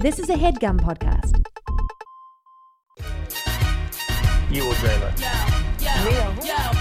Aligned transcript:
This 0.00 0.18
is 0.18 0.30
a 0.30 0.34
headgum 0.34 0.80
podcast. 0.80 1.36
You 4.50 4.62
or 4.64 4.74
Jayla? 4.74 5.16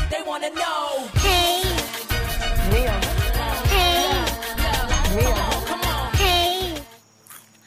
They 0.09 0.21
wanna 0.25 0.49
know. 0.51 1.07
Hey. 1.15 1.61
Hey. 2.69 2.87
Hey. 6.15 6.81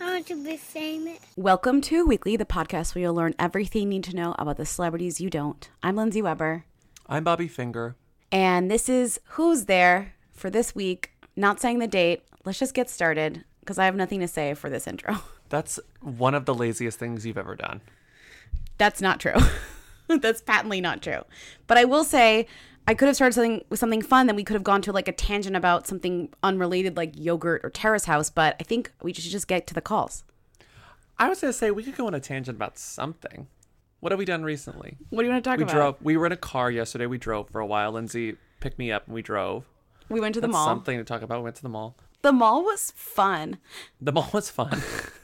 I 0.01 0.05
want 0.05 0.27
to 0.29 0.45
be 0.45 0.57
famous. 0.57 1.19
Welcome 1.37 1.81
to 1.83 2.07
Weekly, 2.07 2.37
the 2.37 2.45
podcast 2.45 2.95
where 2.95 3.03
you'll 3.03 3.15
learn 3.15 3.35
everything 3.39 3.83
you 3.83 3.89
need 3.89 4.05
to 4.05 4.17
know 4.17 4.35
about 4.39 4.57
the 4.57 4.65
celebrities 4.67 5.21
you 5.21 5.29
don't. 5.31 5.69
I'm 5.83 5.97
Lindsay 5.97 6.23
Weber, 6.23 6.65
I'm 7.09 7.25
Bobby 7.25 7.49
Finger. 7.49 7.97
and 8.31 8.71
this 8.71 8.89
is 8.89 9.21
Who's 9.31 9.67
There 9.67 10.15
for 10.33 10.49
this 10.51 10.75
week. 10.75 11.11
Not 11.37 11.61
saying 11.61 11.79
the 11.79 11.87
date. 11.87 12.23
Let's 12.45 12.59
just 12.59 12.75
get 12.75 12.89
started 12.91 13.45
because 13.61 13.79
I 13.79 13.85
have 13.85 13.95
nothing 13.95 14.21
to 14.21 14.29
say 14.29 14.55
for 14.55 14.69
this 14.71 14.87
intro. 14.87 15.19
That's 15.53 15.79
one 16.01 16.35
of 16.35 16.47
the 16.47 16.55
laziest 16.55 16.99
things 16.99 17.27
you've 17.27 17.37
ever 17.37 17.55
done. 17.55 17.83
That's 18.79 19.03
not 19.03 19.21
true. 19.21 19.35
That's 20.09 20.41
patently 20.41 20.81
not 20.81 21.03
true. 21.03 21.25
But 21.67 21.77
I 21.77 21.85
will 21.85 22.05
say 22.05 22.47
I 22.89 22.95
could 22.95 23.07
have 23.07 23.17
started 23.17 23.35
something 23.35 23.63
with 23.69 23.79
something 23.79 24.01
fun, 24.01 24.29
then 24.29 24.35
we 24.35 24.45
could 24.45 24.55
have 24.55 24.65
gone 24.65 24.81
to 24.81 24.93
like 24.93 25.09
a 25.09 25.13
tangent 25.13 25.55
about 25.55 25.87
something 25.87 26.31
unrelated 26.43 26.97
like 26.97 27.13
yogurt 27.15 27.61
or 27.65 27.69
terrace 27.69 28.07
house, 28.07 28.31
but 28.31 28.57
I 28.61 28.63
think 28.63 28.93
we 29.03 29.13
should 29.13 29.31
just 29.31 29.47
get 29.47 29.67
to 29.67 29.75
the 29.75 29.83
calls. 29.83 30.25
I 31.19 31.29
was 31.29 31.43
gonna 31.43 31.53
say 31.53 31.71
we 31.71 31.83
could 31.83 31.97
go 31.97 32.07
on 32.07 32.15
a 32.15 32.21
tangent 32.21 32.57
about 32.57 32.79
something. 32.79 33.47
What 34.01 34.11
have 34.11 34.19
we 34.19 34.25
done 34.25 34.45
recently? 34.45 34.97
What 35.11 35.21
do 35.21 35.27
you 35.27 35.33
want 35.33 35.45
to 35.45 35.51
talk 35.51 35.59
We 35.59 35.65
about? 35.65 35.75
We 35.75 35.79
drove. 35.79 35.97
We 36.01 36.17
were 36.17 36.25
in 36.25 36.33
a 36.33 36.37
car 36.39 36.71
yesterday. 36.71 37.05
We 37.05 37.19
drove 37.19 37.51
for 37.51 37.61
a 37.61 37.67
while. 37.67 37.93
Lindsay 37.93 38.37
picked 38.61 38.79
me 38.79 38.91
up 38.91 39.05
and 39.05 39.15
we 39.15 39.21
drove. 39.21 39.67
We 40.09 40.19
went 40.19 40.35
to 40.35 40.41
the 40.41 40.47
That's 40.47 40.55
mall. 40.55 40.67
something 40.67 40.97
to 40.97 41.05
talk 41.05 41.21
about. 41.21 41.41
We 41.41 41.45
went 41.45 41.57
to 41.57 41.63
the 41.63 41.69
mall. 41.69 41.95
The 42.23 42.33
mall 42.33 42.65
was 42.65 42.91
fun. 42.97 43.59
The 44.01 44.13
mall 44.13 44.31
was 44.33 44.49
fun. 44.49 44.83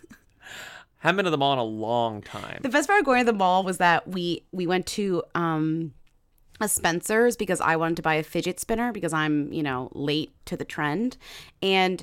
Haven't 0.98 1.16
been 1.16 1.24
to 1.26 1.30
the 1.30 1.38
mall 1.38 1.52
in 1.52 1.58
a 1.58 1.64
long 1.64 2.22
time. 2.22 2.58
The 2.62 2.68
best 2.68 2.88
part 2.88 2.98
of 3.00 3.06
going 3.06 3.24
to 3.24 3.32
the 3.32 3.36
mall 3.36 3.62
was 3.62 3.78
that 3.78 4.08
we 4.08 4.44
we 4.52 4.66
went 4.66 4.86
to 4.86 5.22
um 5.34 5.92
a 6.60 6.68
Spencer's 6.68 7.36
because 7.36 7.60
I 7.60 7.76
wanted 7.76 7.96
to 7.96 8.02
buy 8.02 8.14
a 8.14 8.22
fidget 8.24 8.58
spinner 8.58 8.92
because 8.92 9.12
I'm, 9.12 9.52
you 9.52 9.62
know, 9.62 9.90
late 9.94 10.32
to 10.46 10.56
the 10.56 10.64
trend. 10.64 11.16
And 11.62 12.02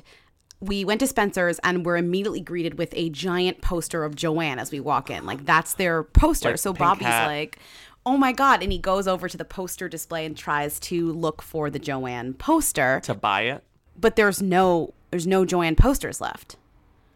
we 0.60 0.82
went 0.82 1.00
to 1.00 1.06
Spencer's 1.06 1.58
and 1.58 1.84
were 1.84 1.98
immediately 1.98 2.40
greeted 2.40 2.78
with 2.78 2.88
a 2.96 3.10
giant 3.10 3.60
poster 3.60 4.02
of 4.02 4.16
Joanne 4.16 4.58
as 4.58 4.72
we 4.72 4.80
walk 4.80 5.10
in. 5.10 5.26
Like 5.26 5.44
that's 5.44 5.74
their 5.74 6.02
poster. 6.02 6.52
Like 6.52 6.58
so 6.58 6.72
Bobby's 6.72 7.06
hat. 7.06 7.26
like, 7.26 7.58
"Oh 8.06 8.16
my 8.16 8.32
god." 8.32 8.62
And 8.62 8.72
he 8.72 8.78
goes 8.78 9.06
over 9.06 9.28
to 9.28 9.36
the 9.36 9.44
poster 9.44 9.90
display 9.90 10.24
and 10.24 10.34
tries 10.34 10.80
to 10.80 11.12
look 11.12 11.42
for 11.42 11.68
the 11.68 11.78
Joanne 11.78 12.32
poster, 12.32 13.00
to 13.04 13.14
buy 13.14 13.42
it. 13.42 13.62
but 14.00 14.16
there's 14.16 14.40
no 14.40 14.94
there's 15.10 15.26
no 15.26 15.44
Joanne 15.44 15.76
posters 15.76 16.18
left. 16.22 16.56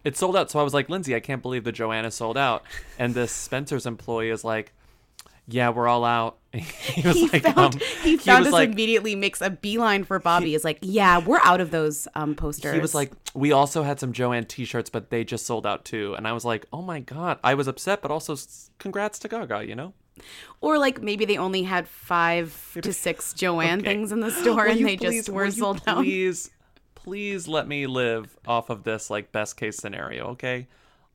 It 0.05 0.17
sold 0.17 0.37
out. 0.37 0.51
So 0.51 0.59
I 0.59 0.63
was 0.63 0.73
like, 0.75 0.89
Lindsay, 0.89 1.15
I 1.15 1.21
can't 1.21 1.43
believe 1.43 1.65
the 1.65 1.73
Joanna 1.73 2.11
sold 2.11 2.39
out. 2.39 2.65
And 2.99 3.15
this 3.15 3.33
Spencer's 3.33 3.87
employee 3.87 4.31
is 4.31 4.45
like, 4.45 4.73
Yeah, 5.47 5.71
we're 5.71 5.89
all 5.89 6.05
out. 6.05 6.39
he 6.53 7.03
was 7.07 7.17
he 7.17 7.29
like, 7.29 7.43
found 7.43 7.75
um, 7.77 7.81
he 8.03 8.17
found 8.17 8.47
us 8.47 8.53
like, 8.53 8.71
immediately 8.71 9.15
makes 9.15 9.41
a 9.41 9.51
beeline 9.51 10.03
for 10.05 10.19
Bobby. 10.19 10.55
is 10.55 10.65
like, 10.65 10.79
yeah, 10.83 11.19
we're 11.19 11.39
out 11.45 11.61
of 11.61 11.71
those 11.71 12.09
um 12.15 12.35
posters. 12.35 12.75
He 12.75 12.81
was 12.81 12.95
like, 12.95 13.13
we 13.35 13.53
also 13.53 13.83
had 13.83 14.01
some 14.01 14.13
Joanne 14.13 14.47
T-shirts, 14.47 14.91
but 14.91 15.11
they 15.11 15.23
just 15.23 15.47
sold 15.47 15.67
out 15.67 15.85
too. 15.85 16.15
And 16.15 16.27
I 16.27 16.33
was 16.33 16.45
like, 16.45 16.67
oh 16.73 16.83
my 16.83 17.01
god, 17.01 17.39
I 17.45 17.55
was 17.55 17.69
upset, 17.69 18.03
but 18.03 18.11
also 18.11 18.37
congrats 18.79 19.19
to 19.21 19.29
Gaga. 19.29 19.65
You 19.67 19.75
know, 19.77 19.93
or 20.61 20.77
like 20.79 21.01
maybe 21.03 21.25
they 21.25 21.37
only 21.39 21.63
had 21.63 21.87
five 21.87 22.77
to 22.83 22.93
six 22.93 23.33
Joanne 23.41 23.81
Okay. 23.81 23.91
things 23.91 24.11
in 24.13 24.21
the 24.21 24.31
store 24.31 24.67
and 24.67 24.85
they 24.85 24.97
just 24.97 25.29
were 25.29 25.51
sold 25.51 25.83
out. 25.87 25.99
Please, 26.05 26.51
please 27.03 27.49
let 27.49 27.67
me 27.67 27.87
live 27.87 28.37
off 28.47 28.71
of 28.71 28.85
this 28.85 29.11
like 29.11 29.33
best 29.33 29.57
case 29.57 29.77
scenario. 29.77 30.29
Okay, 30.29 30.69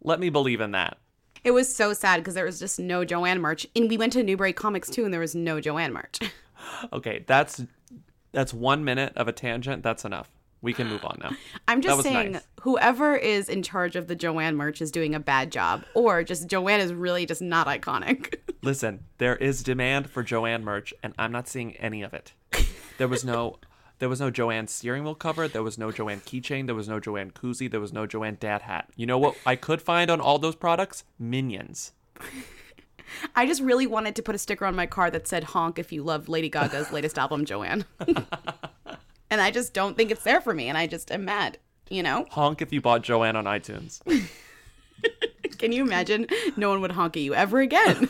let 0.04 0.20
me 0.20 0.30
believe 0.30 0.62
in 0.62 0.72
that. 0.72 0.98
It 1.44 1.52
was 1.52 1.74
so 1.74 1.94
sad 1.94 2.18
because 2.18 2.34
there 2.34 2.46
was 2.46 2.60
just 2.60 2.80
no 2.80 3.06
Joanne 3.06 3.40
merch. 3.40 3.68
And 3.76 3.88
we 3.90 3.98
went 3.98 4.14
to 4.14 4.24
Newbury 4.24 4.54
Comics 4.54 4.90
too, 4.90 5.06
and 5.06 5.14
there 5.14 5.22
was 5.22 5.36
no 5.36 5.60
Joanne 5.62 5.94
merch. 5.94 6.20
Okay, 6.92 7.24
that's 7.28 7.64
that's 8.32 8.52
one 8.52 8.84
minute 8.84 9.14
of 9.16 9.28
a 9.28 9.32
tangent. 9.32 9.84
That's 9.84 10.04
enough. 10.04 10.32
We 10.64 10.74
can 10.74 10.88
move 10.88 11.06
on 11.06 11.20
now. 11.22 11.30
I'm 11.68 11.80
just 11.80 12.02
saying, 12.02 12.32
nice. 12.32 12.42
whoever 12.62 13.16
is 13.16 13.50
in 13.50 13.62
charge 13.62 13.96
of 13.96 14.08
the 14.08 14.16
Joanne 14.16 14.56
merch 14.56 14.82
is 14.82 14.90
doing 14.90 15.14
a 15.14 15.20
bad 15.20 15.52
job, 15.52 15.84
or 15.94 16.24
just 16.24 16.48
Joanne 16.48 16.80
is 16.80 16.92
really 16.92 17.28
just 17.28 17.42
not 17.42 17.68
iconic. 17.68 18.36
Listen, 18.64 19.04
there 19.20 19.36
is 19.36 19.62
demand 19.62 20.10
for 20.10 20.24
Joanne 20.24 20.64
merch, 20.64 20.92
and 21.04 21.14
I'm 21.20 21.32
not 21.32 21.48
seeing 21.48 21.76
any 21.76 22.02
of 22.02 22.16
it. 22.16 22.34
There 22.98 23.08
was 23.08 23.24
no, 23.24 23.60
there 24.00 24.10
was 24.10 24.20
no 24.20 24.30
Joanne 24.30 24.68
steering 24.68 25.04
wheel 25.04 25.16
cover. 25.16 25.48
There 25.48 25.64
was 25.64 25.78
no 25.78 25.92
Joanne 25.92 26.22
keychain. 26.22 26.66
There 26.66 26.76
was 26.76 26.90
no 26.90 27.00
Joanne 27.00 27.32
koozie. 27.32 27.70
There 27.70 27.80
was 27.80 27.94
no 27.94 28.06
Joanne 28.06 28.38
dad 28.40 28.64
hat. 28.64 28.90
You 28.96 29.06
know 29.06 29.18
what 29.18 29.36
I 29.46 29.56
could 29.56 29.82
find 29.82 30.10
on 30.12 30.20
all 30.20 30.40
those 30.40 30.56
products? 30.56 31.04
Minions. 31.18 31.94
I 33.36 33.46
just 33.46 33.62
really 33.62 33.88
wanted 33.88 34.16
to 34.16 34.24
put 34.24 34.36
a 34.36 34.40
sticker 34.40 34.66
on 34.66 34.76
my 34.76 34.86
car 34.86 35.12
that 35.12 35.28
said 35.28 35.44
"honk" 35.46 35.80
if 35.80 35.92
you 35.92 36.04
love 36.04 36.28
Lady 36.28 36.50
Gaga's 36.50 36.92
latest 36.92 37.18
album, 37.18 37.46
Joanne. 37.46 37.86
and 39.30 39.42
I 39.42 39.52
just 39.52 39.74
don't 39.74 39.96
think 39.96 40.12
it's 40.12 40.24
there 40.24 40.42
for 40.42 40.54
me, 40.54 40.68
and 40.68 40.78
I 40.78 40.88
just 40.88 41.12
am 41.12 41.26
mad. 41.26 41.60
You 41.90 42.04
know? 42.04 42.26
Honk 42.32 42.62
if 42.62 42.74
you 42.74 42.82
bought 42.82 43.04
Joanne 43.04 43.36
on 43.36 43.46
iTunes. 43.46 44.02
Can 45.60 45.72
you 45.72 45.84
imagine? 45.84 46.28
No 46.58 46.70
one 46.70 46.82
would 46.82 46.92
honk 46.92 47.16
at 47.16 47.24
you 47.24 47.36
ever 47.36 47.60
again. 47.60 48.10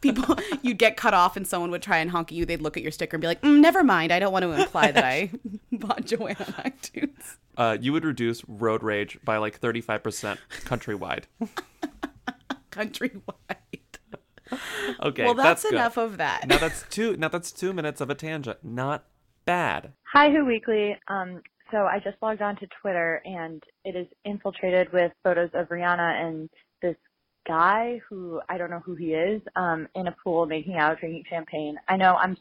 People, 0.00 0.36
you'd 0.62 0.78
get 0.78 0.96
cut 0.96 1.14
off, 1.14 1.36
and 1.36 1.46
someone 1.46 1.70
would 1.70 1.82
try 1.82 1.98
and 1.98 2.10
honk 2.10 2.32
at 2.32 2.34
you. 2.36 2.44
They'd 2.44 2.62
look 2.62 2.76
at 2.76 2.82
your 2.82 2.92
sticker 2.92 3.16
and 3.16 3.20
be 3.20 3.26
like, 3.26 3.42
mm, 3.42 3.60
"Never 3.60 3.82
mind. 3.82 4.12
I 4.12 4.18
don't 4.18 4.32
want 4.32 4.44
to 4.44 4.52
imply 4.52 4.90
that 4.90 5.04
I 5.04 5.30
bought 5.72 6.04
Joanne 6.04 6.36
on 6.38 6.46
iTunes." 6.64 7.36
Uh, 7.56 7.76
you 7.80 7.92
would 7.92 8.04
reduce 8.04 8.46
road 8.48 8.82
rage 8.82 9.18
by 9.24 9.38
like 9.38 9.60
35% 9.60 10.38
countrywide. 10.64 11.24
Countrywide. 12.70 13.22
Okay, 15.00 15.24
well, 15.24 15.34
that's, 15.34 15.62
good. 15.62 15.72
enough 15.72 15.96
of 15.96 16.18
that. 16.18 16.46
Now 16.46 16.58
that's 16.58 16.84
two. 16.90 17.16
Now 17.16 17.28
that's 17.28 17.50
two 17.50 17.72
minutes 17.72 18.00
of 18.00 18.10
a 18.10 18.14
tangent. 18.14 18.58
Not 18.62 19.04
bad. 19.44 19.92
Hi, 20.12 20.30
Who 20.30 20.44
Weekly. 20.44 20.96
Um, 21.08 21.40
so 21.70 21.78
I 21.78 21.98
just 21.98 22.16
logged 22.22 22.42
on 22.42 22.56
to 22.56 22.66
Twitter 22.80 23.22
and 23.24 23.62
it 23.84 23.96
is 23.96 24.06
infiltrated 24.24 24.92
with 24.92 25.12
photos 25.24 25.50
of 25.54 25.68
Rihanna 25.68 26.24
and 26.24 26.42
this 26.44 26.58
guy 27.46 28.00
who 28.08 28.40
I 28.48 28.58
don't 28.58 28.70
know 28.70 28.82
who 28.84 28.94
he 28.94 29.12
is 29.14 29.40
um, 29.56 29.88
in 29.94 30.08
a 30.08 30.16
pool 30.22 30.46
making 30.46 30.76
out, 30.76 31.00
drinking 31.00 31.24
champagne. 31.28 31.76
I 31.88 31.96
know 31.96 32.14
I'm, 32.14 32.36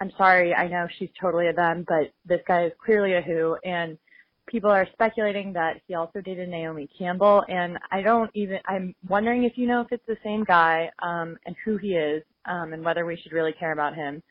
I'm 0.00 0.12
sorry. 0.16 0.54
I 0.54 0.68
know 0.68 0.86
she's 0.98 1.10
totally 1.20 1.48
a 1.48 1.52
them, 1.52 1.84
but 1.86 2.12
this 2.26 2.40
guy 2.46 2.66
is 2.66 2.72
clearly 2.84 3.14
a 3.14 3.20
who, 3.20 3.56
and 3.64 3.98
people 4.46 4.70
are 4.70 4.88
speculating 4.92 5.52
that 5.52 5.80
he 5.86 5.94
also 5.94 6.20
dated 6.20 6.48
Naomi 6.48 6.88
Campbell. 6.98 7.44
And 7.48 7.78
I 7.90 8.02
don't 8.02 8.30
even. 8.34 8.58
I'm 8.66 8.94
wondering 9.08 9.44
if 9.44 9.52
you 9.56 9.66
know 9.66 9.82
if 9.82 9.88
it's 9.92 10.06
the 10.06 10.16
same 10.24 10.44
guy 10.44 10.90
um, 11.02 11.36
and 11.46 11.54
who 11.64 11.76
he 11.76 11.94
is 11.94 12.22
um, 12.46 12.72
and 12.72 12.84
whether 12.84 13.04
we 13.06 13.16
should 13.16 13.32
really 13.32 13.52
care 13.52 13.72
about 13.72 13.94
him. 13.94 14.22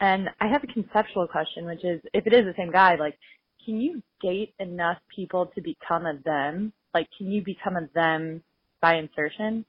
And 0.00 0.28
I 0.40 0.46
have 0.46 0.62
a 0.62 0.68
conceptual 0.68 1.26
question, 1.26 1.66
which 1.66 1.84
is 1.84 2.00
if 2.12 2.26
it 2.26 2.32
is 2.32 2.44
the 2.44 2.54
same 2.56 2.70
guy, 2.70 2.94
like, 2.94 3.18
can 3.64 3.80
you 3.80 4.02
date 4.22 4.54
enough 4.60 4.98
people 5.14 5.46
to 5.54 5.60
become 5.60 6.06
a 6.06 6.18
them? 6.24 6.72
Like, 6.94 7.08
can 7.16 7.30
you 7.30 7.42
become 7.42 7.76
a 7.76 7.88
them 7.94 8.42
by 8.80 8.94
insertion? 8.96 9.64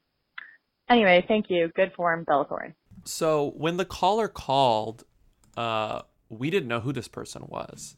Anyway, 0.90 1.24
thank 1.28 1.50
you. 1.50 1.70
Good 1.76 1.94
form, 1.94 2.24
Bella 2.24 2.46
Thorne. 2.46 2.74
So 3.06 3.52
when 3.56 3.78
the 3.78 3.86
caller 3.86 4.28
called, 4.28 5.04
uh, 5.56 6.02
we 6.30 6.50
didn't 6.50 6.68
know 6.68 6.80
who 6.80 6.92
this 6.94 7.08
person 7.08 7.46
was. 7.48 7.96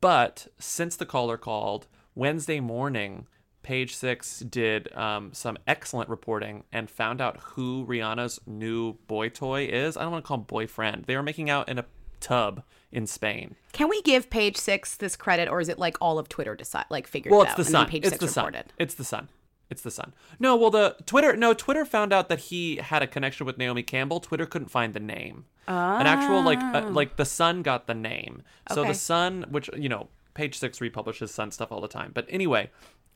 But 0.00 0.48
since 0.58 0.96
the 0.96 1.06
caller 1.06 1.36
called, 1.36 1.86
Wednesday 2.14 2.60
morning, 2.60 3.26
Page 3.62 3.94
Six 3.94 4.40
did 4.40 4.92
um, 4.96 5.32
some 5.32 5.56
excellent 5.66 6.08
reporting 6.10 6.64
and 6.72 6.90
found 6.90 7.20
out 7.20 7.38
who 7.40 7.86
Rihanna's 7.86 8.40
new 8.46 8.94
boy 9.06 9.28
toy 9.28 9.66
is. 9.66 9.96
I 9.96 10.02
don't 10.02 10.12
want 10.12 10.24
to 10.24 10.28
call 10.28 10.38
him 10.38 10.44
boyfriend. 10.44 11.04
They 11.04 11.16
were 11.16 11.22
making 11.22 11.48
out 11.48 11.68
in 11.68 11.78
a 11.78 11.84
tub 12.20 12.62
in 12.90 13.06
Spain. 13.06 13.54
Can 13.72 13.88
we 13.88 14.02
give 14.02 14.30
Page 14.30 14.56
Six 14.56 14.96
this 14.96 15.16
credit, 15.16 15.48
or 15.48 15.60
is 15.60 15.68
it 15.68 15.78
like 15.78 15.96
all 16.00 16.18
of 16.18 16.28
Twitter 16.28 16.54
decide 16.54 16.84
like 16.90 17.06
figured 17.06 17.32
Well, 17.32 17.42
it 17.42 17.50
out 17.50 17.56
the 17.56 17.60
and 17.62 17.66
then 17.66 17.72
sun. 17.72 17.88
Page 17.88 18.02
It's 18.04 18.10
Six 18.10 18.20
the 18.20 18.28
sun. 18.28 18.46
reported? 18.46 18.72
It's 18.78 18.94
the 18.94 19.04
sun. 19.04 19.28
It's 19.72 19.80
the 19.80 19.90
sun. 19.90 20.12
No, 20.38 20.54
well, 20.54 20.70
the 20.70 20.96
Twitter. 21.06 21.34
No, 21.34 21.54
Twitter 21.54 21.86
found 21.86 22.12
out 22.12 22.28
that 22.28 22.38
he 22.38 22.76
had 22.76 23.02
a 23.02 23.06
connection 23.06 23.46
with 23.46 23.56
Naomi 23.56 23.82
Campbell. 23.82 24.20
Twitter 24.20 24.44
couldn't 24.44 24.68
find 24.68 24.92
the 24.92 25.00
name. 25.00 25.46
An 25.66 26.06
actual 26.06 26.42
like 26.42 26.60
uh, 26.60 26.90
like 26.90 27.16
the 27.16 27.24
Sun 27.24 27.62
got 27.62 27.86
the 27.86 27.94
name. 27.94 28.42
So. 28.70 28.82
Okay. 28.82 28.90
the 28.90 28.94
Sun, 28.94 29.46
which 29.48 29.70
you 29.74 29.88
know, 29.88 30.08
Page 30.34 30.58
Six 30.58 30.82
republishes 30.82 31.32
Sun 31.32 31.52
stuff 31.52 31.72
all 31.72 31.80
the 31.80 31.88
time. 31.88 32.10
But 32.12 32.26
anyway, 32.28 32.70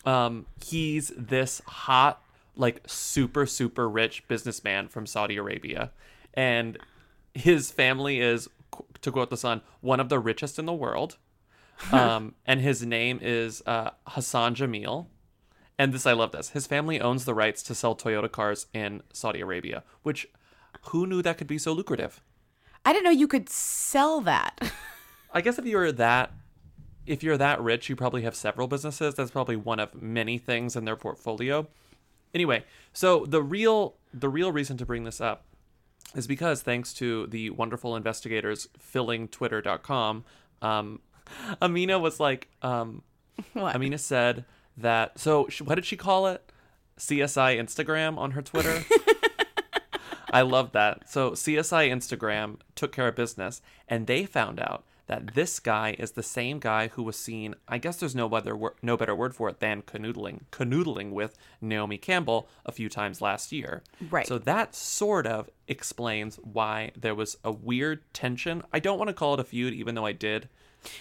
um, 0.06 0.47
he's 0.64 1.12
this 1.14 1.61
hot, 1.67 2.23
like 2.56 2.81
super 2.87 3.44
super 3.44 3.87
rich 3.87 4.26
businessman 4.29 4.88
from 4.88 5.05
Saudi 5.05 5.37
Arabia, 5.37 5.91
and 6.32 6.79
his 7.35 7.70
family 7.70 8.20
is, 8.20 8.49
to 9.03 9.12
quote 9.12 9.29
the 9.29 9.37
Sun, 9.37 9.61
one 9.82 10.00
of 10.00 10.08
the 10.08 10.19
richest 10.19 10.58
in 10.58 10.64
the 10.64 10.73
world. 10.73 11.19
um, 11.93 12.35
and 12.47 12.62
his 12.62 12.87
name 12.87 13.19
is 13.20 13.62
uh, 13.67 13.91
Hassan 14.06 14.55
Jamil. 14.55 15.08
And 15.78 15.93
this, 15.93 16.06
I 16.06 16.12
love 16.12 16.32
this. 16.32 16.50
His 16.50 16.67
family 16.67 17.00
owns 17.00 17.25
the 17.25 17.34
rights 17.34 17.62
to 17.64 17.75
sell 17.75 17.94
Toyota 17.94 18.31
cars 18.31 18.67
in 18.73 19.02
Saudi 19.12 19.40
Arabia, 19.40 19.84
which 20.02 20.26
who 20.87 21.06
knew 21.06 21.23
that 21.23 21.37
could 21.38 21.46
be 21.46 21.58
so 21.58 21.73
lucrative? 21.73 22.23
I 22.84 22.93
didn't 22.93 23.05
know 23.05 23.11
you 23.11 23.28
could 23.28 23.49
sell 23.49 24.20
that. 24.23 24.73
I 25.32 25.40
guess 25.40 25.58
if 25.58 25.67
you 25.67 25.76
were 25.76 25.93
that 25.93 26.32
if 27.06 27.23
you're 27.23 27.37
that 27.37 27.61
rich, 27.62 27.88
you 27.88 27.96
probably 27.96 28.23
have 28.23 28.34
several 28.34 28.67
businesses. 28.67 29.14
That's 29.14 29.31
probably 29.31 29.56
one 29.56 29.78
of 29.78 29.94
many 30.00 30.38
things 30.38 30.76
in 30.76 30.84
their 30.84 30.96
portfolio. 30.96 31.69
Anyway, 32.34 32.64
so 32.93 33.25
the 33.25 33.43
real 33.43 33.94
the 34.12 34.29
real 34.29 34.52
reason 34.52 34.76
to 34.79 34.87
bring 34.87 35.05
this 35.05 35.20
up 35.20 35.44
is 36.14 36.26
because 36.26 36.62
thanks 36.62 36.93
to 36.94 37.26
the 37.29 37.50
wonderful 37.50 37.96
investigators 37.96 38.69
filling 38.79 39.29
twitter.com 39.29 40.25
um 40.62 41.00
amina 41.62 41.99
was 41.99 42.20
like 42.20 42.49
um 42.62 43.02
What? 43.52 43.75
amina 43.75 43.99
said 43.99 44.44
that 44.76 45.19
so 45.19 45.46
sh- 45.49 45.62
what 45.62 45.75
did 45.76 45.84
she 45.84 45.96
call 45.96 46.26
it 46.26 46.50
csi 46.99 47.58
instagram 47.58 48.17
on 48.19 48.32
her 48.32 48.43
twitter 48.43 48.82
i 50.32 50.43
love 50.43 50.73
that 50.73 51.08
so 51.08 51.31
csi 51.32 51.88
instagram 51.90 52.56
took 52.75 52.93
care 52.93 53.08
of 53.08 53.14
business 53.17 53.62
and 53.88 54.06
they 54.06 54.25
found 54.25 54.61
out 54.61 54.84
that 55.08 55.34
this 55.34 55.61
guy 55.61 55.94
is 56.00 56.12
the 56.12 56.23
same 56.23 56.58
guy 56.58 56.88
who 56.88 57.02
was 57.02 57.17
seen 57.17 57.55
i 57.69 57.78
guess 57.78 57.96
there's 57.99 58.14
no 58.14 58.28
other 58.31 58.56
wor- 58.56 58.75
no 58.82 58.96
better 58.96 59.14
word 59.14 59.34
for 59.34 59.49
it 59.49 59.61
than 59.61 59.82
canoodling 59.82 60.40
canoodling 60.50 61.11
with 61.12 61.38
naomi 61.61 61.96
campbell 61.96 62.49
a 62.64 62.72
few 62.72 62.88
times 62.88 63.20
last 63.20 63.52
year 63.52 63.82
Right. 64.11 64.26
so 64.26 64.37
that 64.38 64.75
sort 64.75 65.26
of 65.26 65.49
explains 65.69 66.37
why 66.37 66.90
there 66.96 67.14
was 67.14 67.37
a 67.44 67.50
weird 67.50 68.02
tension. 68.12 68.62
I 68.72 68.79
don't 68.79 68.99
want 68.99 69.08
to 69.08 69.14
call 69.14 69.34
it 69.34 69.40
a 69.40 69.44
feud, 69.44 69.75
even 69.75 69.96
though 69.96 70.06
I 70.06 70.12
did. 70.12 70.49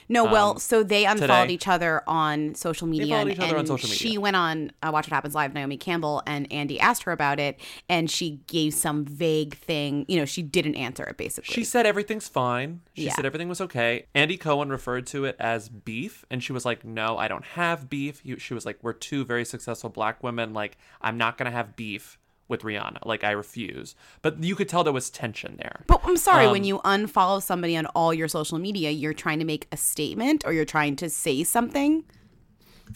No, 0.10 0.24
well, 0.26 0.58
so 0.60 0.84
they 0.84 1.06
unfollowed 1.06 1.44
today. 1.44 1.54
each 1.54 1.68
other 1.68 2.02
on 2.08 2.56
social 2.56 2.88
media. 2.88 3.16
and, 3.18 3.32
other 3.40 3.54
on 3.54 3.60
and 3.60 3.68
social 3.68 3.88
media. 3.88 3.98
She 4.10 4.18
went 4.18 4.36
on 4.36 4.72
uh, 4.82 4.90
Watch 4.92 5.06
What 5.06 5.14
Happens 5.14 5.36
Live, 5.36 5.54
Naomi 5.54 5.78
Campbell, 5.78 6.24
and 6.26 6.52
Andy 6.52 6.80
asked 6.80 7.04
her 7.04 7.12
about 7.12 7.40
it, 7.40 7.60
and 7.88 8.10
she 8.10 8.40
gave 8.48 8.74
some 8.74 9.06
vague 9.06 9.58
thing. 9.58 10.06
You 10.08 10.18
know, 10.18 10.26
she 10.26 10.42
didn't 10.42 10.76
answer 10.76 11.04
it 11.04 11.18
basically. 11.18 11.54
She 11.54 11.64
said 11.64 11.86
everything's 11.86 12.28
fine. 12.28 12.82
She 12.96 13.04
Yeah. 13.06 13.14
said 13.14 13.26
everything 13.26 13.50
was 13.50 13.62
okay. 13.62 14.06
Andy 14.16 14.38
Cohen 14.38 14.70
referred 14.70 15.06
to 15.08 15.26
it 15.26 15.36
as 15.40 15.70
beef, 15.70 16.26
and 16.32 16.44
she 16.44 16.52
was 16.54 16.66
like, 16.66 16.84
"No, 16.84 17.18
I 17.18 17.28
don't 17.28 17.46
have 17.46 17.90
beef." 17.90 18.22
She 18.38 18.54
was 18.54 18.66
like, 18.66 18.80
"We're 18.82 18.94
two 18.94 19.24
very 19.26 19.46
successful 19.46 19.90
black 19.90 20.24
women. 20.24 20.54
Like, 20.54 20.78
I'm 21.02 21.18
not 21.18 21.38
gonna 21.38 21.52
have 21.52 21.76
beef 21.76 22.18
with 22.48 22.62
Rihanna. 22.62 23.06
Like, 23.06 23.24
I 23.24 23.32
refuse." 23.32 23.96
But 24.22 24.44
you 24.44 24.56
could 24.56 24.70
tell 24.70 24.84
there 24.84 24.94
was 24.94 25.10
tension 25.10 25.56
there. 25.58 25.84
But 25.88 26.02
I'm 26.04 26.18
sorry, 26.18 26.48
when 26.48 26.62
Um, 26.62 26.66
you 26.66 26.80
unfollow 26.80 27.42
somebody 27.42 27.76
on 27.78 27.86
all 27.88 28.14
your 28.14 28.28
social 28.28 28.60
media, 28.60 28.92
you're 28.92 29.14
trying 29.14 29.40
to 29.40 29.46
make 29.46 29.68
a 29.72 29.78
statement 29.78 30.44
or 30.46 30.54
you're 30.54 30.66
trying 30.66 30.96
to 30.98 31.10
say 31.10 31.44
something. 31.44 32.04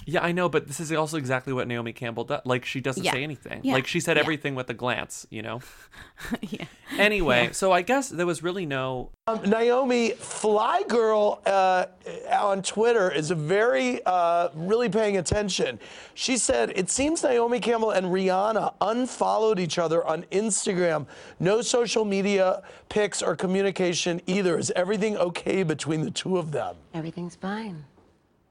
Yeah, 0.05 0.23
I 0.23 0.31
know, 0.31 0.49
but 0.49 0.67
this 0.67 0.79
is 0.79 0.91
also 0.91 1.17
exactly 1.17 1.51
what 1.53 1.67
Naomi 1.67 1.93
Campbell 1.93 2.23
does. 2.23 2.41
Like, 2.45 2.65
she 2.65 2.79
doesn't 2.81 3.03
Yeah. 3.03 3.11
say 3.11 3.23
anything. 3.23 3.61
Yeah. 3.63 3.73
Like, 3.73 3.87
she 3.87 3.99
said 3.99 4.17
Yeah. 4.17 4.21
everything 4.21 4.55
with 4.55 4.69
a 4.69 4.73
glance, 4.73 5.25
you 5.29 5.41
know? 5.41 5.61
yeah. 6.41 6.65
Anyway, 6.97 7.49
so 7.53 7.71
I 7.71 7.81
guess 7.81 8.09
there 8.09 8.25
was 8.25 8.41
really 8.43 8.65
no 8.65 9.09
Naomi 9.45 10.11
Fly 10.11 10.83
Girl 10.87 11.41
uh, 11.45 11.85
on 12.31 12.61
Twitter 12.63 13.11
is 13.11 13.29
a 13.31 13.35
very, 13.35 14.01
uh, 14.05 14.49
really 14.55 14.89
paying 14.89 15.17
attention. 15.17 15.79
She 16.15 16.37
said, 16.37 16.71
It 16.75 16.89
seems 16.89 17.23
Naomi 17.23 17.59
Campbell 17.59 17.91
and 17.91 18.07
Rihanna 18.07 18.73
unfollowed 18.81 19.59
each 19.59 19.77
other 19.77 20.03
on 20.05 20.23
Instagram. 20.31 21.05
No 21.39 21.61
social 21.61 22.05
media 22.05 22.63
pics 22.89 23.21
or 23.21 23.35
communication 23.35 24.21
either. 24.27 24.57
Is 24.57 24.71
everything 24.75 25.15
okay 25.17 25.61
between 25.63 26.01
the 26.01 26.11
two 26.11 26.37
of 26.37 26.51
them? 26.51 26.75
Everything's 26.93 27.35
fine. 27.35 27.85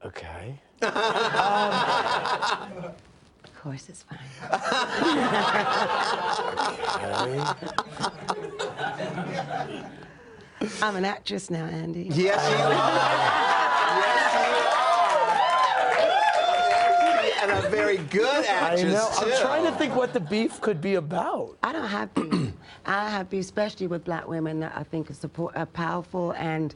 Okay. 0.05 0.61
Of 0.81 0.91
course 3.61 3.89
it's 3.89 4.03
fine. 4.03 4.17
I'm 10.81 10.95
an 10.95 11.05
actress 11.05 11.49
now, 11.49 11.65
Andy. 11.65 12.09
Yes, 12.13 12.17
you 12.17 12.25
are. 12.25 12.29
yes, 13.99 14.33
you 17.41 17.45
are. 17.45 17.51
And 17.51 17.51
a 17.65 17.69
very 17.69 17.97
good 17.97 18.45
I 18.45 18.47
actress, 18.47 18.93
know. 18.93 19.09
too. 19.19 19.31
I'm 19.33 19.41
trying 19.41 19.63
to 19.65 19.71
think 19.77 19.95
what 19.95 20.13
the 20.13 20.19
beef 20.19 20.59
could 20.61 20.81
be 20.81 20.95
about. 20.95 21.57
I 21.63 21.71
don't 21.73 21.87
have 21.87 22.13
beef. 22.13 22.53
I 22.85 23.09
have 23.09 23.29
beef, 23.29 23.41
especially 23.41 23.87
with 23.87 24.03
black 24.03 24.27
women 24.27 24.59
that 24.61 24.73
I 24.75 24.83
think 24.83 25.09
are, 25.11 25.13
support, 25.13 25.55
are 25.55 25.65
powerful 25.65 26.31
and 26.31 26.73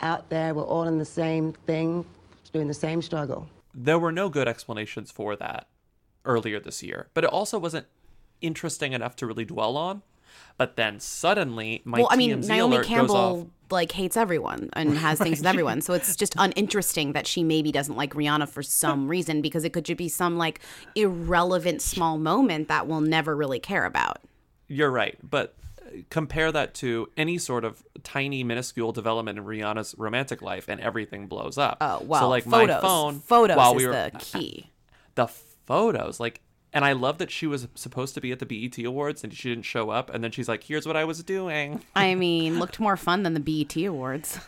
out 0.00 0.28
there. 0.30 0.54
We're 0.54 0.62
all 0.64 0.84
in 0.84 0.98
the 0.98 1.04
same 1.04 1.52
thing, 1.66 2.04
doing 2.52 2.68
the 2.68 2.74
same 2.74 3.02
struggle. 3.02 3.48
there 3.74 3.98
were 3.98 4.12
no 4.12 4.28
good 4.28 4.46
explanations 4.48 5.10
for 5.10 5.34
that 5.36 5.66
earlier 6.24 6.60
this 6.60 6.82
year, 6.82 7.08
but 7.14 7.24
it 7.24 7.30
also 7.30 7.58
wasn't 7.58 7.86
interesting 8.40 8.92
enough 8.92 9.16
to 9.16 9.26
really 9.26 9.44
dwell 9.44 9.76
on. 9.76 10.02
But 10.56 10.76
then 10.76 10.98
suddenly, 11.00 11.82
my 11.84 11.98
well, 11.98 12.08
I 12.10 12.16
mean, 12.16 12.30
TMZ 12.42 12.48
Naomi 12.48 12.82
Campbell 12.84 13.50
like 13.70 13.92
hates 13.92 14.16
everyone 14.16 14.68
and 14.74 14.96
has 14.98 15.18
things 15.18 15.38
with 15.38 15.46
everyone, 15.52 15.80
so 15.80 15.92
it's 15.94 16.14
just 16.16 16.34
uninteresting 16.38 17.12
that 17.12 17.26
she 17.26 17.42
maybe 17.44 17.72
doesn't 17.72 17.96
like 17.96 18.14
Rihanna 18.14 18.48
for 18.48 18.62
some 18.62 19.08
reason 19.08 19.42
because 19.42 19.64
it 19.64 19.72
could 19.72 19.84
just 19.84 19.98
be 19.98 20.08
some 20.08 20.38
like 20.38 20.60
irrelevant 20.94 21.82
small 21.82 22.18
moment 22.18 22.68
that 22.68 22.86
we'll 22.86 23.00
never 23.00 23.34
really 23.36 23.60
care 23.60 23.84
about. 23.84 24.20
You're 24.68 24.90
right, 24.90 25.18
but 25.22 25.54
compare 26.10 26.52
that 26.52 26.74
to 26.74 27.08
any 27.16 27.38
sort 27.38 27.64
of 27.64 27.82
tiny, 28.02 28.44
minuscule 28.44 28.92
development 28.92 29.38
in 29.38 29.44
Rihanna's 29.44 29.94
romantic 29.98 30.42
life, 30.42 30.68
and 30.68 30.80
everything 30.80 31.26
blows 31.26 31.58
up. 31.58 31.78
Oh 31.80 32.02
well, 32.04 32.22
so 32.22 32.28
like 32.28 32.44
photos. 32.44 32.68
my 32.68 32.80
phone, 32.80 33.20
photos 33.20 33.56
while 33.56 33.72
is 33.72 33.76
we 33.76 33.86
were 33.86 33.92
the 33.92 34.12
key. 34.18 34.70
the 35.14 35.26
photos, 35.26 36.20
like. 36.20 36.40
And 36.74 36.86
I 36.86 36.92
love 36.92 37.18
that 37.18 37.30
she 37.30 37.46
was 37.46 37.68
supposed 37.74 38.14
to 38.14 38.22
be 38.22 38.32
at 38.32 38.38
the 38.38 38.46
BET 38.46 38.82
Awards 38.82 39.22
and 39.22 39.34
she 39.34 39.50
didn't 39.50 39.66
show 39.66 39.90
up. 39.90 40.08
And 40.08 40.24
then 40.24 40.30
she's 40.30 40.48
like, 40.48 40.64
"Here's 40.64 40.86
what 40.86 40.96
I 40.96 41.04
was 41.04 41.22
doing." 41.22 41.82
I 41.94 42.14
mean, 42.14 42.58
looked 42.58 42.80
more 42.80 42.96
fun 42.96 43.24
than 43.24 43.34
the 43.34 43.40
BET 43.40 43.76
Awards. 43.84 44.38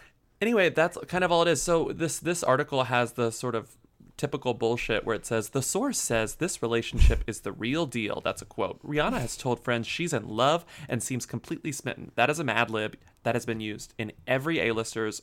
anyway 0.41 0.69
that's 0.69 0.99
kind 1.07 1.23
of 1.23 1.31
all 1.31 1.43
it 1.43 1.49
is 1.49 1.63
so 1.63 1.93
this 1.95 2.19
this 2.19 2.43
article 2.43 2.85
has 2.85 3.13
the 3.13 3.31
sort 3.31 3.55
of 3.55 3.77
typical 4.17 4.55
bullshit 4.55 5.05
where 5.05 5.17
it 5.17 5.27
says 5.27 5.49
the 5.51 5.63
source 5.63 5.99
says 5.99 6.37
this 6.37 6.63
relationship 6.63 7.25
is 7.27 7.41
the 7.41 7.53
real 7.53 7.85
deal. 7.87 8.21
That's 8.25 8.43
a 8.43 8.45
quote. 8.47 8.81
Rihanna 8.83 9.21
has 9.21 9.37
told 9.37 9.61
friends 9.61 9.87
she's 9.87 10.13
in 10.13 10.29
love 10.29 10.65
and 10.89 11.03
seems 11.03 11.27
completely 11.27 11.73
smitten. 11.73 12.13
That 12.15 12.31
is 12.31 12.39
a 12.39 12.45
mad 12.45 12.71
lib 12.71 12.97
that 13.25 13.35
has 13.35 13.45
been 13.47 13.61
used 13.61 13.93
in 13.99 14.13
every 14.27 14.61
a-lister's 14.61 15.23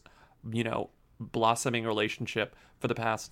you 0.51 0.63
know 0.63 0.89
blossoming 1.19 1.85
relationship 1.85 2.55
for 2.79 2.88
the 2.88 2.95
past 2.95 3.31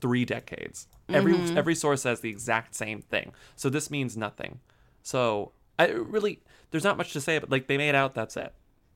three 0.00 0.24
decades. 0.24 0.86
Every 1.08 1.34
Mm-hmm. 1.34 1.56
every 1.58 1.74
source 1.74 2.02
says 2.02 2.20
the 2.20 2.28
exact 2.30 2.74
same 2.74 3.00
thing. 3.02 3.32
So 3.56 3.68
this 3.70 3.90
means 3.90 4.16
nothing. 4.16 4.60
So 5.02 5.52
i 5.78 5.88
really 5.88 6.40
there's 6.70 6.84
not 6.84 6.96
much 6.96 7.12
to 7.12 7.20
say 7.20 7.38
but 7.38 7.50
like 7.50 7.66
they 7.66 7.76
made 7.76 7.94
out 7.94 8.14
that's 8.14 8.36
it. 8.36 8.52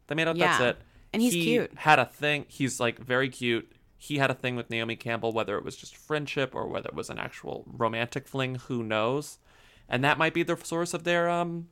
They 0.07 0.15
made 0.15 0.29
out 0.29 0.37
that's 0.39 0.61
it. 0.63 0.77
And 1.13 1.21
he's 1.23 1.33
He 1.33 1.43
cute. 1.45 1.73
had 1.77 1.99
a 1.99 2.05
thing 2.05 2.45
he's 2.49 2.79
like 2.79 2.99
very 2.99 3.29
cute 3.29 3.73
he 4.03 4.17
had 4.17 4.31
a 4.31 4.35
thing 4.35 4.57
with 4.57 4.71
naomi 4.71 4.97
campbell 4.97 5.31
whether 5.31 5.59
it 5.59 5.65
was 5.65 5.77
just 5.77 5.95
friendship 5.95 6.55
or 6.55 6.67
whether 6.67 6.89
it 6.89 6.95
was 6.95 7.11
an 7.11 7.19
actual 7.19 7.65
romantic 7.67 8.27
fling 8.27 8.55
who 8.67 8.83
knows? 8.83 9.39
And 9.89 10.03
that 10.05 10.17
might 10.19 10.33
be 10.33 10.43
the 10.43 10.57
source 10.57 10.95
of 10.95 11.05
their 11.05 11.29
um 11.29 11.69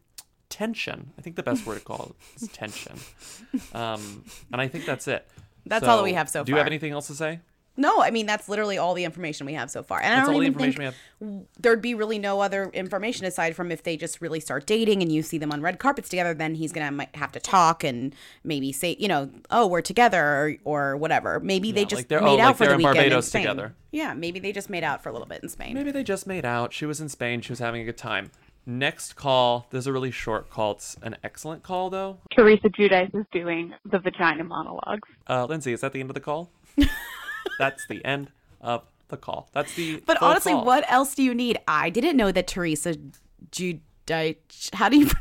tension. 0.50 1.12
I 1.18 1.22
think 1.22 1.36
the 1.36 1.42
best 1.42 1.66
word 1.66 1.78
to 1.78 1.84
call 1.84 2.14
it 2.36 2.42
is 2.42 2.48
tension. 2.48 2.96
Um 3.74 4.24
and 4.52 4.60
i 4.60 4.68
think 4.68 4.84
that's 4.84 5.08
it. 5.08 5.26
That's 5.66 5.86
all 5.88 5.96
that 5.98 6.02
we 6.04 6.12
have 6.12 6.28
so 6.28 6.40
far. 6.40 6.44
do 6.44 6.52
you 6.52 6.58
have 6.58 6.66
anything 6.66 6.92
else 6.92 7.06
to 7.08 7.14
say 7.14 7.40
No, 7.78 8.02
I 8.02 8.10
mean 8.10 8.26
that's 8.26 8.48
literally 8.48 8.76
all 8.76 8.92
the 8.92 9.04
information 9.04 9.46
we 9.46 9.54
have 9.54 9.70
so 9.70 9.82
far, 9.82 10.00
and 10.02 10.12
I 10.12 10.16
That's 10.16 10.26
don't 10.26 10.34
all 10.34 10.40
the 10.40 10.46
even 10.46 10.58
think 10.58 10.74
information 10.74 10.94
we 11.20 11.26
have. 11.36 11.44
there'd 11.58 11.80
be 11.80 11.94
really 11.94 12.18
no 12.18 12.40
other 12.40 12.64
information 12.74 13.24
aside 13.24 13.54
from 13.56 13.70
if 13.70 13.84
they 13.84 13.96
just 13.96 14.20
really 14.20 14.40
start 14.40 14.66
dating 14.66 15.00
and 15.00 15.10
you 15.12 15.22
see 15.22 15.38
them 15.38 15.52
on 15.52 15.62
red 15.62 15.78
carpets 15.78 16.08
together, 16.08 16.34
then 16.34 16.56
he's 16.56 16.72
gonna 16.72 16.90
might 16.90 17.14
have 17.14 17.32
to 17.32 17.40
talk 17.40 17.84
and 17.84 18.14
maybe 18.44 18.72
say, 18.72 18.96
you 18.98 19.06
know, 19.08 19.30
oh 19.50 19.66
we're 19.66 19.80
together 19.80 20.20
or, 20.20 20.56
or 20.64 20.96
whatever. 20.96 21.38
Maybe 21.40 21.70
they 21.72 21.84
just 21.84 22.00
like 22.00 22.08
they're- 22.08 22.20
made 22.20 22.40
oh, 22.40 22.42
out 22.42 22.46
like 22.48 22.56
for 22.56 22.64
they're 22.64 22.68
the 22.70 22.74
in 22.74 22.78
weekend 22.80 22.96
Barbados 22.96 23.24
in 23.26 23.30
Spain. 23.30 23.42
together. 23.44 23.74
Yeah, 23.92 24.12
maybe 24.14 24.38
they 24.40 24.52
just 24.52 24.68
made 24.68 24.84
out 24.84 25.02
for 25.02 25.08
a 25.08 25.12
little 25.12 25.28
bit 25.28 25.42
in 25.42 25.48
Spain. 25.48 25.72
Maybe 25.74 25.90
they 25.92 26.02
just 26.02 26.26
made 26.26 26.44
out. 26.44 26.72
She 26.72 26.84
was 26.84 27.00
in 27.00 27.08
Spain. 27.08 27.40
She 27.40 27.52
was 27.52 27.58
having 27.60 27.80
a 27.80 27.84
good 27.84 27.96
time. 27.96 28.30
Next 28.66 29.14
call. 29.14 29.66
There's 29.70 29.86
a 29.86 29.92
really 29.92 30.10
short 30.10 30.50
call. 30.50 30.72
It's 30.72 30.96
an 31.00 31.16
excellent 31.24 31.62
call, 31.62 31.88
though. 31.88 32.18
Teresa 32.36 32.68
Giudice 32.68 33.14
is 33.18 33.24
doing 33.32 33.72
the 33.90 33.98
vagina 33.98 34.44
monologues. 34.44 35.08
Uh, 35.26 35.46
Lindsay, 35.46 35.72
is 35.72 35.80
that 35.80 35.92
the 35.92 36.00
end 36.00 36.10
of 36.10 36.14
the 36.14 36.20
call? 36.20 36.50
That's 37.58 37.86
the 37.86 38.04
end 38.04 38.30
of 38.60 38.82
the 39.08 39.16
call. 39.16 39.48
That's 39.52 39.74
the. 39.74 40.02
But 40.06 40.18
full 40.18 40.28
honestly, 40.28 40.52
call. 40.52 40.64
what 40.64 40.90
else 40.90 41.14
do 41.14 41.22
you 41.22 41.34
need? 41.34 41.58
I 41.66 41.90
didn't 41.90 42.16
know 42.16 42.32
that 42.32 42.46
Teresa 42.46 42.96
Giudice. 43.50 44.74
How 44.74 44.88
do 44.88 44.98
you? 44.98 45.10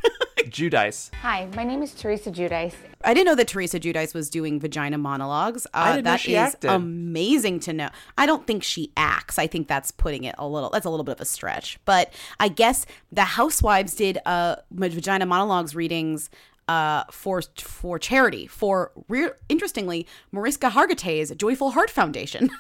Giudice. 0.50 1.14
Hi, 1.16 1.48
my 1.56 1.64
name 1.64 1.82
is 1.82 1.94
Teresa 1.94 2.32
Giudice. 2.32 2.74
I 3.04 3.14
didn't 3.14 3.26
know 3.26 3.36
that 3.36 3.48
Teresa 3.48 3.80
Giudice 3.80 4.14
was 4.14 4.30
doing 4.30 4.60
vagina 4.60 4.98
monologues. 4.98 5.66
Uh, 5.68 5.70
I 5.74 5.92
didn't 5.96 6.06
know 6.06 6.18
she 6.18 6.36
is 6.36 6.54
acted. 6.54 6.70
amazing 6.70 7.60
to 7.62 7.74
know. 7.74 7.90
I 8.18 8.26
don't 8.26 8.48
think 8.48 8.64
she 8.64 8.92
acts. 8.96 9.38
I 9.38 9.48
think 9.48 9.68
that's 9.68 9.92
putting 9.92 10.24
it 10.24 10.36
a 10.38 10.48
little. 10.48 10.70
That's 10.70 10.86
a 10.86 10.90
little 10.90 11.04
bit 11.04 11.14
of 11.14 11.22
a 11.22 11.26
stretch. 11.26 11.80
But 11.86 12.14
I 12.40 12.48
guess 12.48 12.86
the 13.12 13.24
Housewives 13.24 13.94
did 13.96 14.20
uh 14.26 14.58
vagina 14.72 15.26
monologues 15.26 15.76
readings 15.76 16.30
uh 16.68 17.04
for 17.12 17.42
for 17.58 17.98
charity 18.00 18.46
for 18.48 18.92
re- 19.08 19.30
interestingly 19.50 20.06
Mariska 20.32 20.70
Hargitay's 20.70 21.32
Joyful 21.36 21.72
Heart 21.72 21.90
Foundation. 21.90 22.50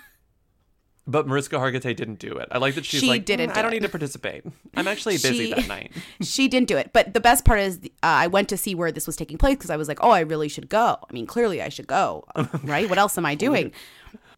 But 1.09 1.25
Mariska 1.25 1.55
Hargitay 1.55 1.95
didn't 1.95 2.19
do 2.19 2.33
it. 2.33 2.49
I 2.51 2.57
like 2.57 2.75
that 2.75 2.83
she's 2.83 2.99
She 2.99 3.07
like, 3.07 3.23
didn't 3.23 3.51
"Mm, 3.51 3.53
do 3.53 3.59
I 3.59 3.61
don't 3.61 3.71
it." 3.71 3.75
need 3.75 3.83
to 3.83 3.89
participate. 3.89 4.43
I'm 4.75 4.89
actually 4.89 5.13
busy 5.27 5.45
She- 5.47 5.53
that 5.53 5.65
night. 5.69 5.93
she 6.21 6.49
didn't 6.49 6.67
do 6.67 6.75
it. 6.75 6.91
But 6.91 7.13
the 7.13 7.21
best 7.21 7.45
part 7.45 7.61
is, 7.61 7.79
uh, 7.81 7.87
I 8.03 8.27
went 8.27 8.49
to 8.49 8.57
see 8.57 8.75
where 8.75 8.91
this 8.91 9.07
was 9.07 9.15
taking 9.15 9.37
place 9.37 9.55
because 9.55 9.69
I 9.69 9.77
was 9.77 9.87
like, 9.87 9.99
oh, 10.01 10.09
I 10.09 10.19
really 10.19 10.49
should 10.49 10.67
go. 10.67 10.97
I 11.09 11.13
mean, 11.13 11.25
clearly 11.25 11.61
I 11.61 11.69
should 11.69 11.87
go, 11.87 12.25
right? 12.61 12.89
What 12.89 12.97
else 12.97 13.17
am 13.17 13.25
I 13.25 13.35
doing? 13.35 13.71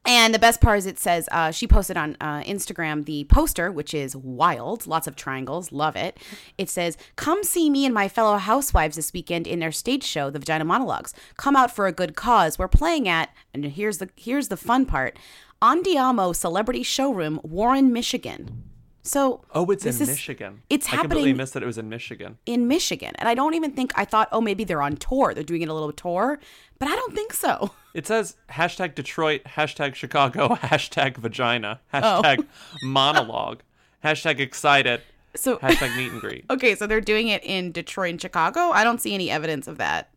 And 0.06 0.34
the 0.34 0.40
best 0.40 0.62
part 0.62 0.80
is 0.80 0.86
it 0.86 0.98
says 0.98 1.28
uh, 1.32 1.52
she 1.52 1.68
posted 1.68 1.98
on 1.98 2.16
uh, 2.22 2.42
Instagram 2.42 3.06
the 3.06 3.26
poster, 3.26 3.72
which 3.72 3.94
is 3.94 4.16
wild, 4.16 4.88
lots 4.88 5.08
of 5.08 5.16
triangles, 5.16 5.72
love 5.72 5.96
it. 5.96 6.18
It 6.58 6.70
says, 6.70 6.98
"Come 7.16 7.44
see 7.44 7.70
me 7.70 7.86
and 7.86 7.94
my 7.94 8.08
fellow 8.08 8.38
housewives 8.38 8.96
this 8.96 9.14
weekend 9.14 9.46
in 9.46 9.60
their 9.60 9.72
stage 9.72 10.04
show, 10.04 10.30
The 10.30 10.40
Vagina 10.40 10.64
Monologues. 10.64 11.14
Come 11.38 11.56
out 11.56 11.76
for 11.76 11.86
a 11.86 11.92
good 11.92 12.16
cause. 12.16 12.58
We're 12.58 12.68
playing 12.70 13.08
at, 13.08 13.30
and 13.54 13.66
here's 13.66 13.98
the 13.98 14.10
here's 14.16 14.48
the 14.48 14.58
fun 14.58 14.86
part, 14.86 15.20
Andiamo 15.62 16.36
Celebrity 16.36 16.84
Showroom, 16.84 17.42
Warren, 17.44 17.92
Michigan. 17.92 18.69
So 19.02 19.42
Oh, 19.54 19.66
it's 19.72 19.86
in 19.86 19.90
is- 19.90 20.08
Michigan. 20.08 20.62
It's 20.70 20.88
I 20.92 20.98
completely 20.98 21.34
missed 21.34 21.54
that 21.54 21.64
it 21.64 21.66
was 21.66 21.78
in 21.78 21.90
Michigan. 21.90 22.38
in 22.46 22.68
Michigan, 22.68 23.14
and 23.18 23.28
I 23.30 23.34
don't 23.34 23.54
even 23.54 23.72
think 23.72 23.92
I 23.96 24.06
thought, 24.06 24.28
oh, 24.32 24.42
maybe 24.42 24.64
they're 24.64 24.82
on 24.82 24.98
tour. 24.98 25.34
They're 25.34 25.44
doing 25.44 25.62
it 25.62 25.70
a 25.70 25.74
little 25.74 25.92
tour, 25.94 26.40
but 26.80 26.88
I 26.90 26.96
don't 26.96 27.14
think 27.16 27.34
so. 27.34 27.72
It 27.92 28.06
says 28.06 28.36
hashtag 28.52 28.94
Detroit, 28.94 29.42
hashtag 29.46 29.96
Chicago, 29.96 30.50
hashtag 30.62 31.18
vagina, 31.18 31.80
Oh. 31.92 32.22
hashtag 32.24 32.46
monologue, 32.84 33.62
hashtag 34.06 34.40
excited, 34.40 35.02
So 35.36 35.58
hashtag 35.64 35.98
meet 35.98 36.12
and 36.12 36.22
greet. 36.22 36.46
Okay, 36.52 36.76
so 36.76 36.86
they're 36.86 37.02
doing 37.02 37.30
it 37.30 37.44
in 37.44 37.72
Detroit 37.72 38.12
and 38.12 38.22
Chicago. 38.22 38.70
I 38.70 38.84
don't 38.84 39.02
see 39.02 39.16
any 39.16 39.32
evidence 39.32 39.68
of 39.68 39.78
that 39.80 40.12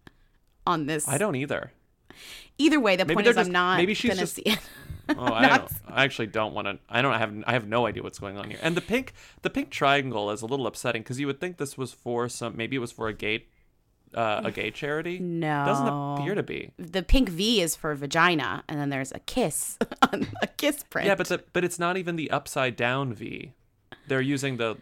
on 0.66 0.84
this. 0.86 1.08
I 1.08 1.16
don't 1.16 1.34
either. 1.34 1.72
Either 2.58 2.78
way, 2.78 2.94
the 2.96 3.06
Maybe 3.06 3.14
point 3.14 3.26
is, 3.28 3.38
I'm 3.38 3.50
not 3.50 3.78
maybe 3.78 3.94
she's 3.94 4.10
gonna 4.10 4.20
just- 4.20 4.34
see 4.34 4.42
it. 4.42 4.58
Oh, 5.08 5.24
I 5.32 5.48
don't. 5.48 5.72
I 5.86 6.04
actually 6.04 6.28
don't 6.28 6.54
want 6.54 6.66
to. 6.66 6.78
I 6.88 7.02
don't 7.02 7.14
have. 7.14 7.44
I 7.46 7.52
have 7.52 7.66
no 7.66 7.86
idea 7.86 8.02
what's 8.02 8.18
going 8.18 8.38
on 8.38 8.50
here. 8.50 8.58
And 8.62 8.76
the 8.76 8.80
pink, 8.80 9.12
the 9.42 9.50
pink 9.50 9.70
triangle 9.70 10.30
is 10.30 10.42
a 10.42 10.46
little 10.46 10.66
upsetting 10.66 11.02
because 11.02 11.20
you 11.20 11.26
would 11.26 11.40
think 11.40 11.56
this 11.56 11.76
was 11.76 11.92
for 11.92 12.28
some. 12.28 12.56
Maybe 12.56 12.76
it 12.76 12.80
was 12.80 12.92
for 12.92 13.08
a 13.08 13.12
gay, 13.12 13.46
uh, 14.14 14.42
a 14.44 14.50
gay 14.50 14.70
charity. 14.70 15.18
No, 15.18 15.64
doesn't 15.64 15.88
appear 15.88 16.34
to 16.34 16.42
be. 16.42 16.72
The 16.78 17.02
pink 17.02 17.28
V 17.28 17.60
is 17.60 17.76
for 17.76 17.94
vagina, 17.94 18.64
and 18.68 18.78
then 18.78 18.90
there's 18.90 19.12
a 19.12 19.20
kiss 19.20 19.78
on 20.12 20.28
a 20.42 20.46
kiss 20.46 20.84
print. 20.84 21.06
Yeah, 21.06 21.14
but 21.14 21.28
the, 21.28 21.42
but 21.52 21.64
it's 21.64 21.78
not 21.78 21.96
even 21.96 22.16
the 22.16 22.30
upside 22.30 22.76
down 22.76 23.12
V. 23.12 23.52
They're 24.06 24.20
using 24.20 24.56
the. 24.56 24.76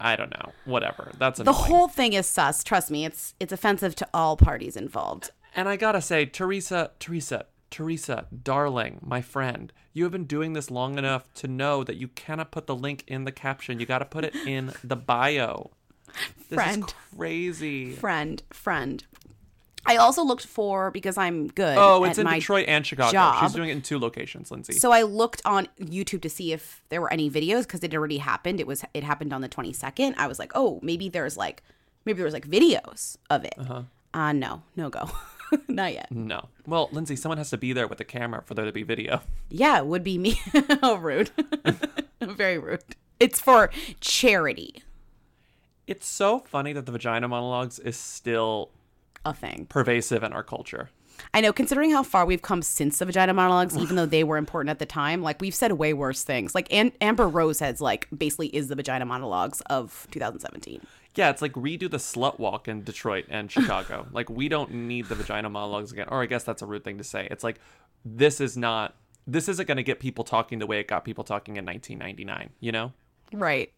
I 0.00 0.14
don't 0.14 0.30
know. 0.30 0.52
Whatever. 0.64 1.10
That's 1.18 1.40
the 1.40 1.52
whole 1.52 1.88
thing 1.88 2.12
is 2.12 2.26
sus. 2.26 2.62
Trust 2.62 2.90
me, 2.90 3.04
it's 3.04 3.34
it's 3.40 3.52
offensive 3.52 3.96
to 3.96 4.08
all 4.14 4.36
parties 4.36 4.76
involved. 4.76 5.32
And 5.56 5.68
I 5.68 5.76
gotta 5.76 6.00
say, 6.00 6.24
Teresa, 6.24 6.92
Teresa, 7.00 7.46
Teresa, 7.70 8.26
darling, 8.42 8.98
my 9.02 9.20
friend, 9.20 9.72
you 9.92 10.04
have 10.04 10.12
been 10.12 10.24
doing 10.24 10.52
this 10.54 10.70
long 10.70 10.98
enough 10.98 11.32
to 11.34 11.48
know 11.48 11.84
that 11.84 11.96
you 11.96 12.08
cannot 12.08 12.50
put 12.50 12.66
the 12.66 12.74
link 12.74 13.04
in 13.06 13.24
the 13.24 13.32
caption. 13.32 13.78
You 13.80 13.86
gotta 13.86 14.04
put 14.04 14.24
it 14.24 14.34
in 14.34 14.72
the 14.82 14.96
bio. 14.96 15.70
This 16.48 16.76
is 16.76 16.84
crazy. 17.14 17.92
Friend, 17.92 18.42
friend. 18.50 19.04
I 19.86 19.96
also 19.96 20.22
looked 20.22 20.46
for 20.46 20.90
because 20.90 21.16
I'm 21.16 21.48
good. 21.48 21.76
Oh, 21.78 22.04
it's 22.04 22.18
in 22.18 22.26
Detroit 22.26 22.66
and 22.68 22.86
Chicago. 22.86 23.12
job. 23.12 23.42
She's 23.42 23.54
doing 23.54 23.70
it 23.70 23.72
in 23.72 23.82
two 23.82 23.98
locations, 23.98 24.50
Lindsay. 24.50 24.74
So 24.74 24.92
I 24.92 25.02
looked 25.02 25.40
on 25.44 25.66
YouTube 25.80 26.20
to 26.22 26.28
see 26.28 26.52
if 26.52 26.82
there 26.90 27.00
were 27.00 27.12
any 27.12 27.30
videos 27.30 27.62
because 27.62 27.82
it 27.82 27.94
already 27.94 28.18
happened. 28.18 28.60
It 28.60 28.66
was 28.66 28.84
it 28.92 29.02
happened 29.02 29.32
on 29.32 29.40
the 29.40 29.48
22nd. 29.48 30.14
I 30.18 30.26
was 30.26 30.38
like, 30.38 30.52
oh, 30.54 30.78
maybe 30.82 31.08
there's 31.08 31.36
like 31.36 31.62
maybe 32.04 32.16
there 32.16 32.26
was 32.26 32.34
like 32.34 32.48
videos 32.48 33.16
of 33.30 33.44
it. 33.44 33.54
Uh-huh. 33.58 33.82
Uh 34.12 34.32
no, 34.32 34.62
no 34.76 34.90
go, 34.90 35.10
not 35.68 35.92
yet. 35.92 36.10
no. 36.10 36.48
Well, 36.66 36.88
Lindsay, 36.92 37.16
someone 37.16 37.38
has 37.38 37.50
to 37.50 37.56
be 37.56 37.72
there 37.72 37.86
with 37.86 37.98
the 37.98 38.04
camera 38.04 38.42
for 38.44 38.54
there 38.54 38.64
to 38.64 38.72
be 38.72 38.82
video. 38.82 39.22
Yeah, 39.50 39.78
it 39.78 39.86
would 39.86 40.04
be 40.04 40.18
me. 40.18 40.40
oh, 40.82 40.96
rude. 40.96 41.30
Very 42.20 42.58
rude. 42.58 42.82
It's 43.20 43.40
for 43.40 43.70
charity. 44.00 44.82
It's 45.86 46.06
so 46.06 46.40
funny 46.40 46.72
that 46.74 46.86
the 46.86 46.92
vagina 46.92 47.28
monologues 47.28 47.78
is 47.78 47.96
still 47.96 48.70
a 49.24 49.32
thing 49.32 49.66
pervasive 49.68 50.22
in 50.22 50.32
our 50.32 50.42
culture. 50.42 50.90
I 51.34 51.40
know, 51.40 51.52
considering 51.52 51.90
how 51.90 52.02
far 52.02 52.24
we've 52.26 52.42
come 52.42 52.62
since 52.62 52.98
the 52.98 53.06
vagina 53.06 53.34
monologues, 53.34 53.76
even 53.76 53.96
though 53.96 54.06
they 54.06 54.22
were 54.22 54.36
important 54.36 54.70
at 54.70 54.78
the 54.78 54.86
time, 54.86 55.22
like 55.22 55.40
we've 55.40 55.54
said 55.54 55.72
way 55.72 55.92
worse 55.92 56.22
things. 56.22 56.54
Like 56.54 56.72
An- 56.72 56.92
Amber 57.00 57.26
Rose 57.26 57.58
has 57.60 57.80
like 57.80 58.06
basically 58.16 58.48
is 58.54 58.68
the 58.68 58.76
vagina 58.76 59.04
monologues 59.04 59.60
of 59.62 60.06
2017. 60.12 60.80
Yeah, 61.14 61.30
it's 61.30 61.42
like 61.42 61.52
redo 61.54 61.90
the 61.90 61.96
slut 61.96 62.38
walk 62.38 62.68
in 62.68 62.82
Detroit 62.84 63.24
and 63.28 63.50
Chicago. 63.52 64.06
like 64.12 64.30
we 64.30 64.48
don't 64.48 64.72
need 64.72 65.06
the 65.06 65.14
vagina 65.14 65.48
monologues 65.50 65.90
again. 65.92 66.06
Or 66.10 66.22
I 66.22 66.26
guess 66.26 66.44
that's 66.44 66.62
a 66.62 66.66
rude 66.66 66.84
thing 66.84 66.98
to 66.98 67.04
say. 67.04 67.26
It's 67.30 67.42
like 67.44 67.58
this 68.04 68.40
is 68.40 68.56
not 68.56 68.94
this 69.26 69.48
isn't 69.48 69.66
going 69.66 69.76
to 69.76 69.82
get 69.82 70.00
people 70.00 70.24
talking 70.24 70.58
the 70.58 70.66
way 70.66 70.80
it 70.80 70.88
got 70.88 71.04
people 71.04 71.22
talking 71.24 71.56
in 71.56 71.66
1999, 71.66 72.50
you 72.60 72.72
know? 72.72 72.92
Right. 73.32 73.70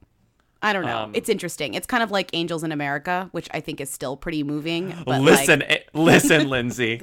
I 0.63 0.73
don't 0.73 0.85
know. 0.85 0.99
Um, 0.99 1.11
it's 1.15 1.29
interesting. 1.29 1.75
It's 1.75 1.87
kind 1.87 2.03
of 2.05 2.11
like 2.13 2.31
Angels 2.35 2.63
in 2.63 2.71
America, 2.71 3.29
which 3.33 3.49
I 3.53 3.61
think 3.61 3.81
is 3.81 3.91
still 3.91 4.17
pretty 4.17 4.43
moving. 4.45 4.95
But 5.07 5.23
listen, 5.23 5.61
like, 5.61 5.71
eh, 5.71 5.79
listen, 5.95 6.49
Lindsay. 6.49 7.01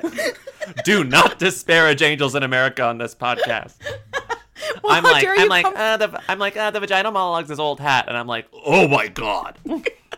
Do 0.86 1.04
not 1.04 1.40
disparage 1.40 2.02
Angels 2.02 2.36
in 2.36 2.44
America 2.44 2.84
on 2.84 3.00
this 3.00 3.16
podcast. 3.16 3.76
Well, 4.84 4.94
I'm 4.96 5.04
like, 5.04 5.26
I'm 5.28 5.48
like, 5.50 5.66
come- 5.66 5.74
uh, 5.76 5.98
the, 5.98 6.22
I'm 6.30 6.40
like, 6.40 6.56
uh, 6.56 6.72
the 6.72 6.80
vagina 6.80 7.12
monologues 7.12 7.50
is 7.52 7.60
old 7.60 7.80
hat, 7.80 8.06
and 8.08 8.16
I'm 8.16 8.28
like, 8.28 8.48
oh 8.66 8.88
my 8.88 9.08
god, 9.08 9.58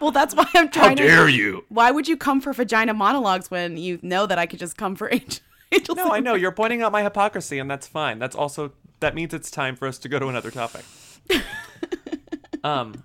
well, 0.00 0.10
that's 0.10 0.34
why 0.34 0.46
I'm 0.54 0.66
how 0.66 0.72
trying 0.72 0.96
to. 0.96 1.06
dare 1.06 1.28
you? 1.28 1.64
Why 1.68 1.90
would 1.90 2.08
you 2.08 2.16
come 2.16 2.40
for 2.40 2.52
vagina 2.52 2.94
monologues 2.94 3.50
when 3.50 3.76
you 3.76 3.98
know 4.02 4.26
that 4.26 4.38
I 4.38 4.46
could 4.46 4.58
just 4.58 4.76
come 4.76 4.96
for 4.96 5.08
Angel- 5.12 5.40
Angels? 5.72 5.96
No, 5.96 6.10
I 6.10 6.20
know 6.20 6.34
you're 6.34 6.52
pointing 6.52 6.82
out 6.82 6.92
my 6.92 7.02
hypocrisy, 7.02 7.58
and 7.58 7.70
that's 7.70 7.86
fine. 7.86 8.18
That's 8.18 8.36
also 8.36 8.72
that 9.00 9.14
means 9.14 9.34
it's 9.34 9.50
time 9.50 9.76
for 9.76 9.86
us 9.88 9.98
to 9.98 10.08
go 10.08 10.18
to 10.18 10.28
another 10.28 10.50
topic. 10.50 10.84
um, 12.64 13.02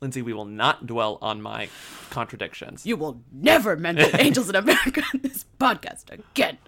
Lindsay, 0.00 0.20
we 0.22 0.32
will 0.32 0.44
not 0.44 0.86
dwell 0.86 1.18
on 1.22 1.40
my 1.40 1.68
contradictions. 2.10 2.84
You 2.84 2.96
will 2.96 3.22
never 3.32 3.76
mention 3.76 4.10
Angels 4.20 4.48
in 4.48 4.56
America 4.56 5.02
on 5.14 5.20
this 5.22 5.44
podcast 5.60 6.10
again. 6.10 6.58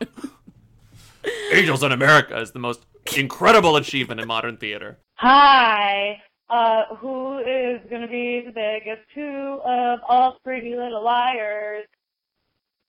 Angels 1.53 1.83
in 1.83 1.91
America 1.91 2.39
is 2.41 2.53
the 2.53 2.59
most 2.59 2.85
incredible 3.17 3.77
achievement 3.77 4.21
in 4.21 4.27
modern 4.29 4.57
theater. 4.57 4.99
Hi. 5.17 6.23
Uh, 6.51 6.95
who 6.97 7.39
is 7.39 7.81
gonna 7.91 8.09
be 8.09 8.43
the 8.45 8.53
biggest 8.53 9.09
two 9.15 9.61
of 9.65 10.01
all 10.09 10.39
Pretty 10.45 10.77
Little 10.77 11.03
Liars? 11.03 11.87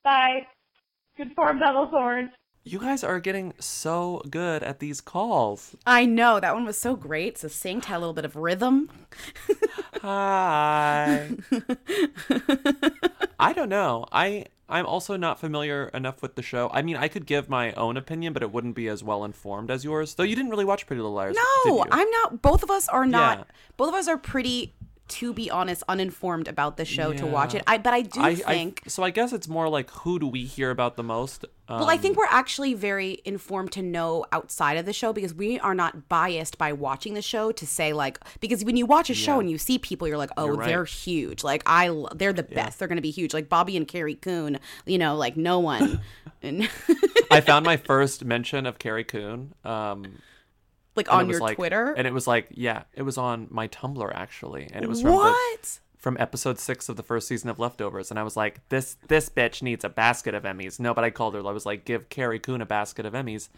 Bye. 0.04 0.46
Good 1.18 1.34
form, 1.36 1.60
Bevel 1.60 1.90
Thorns. 1.90 2.32
You 2.68 2.80
guys 2.80 3.04
are 3.04 3.20
getting 3.20 3.54
so 3.60 4.24
good 4.28 4.64
at 4.64 4.80
these 4.80 5.00
calls. 5.00 5.76
I 5.86 6.08
know 6.08 6.40
that 6.40 6.56
one 6.56 6.66
was 6.66 6.80
so 6.80 6.96
great. 6.96 7.38
Succinct, 7.38 7.86
had 7.86 7.98
a 7.98 8.00
little 8.00 8.14
bit 8.14 8.26
of 8.26 8.36
rhythm. 8.36 8.90
Hi. 10.02 11.30
I 13.40 13.54
don't 13.54 13.70
know. 13.70 14.08
I 14.12 14.46
I'm 14.68 14.88
also 14.88 15.16
not 15.16 15.40
familiar 15.40 15.90
enough 15.94 16.24
with 16.24 16.34
the 16.34 16.42
show. 16.42 16.72
I 16.74 16.82
mean, 16.82 16.98
I 16.98 17.08
could 17.08 17.28
give 17.28 17.50
my 17.50 17.72
own 17.74 17.98
opinion, 17.98 18.34
but 18.34 18.42
it 18.42 18.52
wouldn't 18.52 18.76
be 18.76 18.88
as 18.88 19.04
well 19.04 19.24
informed 19.24 19.70
as 19.70 19.84
yours. 19.84 20.16
Though 20.16 20.24
you 20.24 20.36
didn't 20.36 20.50
really 20.50 20.66
watch 20.66 20.88
Pretty 20.88 21.04
Little 21.04 21.16
Liars. 21.16 21.38
No? 21.66 21.86
I'm 21.92 22.10
not. 22.10 22.42
Both 22.42 22.64
of 22.64 22.72
us 22.72 22.88
are 22.90 23.06
not. 23.06 23.38
Yeah. 23.38 23.44
Both 23.78 23.90
of 23.90 23.94
us 23.94 24.08
are 24.08 24.18
pretty, 24.18 24.74
to 25.08 25.34
be 25.34 25.52
honest, 25.52 25.84
uninformed 25.88 26.48
about 26.48 26.78
the 26.78 26.86
show 26.86 27.14
to 27.14 27.26
watch 27.28 27.54
it. 27.54 27.62
I 27.68 27.78
but 27.78 27.94
I 27.94 28.02
do 28.02 28.22
I, 28.22 28.30
I- 28.30 28.36
think. 28.36 28.82
so. 28.88 29.04
I 29.04 29.12
guess 29.12 29.32
it's 29.34 29.48
more 29.48 29.70
like 29.70 29.90
who 29.92 30.18
do 30.20 30.28
we 30.28 30.46
hear 30.46 30.72
about 30.72 30.96
the 30.96 31.04
most? 31.04 31.46
well, 31.70 31.90
I 31.90 31.96
Um, 31.96 32.00
think 32.00 32.18
we're 32.18 32.26
actually 32.30 32.74
very 32.76 33.22
informed 33.26 33.72
to 33.74 33.82
know 33.82 34.26
outside 34.32 34.78
of 34.78 34.86
the 34.86 34.94
show 34.94 35.14
because 35.14 35.34
we 35.34 35.60
are 35.60 35.74
not 35.76 36.10
biased 36.10 36.58
by 36.58 36.74
watching 36.74 37.14
the 37.14 37.22
show 37.22 37.52
to 37.52 37.66
say 37.68 37.94
like 37.94 38.20
because 38.40 38.64
when 38.66 38.78
you 38.78 38.86
watch 38.86 39.10
a 39.10 39.14
show 39.16 39.36
Yeah. 39.36 39.40
and 39.42 39.52
you 39.52 39.58
see 39.58 39.78
people, 39.78 40.08
you're 40.08 40.18
like, 40.18 40.32
oh, 40.38 40.46
You're 40.48 40.56
right. 40.56 40.68
they're 40.68 40.86
huge. 40.86 41.44
Like 41.44 41.62
I, 41.66 41.90
they're 42.16 42.34
the 42.34 42.44
best. 42.44 42.80
They're 42.80 42.88
gonna 42.88 43.02
be 43.02 43.12
huge. 43.12 43.34
Like 43.34 43.48
Bobby 43.50 43.78
and 43.78 43.88
Carrie 43.88 44.16
Coon. 44.16 44.60
You 44.86 44.98
know, 44.98 45.16
like 45.16 45.38
no 45.38 45.60
one. 45.60 46.02
and 46.44 46.68
I 47.32 47.42
found 47.42 47.66
my 47.74 47.78
first 47.78 48.26
mention 48.26 48.66
of 48.66 48.80
Carrie 48.80 49.04
Coon. 49.04 49.54
Um, 49.64 50.20
Like 50.96 51.08
and 51.10 51.22
on 51.22 51.30
your 51.30 51.40
like- 51.40 51.56
Twitter? 51.58 51.94
and 51.94 52.08
it 52.08 52.14
was 52.14 52.26
like, 52.28 52.48
yeah, 52.52 52.84
it 52.94 53.02
was 53.04 53.18
on 53.18 53.48
my 53.52 53.68
Tumblr 53.68 54.12
actually, 54.16 54.70
and 54.74 54.84
it 54.84 54.88
was 54.88 55.02
from 55.02 55.12
the- 55.12 55.80
from 55.98 56.18
episode 56.20 56.60
six 56.60 56.88
of 56.88 56.98
the 56.98 57.04
first 57.04 57.28
season 57.28 57.50
of 57.50 57.58
Leftovers, 57.58 58.12
and 58.12 58.20
I 58.20 58.24
was 58.24 58.38
like, 58.38 58.62
this 58.70 58.96
this 59.08 59.28
bitch 59.28 59.62
needs 59.64 59.84
a 59.84 59.90
basket 59.90 60.36
of 60.36 60.44
Emmys. 60.44 60.80
No, 60.80 60.94
but 60.94 61.04
I 61.04 61.10
called 61.10 61.34
her. 61.34 61.40
I 61.40 61.52
was 61.52 61.66
like, 61.66 61.84
give 61.84 62.10
Carrie 62.10 62.40
Coon 62.40 62.62
a 62.62 62.66
basket 62.66 63.06
of 63.06 63.14
Emmys. 63.14 63.50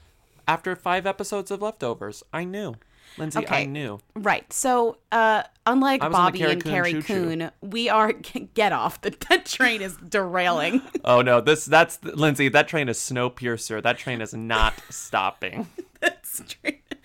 After 0.47 0.73
five 0.75 1.05
episodes 1.05 1.51
of 1.51 1.61
Leftovers, 1.61 2.23
I 2.31 2.45
knew, 2.45 2.75
Lindsay, 3.17 3.45
I 3.49 3.65
knew. 3.65 3.99
Right. 4.15 4.51
So, 4.53 4.97
uh, 5.11 5.43
unlike 5.65 6.01
I 6.01 6.07
was 6.07 6.15
on 6.15 6.31
the 6.31 6.39
Bobby 6.39 6.39
Carrie 6.39 6.51
and 6.53 6.63
Coon 6.63 6.71
Carrie. 7.01 7.01
Coon, 7.37 7.51
we 7.61 7.89
are 7.89 8.13
get 8.53 8.71
off. 8.71 9.01
The 9.01 9.13
that 9.27 9.45
train 9.45 9.81
is 9.81 9.97
derailing. 9.97 10.81
Oh 11.03 11.21
no, 11.21 11.41
this 11.41 11.65
that's 11.65 12.01
Lindsay. 12.01 12.47
That 12.47 12.69
train 12.69 12.87
is 12.87 12.97
Snowpiercer. 12.97 13.83
That 13.83 13.97
train 13.97 14.21
is 14.21 14.33
not 14.33 14.73
stopping. 14.89 15.67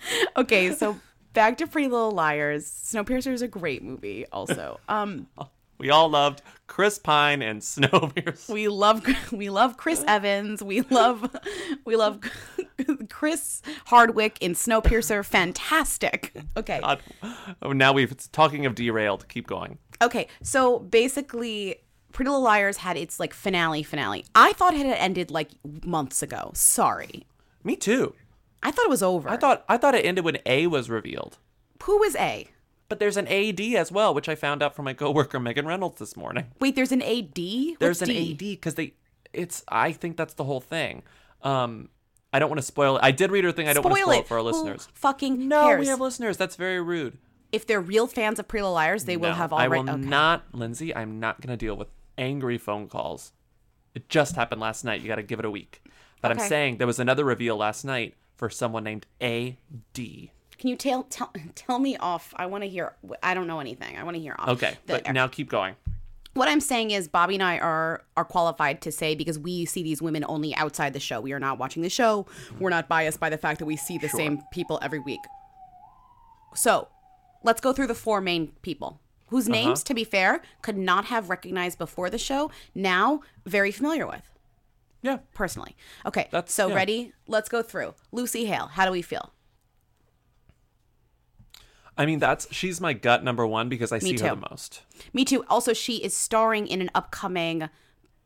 okay, 0.37 0.73
so 0.73 0.99
back 1.33 1.57
to 1.59 1.67
Pretty 1.67 1.87
Little 1.87 2.11
Liars. 2.11 2.65
Snowpiercer 2.65 3.31
is 3.33 3.41
a 3.41 3.47
great 3.47 3.83
movie. 3.83 4.25
Also, 4.31 4.79
um, 4.89 5.27
We 5.77 5.89
all 5.89 6.09
loved 6.09 6.41
Chris 6.67 6.99
Pine 6.99 7.41
and 7.41 7.61
Snowpiercer. 7.63 8.49
we 8.53 8.67
love 8.67 9.05
we 9.31 9.49
love 9.49 9.77
Chris 9.77 10.03
Evans. 10.07 10.61
We 10.63 10.81
love 10.81 11.35
we 11.85 11.95
love 11.95 12.19
Chris 13.09 13.61
Hardwick 13.87 14.37
in 14.41 14.53
Snowpiercer. 14.53 15.25
Fantastic. 15.25 16.33
Okay. 16.57 16.79
God. 16.81 17.01
Oh, 17.61 17.71
now 17.71 17.93
we've 17.93 18.11
it's 18.11 18.27
talking 18.27 18.65
of 18.65 18.75
derailed. 18.75 19.27
Keep 19.27 19.47
going. 19.47 19.77
Okay, 20.01 20.27
so 20.41 20.79
basically, 20.79 21.77
Pretty 22.11 22.29
Little 22.29 22.43
Liars 22.43 22.77
had 22.77 22.97
its 22.97 23.19
like 23.19 23.33
finale 23.33 23.83
finale. 23.83 24.25
I 24.35 24.53
thought 24.53 24.73
it 24.73 24.85
had 24.85 24.97
ended 24.97 25.31
like 25.31 25.49
months 25.85 26.21
ago. 26.21 26.51
Sorry. 26.53 27.25
Me 27.63 27.75
too. 27.77 28.13
I 28.63 28.71
thought 28.71 28.85
it 28.85 28.89
was 28.89 29.03
over. 29.03 29.29
I 29.29 29.37
thought 29.37 29.63
I 29.69 29.77
thought 29.77 29.93
it 29.95 30.05
ended 30.05 30.23
when 30.25 30.37
A 30.45 30.67
was 30.67 30.89
revealed. 30.89 31.37
Who 31.83 31.97
was 31.99 32.15
A? 32.15 32.47
But 32.89 32.99
there's 32.99 33.17
an 33.17 33.27
AD 33.27 33.59
as 33.75 33.91
well, 33.91 34.13
which 34.13 34.29
I 34.29 34.35
found 34.35 34.61
out 34.63 34.75
from 34.75 34.85
my 34.85 34.93
coworker 34.93 35.39
Megan 35.39 35.65
Reynolds 35.65 35.99
this 35.99 36.15
morning. 36.15 36.45
Wait, 36.59 36.75
there's 36.75 36.91
an 36.91 37.01
AD. 37.01 37.35
There's 37.35 37.99
What's 37.99 38.01
an 38.01 38.07
D? 38.09 38.31
AD 38.33 38.37
because 38.39 38.75
they. 38.75 38.93
It's. 39.33 39.63
I 39.67 39.91
think 39.91 40.15
that's 40.17 40.33
the 40.35 40.43
whole 40.43 40.61
thing. 40.61 41.03
Um, 41.41 41.89
I 42.31 42.39
don't 42.39 42.49
want 42.49 42.59
to 42.59 42.65
spoil 42.65 42.97
it. 42.97 43.03
I 43.03 43.11
did 43.11 43.31
read 43.31 43.43
her 43.43 43.51
thing. 43.51 43.67
I 43.67 43.73
don't 43.73 43.83
want 43.83 43.95
to 43.97 44.01
Spoil 44.01 44.13
it 44.15 44.19
it 44.19 44.27
for 44.27 44.35
our 44.37 44.43
Who 44.43 44.49
listeners. 44.51 44.87
Fucking 44.93 45.47
No, 45.47 45.67
cares? 45.67 45.79
we 45.79 45.87
have 45.87 45.99
listeners. 46.01 46.37
That's 46.37 46.55
very 46.55 46.81
rude. 46.81 47.17
if 47.51 47.67
they're 47.67 47.81
real 47.81 48.07
fans 48.07 48.39
of 48.39 48.47
Pretty 48.47 48.63
Little 48.63 48.73
Liars, 48.75 49.05
they 49.05 49.17
will 49.17 49.29
No, 49.29 49.35
have 49.35 49.53
I 49.53 49.65
already. 49.67 49.83
will 49.83 49.89
okay. 49.91 50.01
not, 50.01 50.43
Lindsay. 50.53 50.95
I'm 50.95 51.19
not 51.19 51.41
going 51.41 51.51
to 51.55 51.57
deal 51.65 51.75
with 51.75 51.89
angry 52.17 52.57
phone 52.57 52.87
calls. 52.87 53.31
It 53.93 54.09
just 54.09 54.35
happened 54.35 54.59
last 54.61 54.83
night. 54.83 55.01
You 55.01 55.07
got 55.07 55.15
to 55.17 55.23
give 55.23 55.37
it 55.39 55.45
a 55.45 55.51
week. 55.51 55.81
But 56.21 56.31
Okay. 56.31 56.41
I'm 56.41 56.49
saying 56.49 56.77
there 56.77 56.87
was 56.87 56.99
another 56.99 57.23
reveal 57.25 57.55
last 57.57 57.83
night 57.85 58.15
for 58.43 58.49
someone 58.49 58.83
named 58.83 59.05
AD. 59.21 59.55
Can 59.95 60.69
you 60.69 60.75
tell 60.75 61.03
tell 61.03 61.31
tell 61.55 61.79
me 61.79 61.95
off? 61.95 62.33
I 62.35 62.45
want 62.47 62.65
to 62.65 62.69
hear. 62.69 62.93
I 63.21 63.33
don't 63.33 63.47
know 63.47 63.61
anything. 63.61 63.97
I 63.97 64.03
want 64.03 64.15
to 64.17 64.21
hear 64.21 64.35
off. 64.37 64.49
Okay, 64.49 64.75
the- 64.85 65.01
but 65.01 65.13
now 65.13 65.27
keep 65.27 65.47
going. 65.49 65.75
what 66.33 66.49
I'm 66.49 66.59
saying 66.59 66.91
is 66.91 67.07
Bobby 67.07 67.35
and 67.35 67.43
I 67.43 67.57
are 67.59 68.03
are 68.17 68.25
qualified 68.25 68.81
to 68.81 68.91
say 68.91 69.15
because 69.15 69.39
we 69.39 69.63
see 69.63 69.81
these 69.81 70.01
women 70.01 70.25
only 70.27 70.53
outside 70.55 70.91
the 70.91 70.99
show. 70.99 71.21
We 71.21 71.31
are 71.31 71.39
not 71.39 71.57
watching 71.57 71.83
the 71.83 71.89
show. 71.89 72.25
We're 72.59 72.69
not 72.69 72.89
biased 72.89 73.17
by 73.21 73.29
the 73.29 73.37
fact 73.37 73.59
that 73.59 73.65
we 73.65 73.77
see 73.77 73.97
the 73.97 74.09
Sure. 74.09 74.19
same 74.19 74.43
people 74.51 74.77
every 74.81 74.99
week. 74.99 75.21
So, 76.53 76.89
let's 77.43 77.61
go 77.61 77.71
through 77.71 77.87
the 77.87 77.95
four 77.95 78.19
main 78.19 78.47
people 78.61 78.99
whose 79.27 79.47
Uh-huh. 79.47 79.55
names 79.55 79.83
to 79.83 79.93
be 79.93 80.03
fair 80.03 80.41
could 80.61 80.77
not 80.77 81.05
have 81.05 81.29
recognized 81.29 81.77
before 81.77 82.09
the 82.09 82.17
show, 82.19 82.51
now 82.75 83.21
very 83.45 83.71
familiar 83.71 84.05
with. 84.05 84.29
Yeah. 85.03 85.19
Personally. 85.33 85.75
Okay. 86.05 86.27
That's- 86.31 86.51
so 86.51 86.69
yeah. 86.69 86.75
ready? 86.75 87.13
Let's 87.27 87.49
go 87.49 87.61
through. 87.61 87.93
Lucy 88.11 88.45
Hale, 88.45 88.67
how 88.67 88.85
do 88.85 88.91
we 88.91 89.03
feel? 89.03 89.31
I 91.97 92.07
mean, 92.07 92.19
that's 92.19 92.47
she's 92.51 92.81
my 92.81 92.93
gut 92.93 93.23
number 93.23 93.45
one 93.45 93.69
because 93.69 93.91
I 93.91 93.99
see 93.99 94.15
too. 94.15 94.23
her 94.23 94.31
the 94.31 94.47
most. 94.49 94.81
Me 95.13 95.23
too. 95.23 95.45
Also, 95.47 95.73
she 95.73 95.97
is 95.97 96.15
starring 96.15 96.65
in 96.65 96.81
an 96.81 96.89
upcoming 96.95 97.69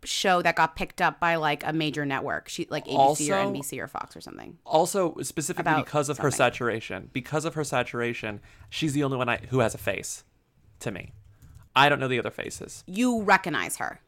show 0.04 0.42
that 0.42 0.56
got 0.56 0.76
picked 0.76 1.02
up 1.02 1.20
by 1.20 1.36
like 1.36 1.66
a 1.66 1.74
major 1.74 2.06
network. 2.06 2.48
She 2.48 2.68
like 2.70 2.86
ABC 2.86 3.30
or 3.30 3.52
NBC 3.52 3.80
or 3.80 3.88
Fox 3.88 4.16
or 4.16 4.22
something. 4.22 4.58
Also, 4.66 5.18
specifically 5.22 5.70
About 5.70 5.86
because 5.86 6.08
of 6.08 6.20
her 6.20 6.32
saturation, 6.32 7.10
because 7.12 7.44
of 7.46 7.56
her 7.56 7.64
saturation, 7.64 8.40
she's 8.70 8.94
the 8.94 9.04
only 9.04 9.18
one 9.18 9.28
I, 9.28 9.38
who 9.50 9.60
has 9.60 9.74
a 9.74 9.80
face. 9.80 10.24
To 10.82 10.92
me, 10.92 11.12
I 11.76 11.90
don't 11.90 12.00
know 12.00 12.08
the 12.08 12.20
other 12.20 12.30
faces. 12.30 12.84
You 12.86 13.24
recognize 13.24 13.78
her. 13.78 14.00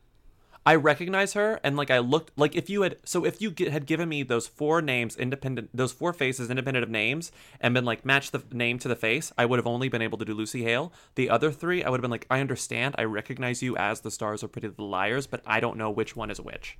I 0.65 0.75
recognize 0.75 1.33
her, 1.33 1.59
and 1.63 1.77
like 1.77 1.89
I 1.89 1.99
looked, 1.99 2.37
like 2.37 2.55
if 2.55 2.69
you 2.69 2.81
had, 2.83 2.97
so 3.03 3.25
if 3.25 3.41
you 3.41 3.49
get, 3.49 3.71
had 3.71 3.85
given 3.85 4.09
me 4.09 4.23
those 4.23 4.47
four 4.47 4.81
names, 4.81 5.15
independent, 5.15 5.69
those 5.73 5.91
four 5.91 6.13
faces, 6.13 6.49
independent 6.49 6.83
of 6.83 6.89
names, 6.89 7.31
and 7.59 7.73
been 7.73 7.85
like 7.85 8.05
match 8.05 8.31
the 8.31 8.43
name 8.51 8.77
to 8.79 8.87
the 8.87 8.95
face, 8.95 9.31
I 9.37 9.45
would 9.45 9.57
have 9.57 9.67
only 9.67 9.89
been 9.89 10.01
able 10.01 10.17
to 10.17 10.25
do 10.25 10.33
Lucy 10.33 10.63
Hale. 10.63 10.93
The 11.15 11.29
other 11.29 11.51
three, 11.51 11.83
I 11.83 11.89
would 11.89 11.97
have 11.97 12.01
been 12.03 12.11
like, 12.11 12.27
I 12.29 12.39
understand, 12.39 12.95
I 12.97 13.05
recognize 13.05 13.63
you 13.63 13.77
as 13.77 14.01
the 14.01 14.11
stars 14.11 14.43
are 14.43 14.47
Pretty 14.47 14.67
Little 14.67 14.89
Liars, 14.89 15.27
but 15.27 15.41
I 15.45 15.59
don't 15.59 15.77
know 15.77 15.89
which 15.89 16.15
one 16.15 16.29
is 16.29 16.41
which. 16.41 16.77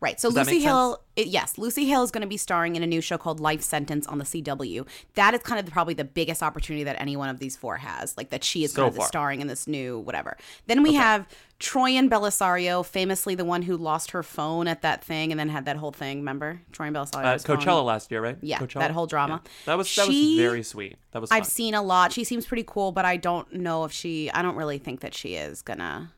Right. 0.00 0.20
So 0.20 0.30
Does 0.30 0.48
Lucy 0.48 0.60
Hale, 0.60 1.02
it- 1.16 1.26
yes, 1.28 1.58
Lucy 1.58 1.86
Hale 1.86 2.02
is 2.02 2.10
going 2.10 2.22
to 2.22 2.26
be 2.28 2.36
starring 2.36 2.74
in 2.76 2.82
a 2.82 2.86
new 2.86 3.00
show 3.00 3.18
called 3.18 3.38
Life 3.40 3.62
Sentence 3.62 4.06
on 4.06 4.18
the 4.18 4.24
CW. 4.24 4.86
That 5.14 5.34
is 5.34 5.40
kind 5.42 5.60
of 5.60 5.72
probably 5.72 5.94
the 5.94 6.04
biggest 6.04 6.42
opportunity 6.42 6.84
that 6.84 6.96
any 7.00 7.16
one 7.16 7.28
of 7.28 7.38
these 7.38 7.56
four 7.56 7.76
has, 7.76 8.16
like 8.16 8.30
that 8.30 8.42
she 8.44 8.64
is 8.64 8.72
So 8.72 8.82
going 8.82 8.92
to 8.94 8.98
be 9.00 9.04
starring 9.04 9.40
in 9.40 9.46
this 9.46 9.66
new 9.66 9.98
whatever. 9.98 10.36
Then 10.66 10.82
we 10.82 10.94
have 10.94 11.26
Troian 11.60 12.08
Bellisario, 12.08 12.84
famously 12.84 13.34
the 13.34 13.44
one 13.44 13.62
who 13.62 13.76
lost 13.76 14.10
her 14.12 14.22
phone 14.22 14.66
at 14.66 14.82
that 14.82 15.04
thing 15.04 15.30
and 15.30 15.38
then 15.38 15.48
had 15.48 15.64
that 15.66 15.76
whole 15.76 15.92
thing. 15.92 16.18
Remember 16.18 16.60
Troian 16.72 16.96
Uh, 16.96 17.04
Bellisario's 17.04 17.44
phone? 17.44 17.58
Coachella 17.58 17.84
last 17.84 18.10
year, 18.10 18.20
right? 18.22 18.38
Yeah, 18.40 18.58
Coachella? 18.58 18.80
that 18.80 18.90
whole 18.90 19.06
drama. 19.06 19.42
Yeah. 19.44 19.50
That 19.66 19.78
was 19.78 19.94
that 19.94 20.06
She- 20.06 20.36
was 20.36 20.44
very 20.46 20.62
sweet. 20.62 20.96
That 21.12 21.20
was. 21.20 21.30
I've 21.30 21.46
seen 21.46 21.74
a 21.74 21.82
lot. 21.82 22.12
She 22.12 22.24
seems 22.24 22.46
pretty 22.46 22.64
cool, 22.66 22.90
but 22.90 23.04
I 23.04 23.16
don't 23.16 23.52
know 23.52 23.84
if 23.84 23.92
she. 23.92 24.30
I 24.32 24.40
don't 24.42 24.56
really 24.56 24.78
think 24.78 25.00
that 25.00 25.14
she 25.14 25.34
is 25.34 25.62
gonna 25.62 26.12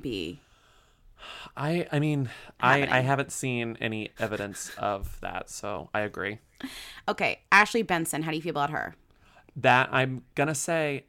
be. 0.00 0.40
I 1.56 1.86
I 1.90 1.98
mean 1.98 2.30
I 2.60 2.86
I 2.86 3.00
haven't 3.00 3.32
seen 3.32 3.76
any 3.80 4.10
evidence 4.18 4.70
of 4.78 5.20
that, 5.20 5.50
so 5.50 5.90
I 5.94 6.00
agree. 6.00 6.38
Okay, 7.08 7.40
Ashley 7.52 7.82
Benson. 7.82 8.22
How 8.22 8.30
do 8.30 8.36
you 8.36 8.42
feel 8.42 8.50
about 8.50 8.70
her? 8.70 8.94
That 9.54 9.88
I'm 9.92 10.22
gonna 10.34 10.54
say, 10.54 11.04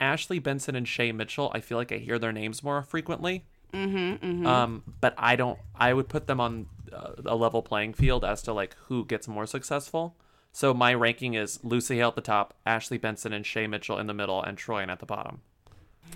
Ashley 0.00 0.38
Benson 0.38 0.74
and 0.76 0.86
Shay 0.86 1.12
Mitchell. 1.12 1.50
I 1.54 1.60
feel 1.60 1.78
like 1.78 1.92
I 1.92 1.96
hear 1.96 2.18
their 2.18 2.32
names 2.32 2.62
more 2.62 2.82
frequently. 2.82 3.44
Mm-hmm. 3.72 4.46
Um, 4.46 4.82
but 5.00 5.14
I 5.18 5.36
don't. 5.36 5.58
I 5.74 5.92
would 5.92 6.08
put 6.08 6.26
them 6.26 6.40
on 6.40 6.66
uh, 6.92 7.12
a 7.24 7.36
level 7.36 7.62
playing 7.62 7.94
field 7.94 8.24
as 8.24 8.42
to 8.42 8.52
like 8.52 8.76
who 8.88 9.04
gets 9.04 9.28
more 9.28 9.46
successful. 9.46 10.16
So 10.52 10.72
my 10.72 10.94
ranking 10.94 11.34
is 11.34 11.62
Lucy 11.62 11.96
Hale 11.96 12.08
at 12.08 12.14
the 12.14 12.22
top, 12.22 12.54
Ashley 12.64 12.96
Benson 12.96 13.34
and 13.34 13.44
Shay 13.44 13.66
Mitchell 13.66 13.98
in 13.98 14.06
the 14.06 14.14
middle, 14.14 14.42
and 14.42 14.56
Troian 14.56 14.88
at 14.88 15.00
the 15.00 15.06
bottom. 15.06 15.42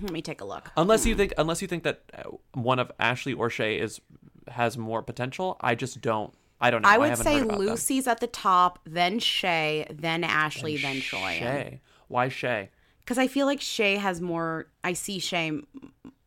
Let 0.03 0.13
me 0.13 0.23
take 0.23 0.41
a 0.41 0.45
look. 0.45 0.71
Unless 0.77 1.07
you 1.07 1.15
think, 1.15 1.33
unless 1.39 1.61
you 1.63 1.69
think 1.69 1.83
that 1.85 2.03
uh, 2.15 2.31
one 2.55 2.79
of 2.79 2.91
Ashley 2.99 3.33
or 3.33 3.51
Shay 3.51 3.79
is 3.79 4.01
has 4.49 4.77
more 4.79 5.03
potential, 5.03 5.57
I 5.61 5.75
just 5.75 6.01
don't. 6.01 6.33
I 6.61 6.71
don't 6.71 6.83
know. 6.83 6.89
I 6.89 6.99
would 6.99 7.11
haven't 7.11 7.25
say 7.25 7.41
about 7.41 7.59
them. 7.59 7.67
Lucy's 7.69 8.07
at 8.07 8.21
the 8.21 8.27
top, 8.27 8.79
then 8.85 9.19
Shay, 9.19 9.87
then 9.91 10.25
Ashley, 10.25 10.77
then 10.77 10.97
Troian. 10.97 11.39
Shay. 11.39 11.81
Why 12.09 12.29
Shay? 12.29 12.71
Because 13.01 13.19
I 13.19 13.29
feel 13.29 13.47
like 13.47 13.61
Shay 13.61 13.97
has 13.97 14.21
more. 14.21 14.67
I 14.85 14.93
see 14.93 15.19
Shay 15.19 15.49
m- 15.49 15.67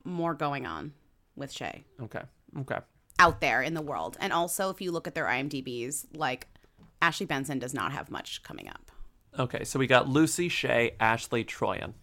more 0.04 0.34
going 0.34 0.66
on 0.66 0.94
with 1.36 1.52
Shay 1.52 1.84
Okay. 2.02 2.22
Okay. 2.60 2.80
out 3.20 3.42
there 3.42 3.62
in 3.62 3.74
the 3.74 3.82
world, 3.82 4.18
and 4.20 4.32
also 4.34 4.70
if 4.70 4.82
you 4.82 4.92
look 4.92 5.08
at 5.08 5.16
their 5.16 5.26
IMDb's, 5.26 6.06
like 6.16 6.48
Ashley 7.02 7.26
Benson 7.26 7.60
does 7.60 7.74
not 7.74 7.92
have 7.92 8.10
much 8.12 8.44
coming 8.44 8.68
up. 8.70 8.92
Okay, 9.38 9.64
so 9.64 9.80
we 9.80 9.88
got 9.88 10.08
Lucy, 10.08 10.48
Shay, 10.48 10.96
Ashley, 11.00 11.44
Troian. 11.44 11.94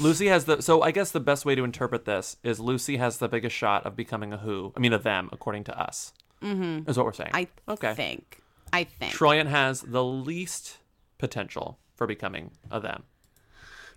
Lucy 0.00 0.26
has 0.28 0.44
the 0.44 0.60
so 0.62 0.82
I 0.82 0.90
guess 0.90 1.10
the 1.10 1.20
best 1.20 1.44
way 1.44 1.54
to 1.54 1.64
interpret 1.64 2.04
this 2.04 2.36
is 2.42 2.60
Lucy 2.60 2.96
has 2.98 3.18
the 3.18 3.28
biggest 3.28 3.56
shot 3.56 3.84
of 3.84 3.96
becoming 3.96 4.32
a 4.32 4.38
who. 4.38 4.72
I 4.76 4.80
mean 4.80 4.92
a 4.92 4.98
them, 4.98 5.28
according 5.32 5.64
to 5.64 5.80
us. 5.80 6.12
Mm-hmm. 6.42 6.88
Is 6.88 6.96
what 6.96 7.04
we're 7.06 7.12
saying. 7.12 7.30
I 7.34 7.48
okay. 7.68 7.94
think. 7.94 8.40
I 8.72 8.84
think. 8.84 9.12
Troian 9.12 9.46
has 9.46 9.80
the 9.82 10.04
least 10.04 10.78
potential 11.18 11.78
for 11.96 12.06
becoming 12.06 12.52
a 12.70 12.78
them. 12.78 13.04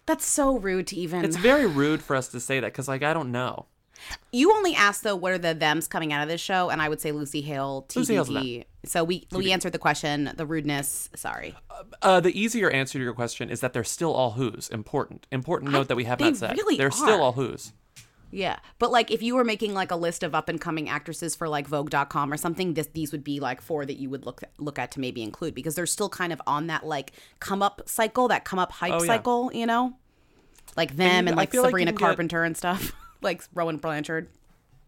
That's 0.07 0.25
so 0.25 0.57
rude 0.57 0.87
to 0.87 0.95
even. 0.95 1.23
It's 1.23 1.37
very 1.37 1.67
rude 1.67 2.01
for 2.01 2.15
us 2.15 2.27
to 2.29 2.39
say 2.39 2.59
that 2.59 2.71
because 2.71 2.87
like 2.87 3.03
I 3.03 3.13
don't 3.13 3.31
know. 3.31 3.67
You 4.31 4.51
only 4.53 4.73
asked 4.75 5.03
though, 5.03 5.15
what 5.15 5.31
are 5.33 5.37
the 5.37 5.53
them's 5.53 5.87
coming 5.87 6.11
out 6.13 6.21
of 6.23 6.29
this 6.29 6.41
show, 6.41 6.69
and 6.69 6.81
I 6.81 6.89
would 6.89 7.01
say 7.01 7.11
Lucy 7.11 7.41
Hale, 7.41 7.85
TBD. 7.89 8.65
So 8.85 9.03
we 9.03 9.27
we 9.31 9.51
answered 9.51 9.73
the 9.73 9.79
question, 9.79 10.31
the 10.35 10.45
rudeness. 10.45 11.09
Sorry. 11.15 11.55
Uh, 12.01 12.19
the 12.19 12.37
easier 12.39 12.69
answer 12.69 12.97
to 12.97 13.03
your 13.03 13.13
question 13.13 13.49
is 13.49 13.59
that 13.61 13.73
they're 13.73 13.83
still 13.83 14.13
all 14.13 14.31
who's. 14.31 14.69
Important. 14.69 15.27
Important 15.31 15.71
note 15.71 15.87
that 15.87 15.95
we 15.95 16.05
have 16.05 16.19
not 16.19 16.35
said. 16.35 16.57
really 16.57 16.77
they're 16.77 16.87
are. 16.87 16.91
still 16.91 17.21
all 17.21 17.33
who's. 17.33 17.73
Yeah, 18.33 18.59
but 18.79 18.91
like 18.91 19.11
if 19.11 19.21
you 19.21 19.35
were 19.35 19.43
making 19.43 19.73
like 19.73 19.91
a 19.91 19.95
list 19.97 20.23
of 20.23 20.33
up 20.33 20.47
and 20.47 20.59
coming 20.59 20.87
actresses 20.87 21.35
for 21.35 21.49
like 21.49 21.67
Vogue.com 21.67 22.31
or 22.31 22.37
something, 22.37 22.75
this 22.75 22.87
these 22.93 23.11
would 23.11 23.25
be 23.25 23.41
like 23.41 23.59
four 23.61 23.85
that 23.85 23.97
you 23.97 24.09
would 24.09 24.25
look 24.25 24.41
look 24.57 24.79
at 24.79 24.91
to 24.91 25.01
maybe 25.01 25.21
include 25.21 25.53
because 25.53 25.75
they're 25.75 25.85
still 25.85 26.07
kind 26.07 26.31
of 26.31 26.41
on 26.47 26.67
that 26.67 26.85
like 26.85 27.11
come 27.41 27.61
up 27.61 27.81
cycle, 27.87 28.29
that 28.29 28.45
come 28.45 28.57
up 28.57 28.71
hype 28.71 28.93
Oh, 28.93 29.01
yeah. 29.01 29.05
cycle, 29.07 29.51
you 29.53 29.65
know, 29.65 29.93
like 30.77 30.95
them 30.95 31.27
and, 31.27 31.31
I 31.31 31.33
like 31.33 31.51
feel 31.51 31.61
like 31.61 31.71
Sabrina 31.71 31.91
get- 31.91 31.99
Carpenter 31.99 32.45
and 32.45 32.55
stuff, 32.55 32.93
like 33.21 33.43
Rowan 33.53 33.77
Blanchard. 33.77 34.29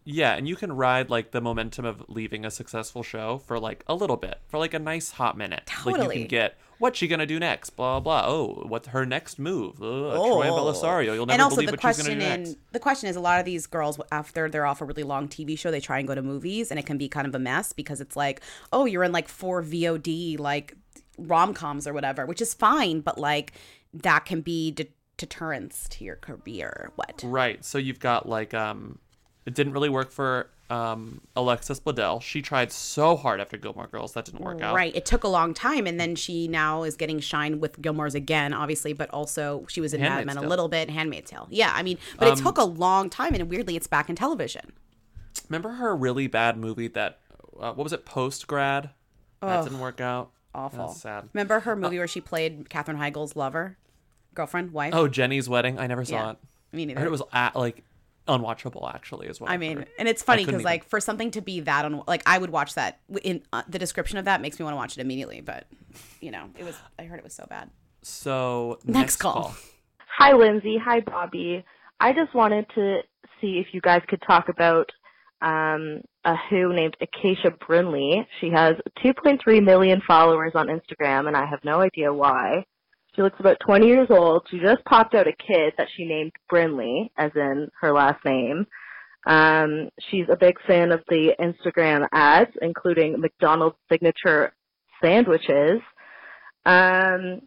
Yeah, 0.06 0.34
and 0.34 0.46
you 0.46 0.54
can 0.54 0.72
ride 0.72 1.08
like 1.08 1.30
the 1.30 1.40
momentum 1.40 1.86
of 1.86 2.04
leaving 2.08 2.44
a 2.44 2.50
successful 2.50 3.02
show 3.02 3.38
for 3.38 3.58
like 3.58 3.84
a 3.86 3.94
little 3.94 4.18
bit, 4.18 4.38
for 4.48 4.58
like 4.58 4.74
a 4.74 4.78
nice 4.78 5.12
hot 5.12 5.36
minute. 5.36 5.70
Like 5.84 6.02
you 6.02 6.08
can 6.08 6.26
get 6.26 6.58
what's 6.78 6.98
she 6.98 7.08
gonna 7.08 7.26
do 7.26 7.38
next? 7.38 7.70
Blah 7.70 8.00
blah. 8.00 8.24
Oh, 8.26 8.64
what's 8.68 8.88
her 8.88 9.06
next 9.06 9.38
move? 9.38 9.82
Ugh, 9.82 10.12
Troy 10.12 10.48
oh. 10.48 10.52
Bellisario. 10.52 11.14
You'll 11.14 11.26
never 11.26 11.32
and 11.32 11.42
also 11.42 11.56
believe 11.56 11.68
the 11.68 11.72
what 11.72 11.80
she's 11.80 12.04
question 12.04 12.18
gonna 12.18 12.20
do 12.20 12.34
in 12.34 12.42
next. 12.42 12.58
the 12.72 12.80
question 12.80 13.08
is 13.08 13.16
a 13.16 13.20
lot 13.20 13.38
of 13.38 13.46
these 13.46 13.66
girls 13.66 13.98
after 14.12 14.50
they're 14.50 14.66
off 14.66 14.82
a 14.82 14.84
really 14.84 15.02
long 15.02 15.26
TV 15.26 15.58
show, 15.58 15.70
they 15.70 15.80
try 15.80 15.98
and 15.98 16.06
go 16.06 16.14
to 16.14 16.22
movies, 16.22 16.70
and 16.70 16.78
it 16.78 16.84
can 16.84 16.98
be 16.98 17.08
kind 17.08 17.26
of 17.26 17.34
a 17.34 17.38
mess 17.38 17.72
because 17.72 18.02
it's 18.02 18.16
like, 18.16 18.42
oh, 18.72 18.84
you're 18.84 19.04
in 19.04 19.12
like 19.12 19.28
four 19.28 19.62
VOD 19.62 20.38
like 20.38 20.76
rom 21.16 21.54
coms 21.54 21.86
or 21.86 21.94
whatever, 21.94 22.26
which 22.26 22.42
is 22.42 22.52
fine, 22.52 23.00
but 23.00 23.18
like 23.18 23.52
that 23.94 24.24
can 24.24 24.40
be 24.40 24.72
de- 24.72 24.88
deterrence 25.16 25.88
to 25.90 26.04
your 26.04 26.16
career. 26.16 26.90
What? 26.96 27.22
Right. 27.24 27.64
So 27.64 27.78
you've 27.78 28.00
got 28.00 28.28
like 28.28 28.54
um, 28.54 28.98
it 29.46 29.54
didn't 29.54 29.72
really 29.72 29.88
work 29.88 30.10
for 30.10 30.50
um 30.70 31.20
Alexis 31.36 31.78
Bledel. 31.78 32.22
She 32.22 32.40
tried 32.40 32.72
so 32.72 33.16
hard 33.16 33.38
after 33.40 33.56
Gilmore 33.58 33.86
Girls 33.86 34.14
that 34.14 34.24
didn't 34.24 34.40
work 34.40 34.62
out. 34.62 34.74
Right. 34.74 34.94
It 34.96 35.04
took 35.04 35.22
a 35.22 35.28
long 35.28 35.52
time, 35.52 35.86
and 35.86 36.00
then 36.00 36.14
she 36.16 36.48
now 36.48 36.84
is 36.84 36.96
getting 36.96 37.20
shine 37.20 37.60
with 37.60 37.80
Gilmore's 37.82 38.14
again, 38.14 38.54
obviously, 38.54 38.92
but 38.94 39.10
also 39.10 39.66
she 39.68 39.80
was 39.82 39.92
in 39.92 40.00
Mad 40.00 40.24
Men 40.26 40.38
a 40.38 40.42
little 40.42 40.68
bit, 40.68 40.88
Handmaid's 40.88 41.30
Tale. 41.30 41.46
Yeah, 41.50 41.72
I 41.74 41.82
mean, 41.82 41.98
but 42.18 42.28
it 42.28 42.32
Um, 42.32 42.38
took 42.38 42.58
a 42.58 42.64
long 42.64 43.10
time, 43.10 43.34
and 43.34 43.48
weirdly, 43.50 43.76
it's 43.76 43.86
back 43.86 44.08
in 44.08 44.16
television. 44.16 44.72
Remember 45.48 45.72
her 45.72 45.94
really 45.94 46.26
bad 46.28 46.56
movie 46.56 46.88
that 46.88 47.18
uh, 47.60 47.72
what 47.72 47.84
was 47.84 47.92
it? 47.92 48.04
Post 48.06 48.46
grad. 48.46 48.90
That 49.40 49.64
didn't 49.64 49.80
work 49.80 50.00
out. 50.00 50.30
Awful. 50.54 50.86
That's 50.86 51.02
sad. 51.02 51.28
Remember 51.34 51.60
her 51.60 51.76
movie 51.76 51.98
where 51.98 52.08
she 52.08 52.20
played 52.22 52.70
Katherine 52.70 52.96
Heigl's 52.96 53.36
lover, 53.36 53.76
girlfriend, 54.34 54.72
wife? 54.72 54.92
Oh, 54.94 55.08
Jenny's 55.08 55.48
wedding. 55.48 55.78
I 55.78 55.86
never 55.86 56.04
saw 56.04 56.14
Yeah. 56.14 56.30
it. 56.32 56.36
Me 56.72 56.82
I 56.82 56.84
neither. 56.86 57.00
heard 57.00 57.06
it 57.06 57.12
was 57.12 57.22
at, 57.32 57.54
like 57.56 57.84
unwatchable. 58.26 58.92
Actually, 58.92 59.28
as 59.28 59.40
well. 59.40 59.50
I 59.50 59.56
mean, 59.56 59.84
and 59.98 60.08
it's 60.08 60.22
funny 60.22 60.44
because 60.44 60.62
like 60.64 60.84
for 60.84 61.00
something 61.00 61.30
to 61.32 61.40
be 61.40 61.60
that 61.60 61.84
on, 61.84 62.02
like 62.06 62.22
I 62.26 62.38
would 62.38 62.50
watch 62.50 62.74
that 62.74 62.98
in 63.22 63.42
uh, 63.52 63.62
the 63.68 63.78
description 63.78 64.18
of 64.18 64.24
that 64.24 64.40
makes 64.40 64.58
me 64.58 64.64
want 64.64 64.72
to 64.74 64.78
watch 64.78 64.96
it 64.98 65.00
immediately. 65.00 65.40
But 65.40 65.66
you 66.20 66.30
know, 66.30 66.48
it 66.58 66.64
was 66.64 66.76
I 66.98 67.04
heard 67.04 67.18
it 67.18 67.24
was 67.24 67.34
so 67.34 67.46
bad. 67.48 67.70
So 68.02 68.78
Next 68.84 68.98
next, 68.98 69.16
call. 69.16 69.32
call. 69.34 69.54
Hi, 70.18 70.32
Lindsay. 70.32 70.76
Hi, 70.84 71.00
Bobby. 71.00 71.64
I 72.00 72.12
just 72.12 72.34
wanted 72.34 72.66
to 72.74 73.00
see 73.40 73.58
if 73.58 73.68
you 73.72 73.80
guys 73.80 74.02
could 74.08 74.22
talk 74.26 74.48
about 74.48 74.90
um, 75.42 76.00
a 76.24 76.34
who 76.50 76.72
named 76.74 76.96
Acacia 77.00 77.50
Brinley. 77.50 78.26
She 78.40 78.50
has 78.50 78.74
2.3 79.04 79.62
million 79.64 80.00
followers 80.06 80.52
on 80.54 80.68
Instagram, 80.68 81.26
and 81.28 81.36
I 81.36 81.46
have 81.46 81.60
no 81.64 81.80
idea 81.80 82.12
why. 82.12 82.64
She 83.14 83.22
looks 83.22 83.38
about 83.38 83.58
20 83.60 83.86
years 83.86 84.08
old. 84.10 84.46
She 84.50 84.58
just 84.58 84.84
popped 84.84 85.14
out 85.14 85.28
a 85.28 85.32
kid 85.32 85.74
that 85.78 85.88
she 85.96 86.04
named 86.04 86.32
Brinley, 86.50 87.10
as 87.16 87.30
in 87.36 87.68
her 87.80 87.92
last 87.92 88.24
name. 88.24 88.66
Um, 89.26 89.88
she's 90.10 90.26
a 90.30 90.36
big 90.36 90.56
fan 90.66 90.92
of 90.92 91.02
the 91.08 91.34
Instagram 91.40 92.06
ads, 92.12 92.50
including 92.60 93.20
McDonald's 93.20 93.76
signature 93.90 94.52
sandwiches. 95.02 95.80
Um, 96.66 97.40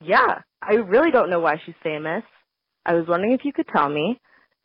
yeah, 0.00 0.40
I 0.62 0.74
really 0.74 1.10
don't 1.10 1.30
know 1.30 1.40
why 1.40 1.60
she's 1.64 1.74
famous. 1.82 2.22
I 2.84 2.94
was 2.94 3.06
wondering 3.08 3.32
if 3.32 3.44
you 3.44 3.52
could 3.52 3.68
tell 3.68 3.88
me. 3.88 4.20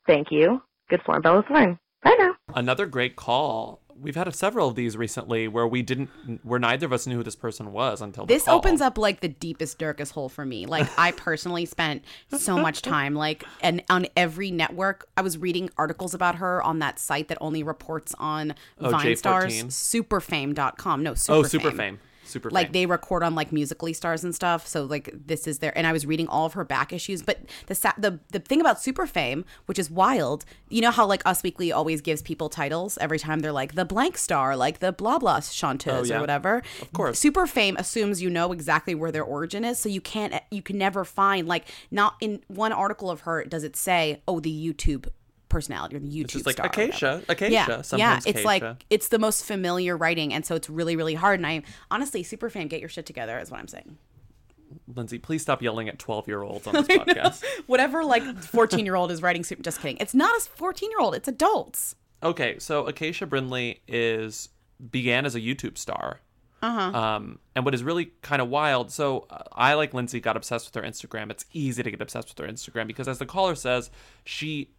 Thank 0.06 0.32
you. 0.32 0.62
Good 0.90 1.02
form, 1.06 1.22
Bella 1.22 1.44
Thorne. 1.48 1.80
Bye 2.04 2.16
now. 2.20 2.36
Another 2.56 2.86
great 2.86 3.16
call. 3.16 3.83
We've 4.02 4.16
had 4.16 4.34
several 4.36 4.68
of 4.68 4.76
these 4.76 4.98
recently 4.98 5.48
where 5.48 5.68
we 5.68 5.82
didn't, 5.82 6.10
where 6.44 6.60
neither 6.60 6.86
of 6.86 6.94
us 6.94 7.08
knew 7.08 7.18
who 7.18 7.24
this 7.24 7.36
person 7.36 7.72
was 7.72 8.02
until 8.02 8.26
This 8.26 8.46
call. 8.46 8.58
opens 8.58 8.82
up 8.82 8.98
like 8.98 9.22
the 9.22 9.28
deepest, 9.30 9.78
darkest 9.78 10.12
hole 10.14 10.30
for 10.30 10.46
me. 10.46 10.66
Like 10.66 10.88
I 10.98 11.12
personally 11.12 11.66
spent 11.66 12.04
so 12.38 12.58
much 12.58 12.82
time, 12.82 13.16
like, 13.16 13.44
and 13.62 13.84
on 13.90 14.08
every 14.18 14.52
network, 14.52 15.08
I 15.16 15.22
was 15.22 15.38
reading 15.38 15.70
articles 15.78 16.14
about 16.14 16.36
her 16.36 16.62
on 16.64 16.80
that 16.80 17.00
site 17.00 17.28
that 17.30 17.38
only 17.42 17.64
reports 17.64 18.14
on 18.20 18.56
Oh, 18.80 18.90
Vine 18.90 19.06
J14? 19.08 19.18
stars, 19.18 19.54
superfame.com. 19.70 21.04
No, 21.04 21.14
super 21.14 21.38
Oh, 21.40 21.44
super 21.44 21.72
fame. 21.72 22.00
Super 22.34 22.50
like 22.52 22.68
fame. 22.68 22.72
they 22.74 22.86
record 22.86 23.24
on 23.24 23.36
like 23.36 23.52
musically 23.52 23.94
stars 23.94 24.24
and 24.24 24.34
stuff 24.36 24.68
so 24.68 24.84
like 24.84 25.14
this 25.14 25.48
is 25.48 25.60
their 25.60 25.76
and 25.78 25.88
i 25.88 25.92
was 25.94 26.06
reading 26.06 26.28
all 26.28 26.46
of 26.46 26.54
her 26.54 26.64
back 26.66 26.92
issues 26.92 27.22
but 27.22 27.40
the 27.68 27.76
sa- 27.76 27.94
the 27.98 28.20
the 28.32 28.40
thing 28.40 28.60
about 28.60 28.82
super 28.82 29.06
fame 29.08 29.46
which 29.68 29.78
is 29.80 29.90
wild 29.92 30.44
you 30.70 30.82
know 30.82 30.92
how 30.92 31.06
like 31.06 31.22
us 31.26 31.44
weekly 31.44 31.72
always 31.72 32.02
gives 32.02 32.22
people 32.22 32.50
titles 32.50 32.98
every 33.00 33.20
time 33.20 33.40
they're 33.40 33.52
like 33.52 33.76
the 33.76 33.86
blank 33.86 34.18
star 34.18 34.56
like 34.58 34.80
the 34.80 34.92
blah 34.92 35.18
blah 35.20 35.40
chanteuse 35.40 35.94
Oh, 35.94 36.04
yeah. 36.04 36.18
or 36.18 36.22
whatever 36.22 36.62
Of 36.82 36.92
course. 36.94 37.20
super 37.20 37.46
fame 37.48 37.76
assumes 37.78 38.22
you 38.22 38.30
know 38.30 38.52
exactly 38.52 38.96
where 38.96 39.12
their 39.12 39.24
origin 39.24 39.64
is 39.64 39.78
so 39.80 39.88
you 39.90 40.02
can't 40.02 40.34
you 40.52 40.62
can 40.62 40.78
never 40.78 41.06
find 41.06 41.48
like 41.48 41.66
not 41.92 42.16
in 42.20 42.42
one 42.48 42.72
article 42.72 43.10
of 43.12 43.22
her 43.22 43.44
does 43.46 43.64
it 43.64 43.76
say 43.76 44.22
oh 44.28 44.40
the 44.40 44.52
youtube 44.52 45.08
personality 45.54 45.96
or 45.96 46.00
the 46.00 46.08
youtube 46.08 46.24
It's 46.26 46.34
just 46.34 46.46
like 46.46 46.56
star 46.56 46.66
Acacia. 46.66 47.24
Acacia, 47.30 47.52
yeah, 47.52 47.66
yeah 47.70 47.82
sometimes 47.82 48.26
it's 48.26 48.44
like 48.44 48.86
it's 48.90 49.08
the 49.08 49.20
most 49.20 49.46
familiar 49.46 49.96
writing 49.96 50.34
and 50.34 50.46
so 50.46 50.56
it's 50.56 50.70
really 50.70 50.96
really 50.96 51.14
hard 51.14 51.40
and 51.40 51.48
i 51.48 51.62
honestly 51.92 52.24
super 52.24 52.50
fan 52.50 52.68
get 52.68 52.80
your 52.80 52.90
shit 52.90 53.06
together 53.06 53.40
is 53.40 53.50
what 53.52 53.60
i'm 53.60 53.68
saying 53.68 53.98
Lindsay, 54.96 55.20
please 55.20 55.44
stop 55.44 55.62
yelling 55.62 55.88
at 55.88 56.00
12 56.00 56.28
year 56.28 56.42
olds 56.42 56.66
on 56.66 56.74
this 56.74 56.88
podcast. 57.00 57.44
whatever 57.68 58.04
like 58.04 58.24
14 58.44 58.86
year 58.86 58.96
old 58.96 59.12
is 59.12 59.22
writing 59.22 59.44
super 59.44 59.62
just 59.64 59.80
kidding 59.80 59.98
it's 60.00 60.16
not 60.16 60.36
a 60.36 60.42
14 60.42 60.90
year 60.90 61.00
old 61.00 61.16
it's 61.16 61.28
adults 61.28 61.96
Okay, 62.24 62.58
so 62.58 62.88
Acacia 62.88 63.28
Brinley 63.28 63.80
is 63.88 64.50
began 64.92 65.26
as 65.26 65.36
a 65.36 65.42
YouTube 65.42 65.78
star. 65.78 66.22
uh-huh 66.62 66.98
Um, 66.98 67.40
and 67.56 67.66
what 67.66 67.74
is 67.74 67.84
really 67.84 68.14
kind 68.22 68.42
of 68.42 68.48
wild, 68.48 68.92
so 68.92 69.28
uh, 69.30 69.44
I, 69.52 69.74
like 69.74 69.94
Lindsay, 69.94 70.22
got 70.22 70.38
obsessed 70.38 70.66
with 70.74 70.82
her 70.82 70.90
Instagram. 70.90 71.30
It's 71.32 71.46
easy 71.52 71.84
to 71.84 71.92
get 71.92 72.02
obsessed 72.02 72.30
with 72.30 72.38
her 72.46 72.52
Instagram 72.52 72.88
because, 72.88 73.08
as 73.10 73.20
the 73.20 73.26
caller 73.26 73.56
says, 73.56 73.92
she, 74.24 74.72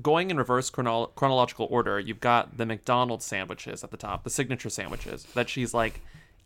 going 0.00 0.30
in 0.30 0.36
reverse 0.36 0.70
chronol- 0.70 1.14
chronological 1.14 1.66
order, 1.70 1.98
you've 1.98 2.20
got 2.20 2.56
the 2.56 2.66
McDonald's 2.66 3.24
sandwiches 3.24 3.82
at 3.84 3.90
the 3.90 3.96
top, 3.96 4.24
the 4.24 4.30
signature 4.30 4.70
sandwiches 4.70 5.24
that 5.34 5.48
she's 5.48 5.74
like 5.74 6.00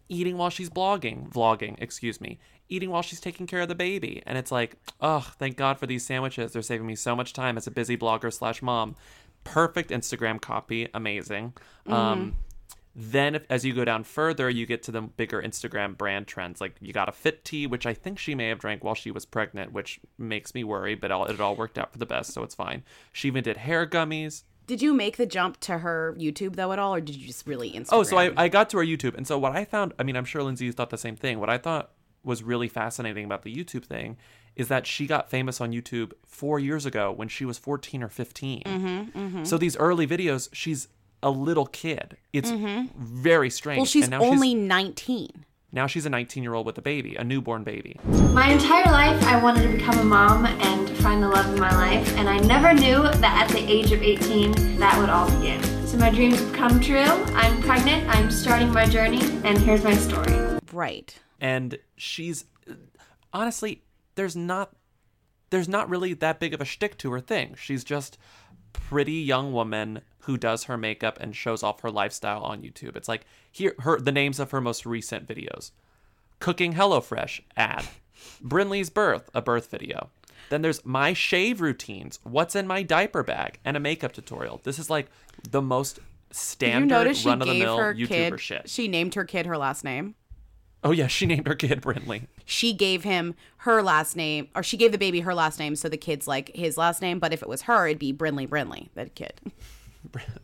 eating 0.08 0.36
while 0.36 0.50
she's 0.50 0.70
blogging, 0.70 1.28
vlogging, 1.30 1.76
excuse 1.80 2.20
me, 2.20 2.38
eating 2.68 2.90
while 2.90 3.02
she's 3.02 3.20
taking 3.20 3.46
care 3.46 3.60
of 3.60 3.68
the 3.68 3.74
baby. 3.74 4.22
And 4.26 4.38
it's 4.38 4.52
like, 4.52 4.76
oh, 5.00 5.32
thank 5.38 5.56
God 5.56 5.78
for 5.78 5.86
these 5.86 6.04
sandwiches. 6.04 6.52
They're 6.52 6.62
saving 6.62 6.86
me 6.86 6.96
so 6.96 7.14
much 7.14 7.32
time 7.32 7.56
as 7.56 7.66
a 7.66 7.70
busy 7.70 7.96
blogger 7.96 8.32
slash 8.32 8.62
mom. 8.62 8.96
Perfect 9.44 9.90
Instagram 9.90 10.40
copy, 10.40 10.88
amazing. 10.94 11.52
Um, 11.86 12.36
then, 12.96 13.34
if, 13.34 13.44
as 13.50 13.64
you 13.64 13.74
go 13.74 13.84
down 13.84 14.04
further, 14.04 14.48
you 14.48 14.66
get 14.66 14.82
to 14.84 14.92
the 14.92 15.02
bigger 15.02 15.42
Instagram 15.42 15.96
brand 15.96 16.26
trends. 16.26 16.60
Like 16.60 16.76
you 16.80 16.92
got 16.92 17.08
a 17.08 17.12
fit 17.12 17.44
tea, 17.44 17.66
which 17.66 17.86
I 17.86 17.94
think 17.94 18.18
she 18.18 18.34
may 18.34 18.48
have 18.48 18.58
drank 18.60 18.84
while 18.84 18.94
she 18.94 19.10
was 19.10 19.24
pregnant, 19.24 19.72
which 19.72 20.00
makes 20.18 20.54
me 20.54 20.62
worry, 20.64 20.94
but 20.94 21.10
all, 21.10 21.24
it 21.26 21.40
all 21.40 21.56
worked 21.56 21.78
out 21.78 21.92
for 21.92 21.98
the 21.98 22.06
best, 22.06 22.32
so 22.32 22.42
it's 22.42 22.54
fine. 22.54 22.84
She 23.12 23.28
even 23.28 23.42
did 23.42 23.56
hair 23.56 23.86
gummies. 23.86 24.44
did 24.66 24.80
you 24.80 24.94
make 24.94 25.16
the 25.18 25.26
jump 25.26 25.60
to 25.60 25.78
her 25.78 26.14
youtube 26.18 26.56
though 26.56 26.72
at 26.72 26.78
all 26.78 26.94
or 26.94 27.00
did 27.00 27.14
you 27.14 27.26
just 27.26 27.46
really 27.46 27.70
instagram 27.72 27.88
Oh, 27.92 28.02
so 28.02 28.16
I, 28.16 28.32
I 28.36 28.48
got 28.48 28.70
to 28.70 28.78
her 28.78 28.84
YouTube, 28.84 29.14
and 29.14 29.26
so 29.26 29.38
what 29.38 29.52
I 29.52 29.64
found, 29.66 29.92
I 29.98 30.02
mean, 30.04 30.16
I'm 30.16 30.24
sure 30.24 30.42
Lindsay 30.42 30.70
thought 30.72 30.88
the 30.90 30.96
same 30.96 31.16
thing. 31.16 31.38
What 31.38 31.50
I 31.50 31.58
thought 31.58 31.90
was 32.22 32.42
really 32.42 32.68
fascinating 32.68 33.24
about 33.26 33.42
the 33.42 33.54
YouTube 33.54 33.84
thing 33.84 34.16
is 34.56 34.68
that 34.68 34.86
she 34.86 35.06
got 35.06 35.28
famous 35.28 35.60
on 35.60 35.72
YouTube 35.72 36.12
four 36.24 36.58
years 36.60 36.86
ago 36.86 37.12
when 37.12 37.28
she 37.28 37.44
was 37.44 37.58
14 37.58 38.02
or 38.02 38.08
15. 38.08 38.62
mm-hmm, 38.62 39.18
mm-hmm. 39.18 39.44
So 39.44 39.58
these 39.58 39.76
early 39.76 40.06
videos, 40.06 40.48
she's 40.52 40.88
a 41.24 41.30
little 41.30 41.66
kid. 41.66 42.16
It's 42.32 42.50
Mhm. 42.50 42.94
very 42.96 43.50
strange. 43.50 43.78
well 43.78 43.86
she's 43.86 44.04
and 44.04 44.10
now 44.12 44.22
only 44.22 44.54
19 44.54 45.44
Now 45.72 45.88
she's 45.88 46.06
a 46.06 46.10
19 46.10 46.42
year 46.44 46.54
old 46.54 46.66
with 46.66 46.78
a 46.78 46.82
baby, 46.82 47.16
a 47.16 47.24
newborn 47.24 47.64
baby. 47.64 47.98
My 48.32 48.48
entire 48.52 48.84
life, 48.92 49.20
I 49.26 49.42
wanted 49.42 49.62
to 49.68 49.76
become 49.76 49.98
a 49.98 50.04
mom 50.04 50.46
and 50.46 50.88
find 50.98 51.20
the 51.20 51.28
love 51.28 51.46
of 51.52 51.58
my 51.58 51.74
life, 51.74 52.16
and 52.16 52.28
I 52.28 52.38
never 52.38 52.72
knew 52.72 53.02
that 53.02 53.24
at 53.42 53.48
the 53.48 53.58
age 53.76 53.90
of 53.90 54.00
18, 54.00 54.52
that 54.78 54.96
would 55.00 55.08
all 55.10 55.28
begin. 55.40 55.60
So 55.88 55.96
my 55.98 56.10
dreams 56.10 56.38
have 56.38 56.52
come 56.52 56.78
true. 56.80 57.10
I'm 57.42 57.60
pregnant, 57.62 58.08
I'm 58.14 58.30
starting 58.30 58.70
my 58.72 58.86
journey, 58.86 59.22
and 59.42 59.58
here's 59.58 59.82
my 59.82 59.94
story. 59.94 60.36
right 60.72 61.18
And 61.40 61.78
she's 61.96 62.44
honestly, 63.32 63.82
there's 64.14 64.36
not 64.36 64.70
there's 65.54 65.68
not 65.68 65.88
really 65.88 66.14
that 66.14 66.40
big 66.40 66.52
of 66.52 66.60
a 66.60 66.64
shtick 66.64 66.98
to 66.98 67.12
her 67.12 67.20
thing. 67.20 67.54
She's 67.56 67.84
just 67.84 68.18
pretty 68.72 69.12
young 69.12 69.52
woman 69.52 70.00
who 70.20 70.36
does 70.36 70.64
her 70.64 70.76
makeup 70.76 71.16
and 71.20 71.36
shows 71.36 71.62
off 71.62 71.80
her 71.82 71.90
lifestyle 71.90 72.42
on 72.42 72.62
YouTube. 72.62 72.96
It's 72.96 73.08
like 73.08 73.24
here 73.52 73.74
her 73.78 74.00
the 74.00 74.10
names 74.10 74.40
of 74.40 74.50
her 74.50 74.60
most 74.60 74.84
recent 74.84 75.28
videos. 75.28 75.70
Cooking 76.40 76.74
HelloFresh 76.74 77.42
ad. 77.56 77.86
Brinley's 78.42 78.90
birth, 78.90 79.30
a 79.32 79.40
birth 79.40 79.70
video. 79.70 80.10
Then 80.50 80.62
there's 80.62 80.84
my 80.84 81.12
shave 81.12 81.60
routines, 81.60 82.18
what's 82.24 82.56
in 82.56 82.66
my 82.66 82.82
diaper 82.82 83.22
bag, 83.22 83.60
and 83.64 83.76
a 83.76 83.80
makeup 83.80 84.12
tutorial. 84.12 84.60
This 84.64 84.80
is 84.80 84.90
like 84.90 85.06
the 85.48 85.62
most 85.62 85.98
you 85.98 86.04
standard 86.32 86.88
notice 86.88 87.18
she 87.18 87.28
run 87.28 87.40
of 87.40 87.46
the 87.46 87.54
gave 87.54 87.62
mill 87.62 87.78
her 87.78 87.94
YouTuber 87.94 88.08
kid 88.08 88.40
shit. 88.40 88.68
she 88.68 88.88
named 88.88 89.14
her 89.14 89.24
kid 89.24 89.46
her 89.46 89.56
last 89.56 89.84
name 89.84 90.16
Oh 90.84 90.90
yeah, 90.90 91.06
she 91.06 91.24
named 91.26 91.46
her 91.48 91.54
kid 91.54 91.80
Brinley. 91.80 92.26
she 92.44 92.72
gave 92.74 93.04
him 93.04 93.34
her 93.58 93.82
last 93.82 94.16
name 94.16 94.48
or 94.54 94.62
she 94.62 94.76
gave 94.76 94.92
the 94.92 94.98
baby 94.98 95.20
her 95.20 95.34
last 95.34 95.58
name 95.58 95.74
so 95.76 95.88
the 95.88 95.96
kid's 95.96 96.28
like 96.28 96.54
his 96.54 96.76
last 96.76 97.00
name 97.00 97.18
but 97.18 97.32
if 97.32 97.42
it 97.42 97.48
was 97.48 97.62
her 97.62 97.86
it'd 97.88 97.98
be 97.98 98.12
brinley 98.12 98.46
brinley 98.46 98.88
that 98.94 99.14
kid 99.14 99.40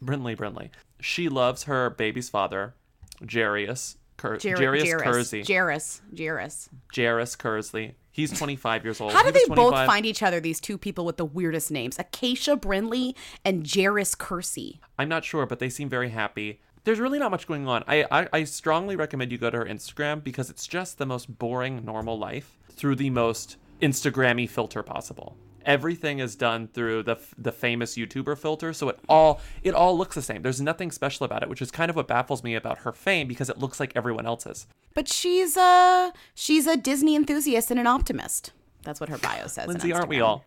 Brinley 0.03 0.35
Brinley. 0.37 0.70
She 1.00 1.29
loves 1.29 1.64
her 1.64 1.90
baby's 1.90 2.29
father, 2.31 2.74
Jarius. 3.22 3.96
Cur- 4.16 4.37
Jer- 4.38 4.57
Jarius 4.57 4.85
Jairus. 4.85 5.03
Kersey. 5.03 5.42
Jairus. 5.46 6.00
Jairus. 6.16 6.68
Jairus 6.94 7.37
Kersley. 7.37 7.94
He's 8.11 8.37
25 8.37 8.85
years 8.85 9.00
old. 9.00 9.12
How 9.12 9.22
do 9.22 9.31
they 9.31 9.44
both 9.55 9.74
find 9.87 10.05
each 10.05 10.22
other, 10.22 10.40
these 10.40 10.61
two 10.61 10.76
people 10.76 11.05
with 11.07 11.16
the 11.16 11.24
weirdest 11.24 11.70
names? 11.70 11.98
Acacia 11.98 12.57
Brinley 12.57 13.14
and 13.44 13.66
Jairus 13.70 14.14
Kersey. 14.14 14.81
I'm 14.98 15.09
not 15.09 15.24
sure, 15.24 15.46
but 15.46 15.59
they 15.59 15.68
seem 15.70 15.88
very 15.88 16.11
happy. 16.11 16.61
There's 16.85 16.99
really 16.99 17.19
not 17.19 17.31
much 17.31 17.47
going 17.47 17.69
on. 17.69 17.85
I, 17.87 18.05
I, 18.11 18.29
I 18.33 18.45
strongly 18.45 18.97
recommend 18.97 19.33
you 19.33 19.38
go 19.38 19.51
to 19.51 19.59
her 19.59 19.64
Instagram 19.64 20.25
because 20.25 20.49
it's 20.51 20.66
just 20.66 20.99
the 20.99 21.07
most 21.07 21.38
boring, 21.38 21.85
normal 21.85 22.19
life 22.19 22.59
through 22.71 22.97
the 22.97 23.11
most 23.11 23.57
Instagrammy 23.83 24.49
filter 24.49 24.83
possible. 24.83 25.37
Everything 25.66 26.21
is 26.21 26.37
done 26.37 26.69
through 26.69 27.03
the 27.03 27.19
the 27.37 27.53
famous 27.53 27.95
YouTuber 27.95 28.38
filter, 28.38 28.73
so 28.73 28.88
it 28.88 28.99
all 29.11 29.43
it 29.62 29.75
all 29.75 29.97
looks 29.97 30.14
the 30.14 30.23
same. 30.23 30.40
There's 30.40 30.61
nothing 30.61 30.90
special 30.90 31.27
about 31.27 31.43
it, 31.43 31.51
which 31.51 31.61
is 31.61 31.71
kind 31.71 31.90
of 31.90 31.97
what 31.97 32.09
baffles 32.09 32.43
me 32.43 32.55
about 32.55 32.79
her 32.79 32.93
fame 32.93 33.29
because 33.29 33.51
it 33.51 33.59
looks 33.59 33.79
like 33.79 33.93
everyone 33.95 34.25
else's. 34.25 34.66
But 34.95 35.07
she's 35.07 35.59
a 35.59 36.14
she's 36.35 36.66
a 36.66 36.79
Disney 36.79 37.14
enthusiast 37.14 37.71
and 37.71 37.79
an 37.79 37.87
optimist. 37.87 38.53
That's 38.85 39.01
what 39.01 39.11
her 39.11 39.19
bio 39.19 39.49
says. 39.49 39.69
Lindsay, 39.69 39.93
aren't 39.93 40.09
we 40.09 40.23
all? 40.23 40.47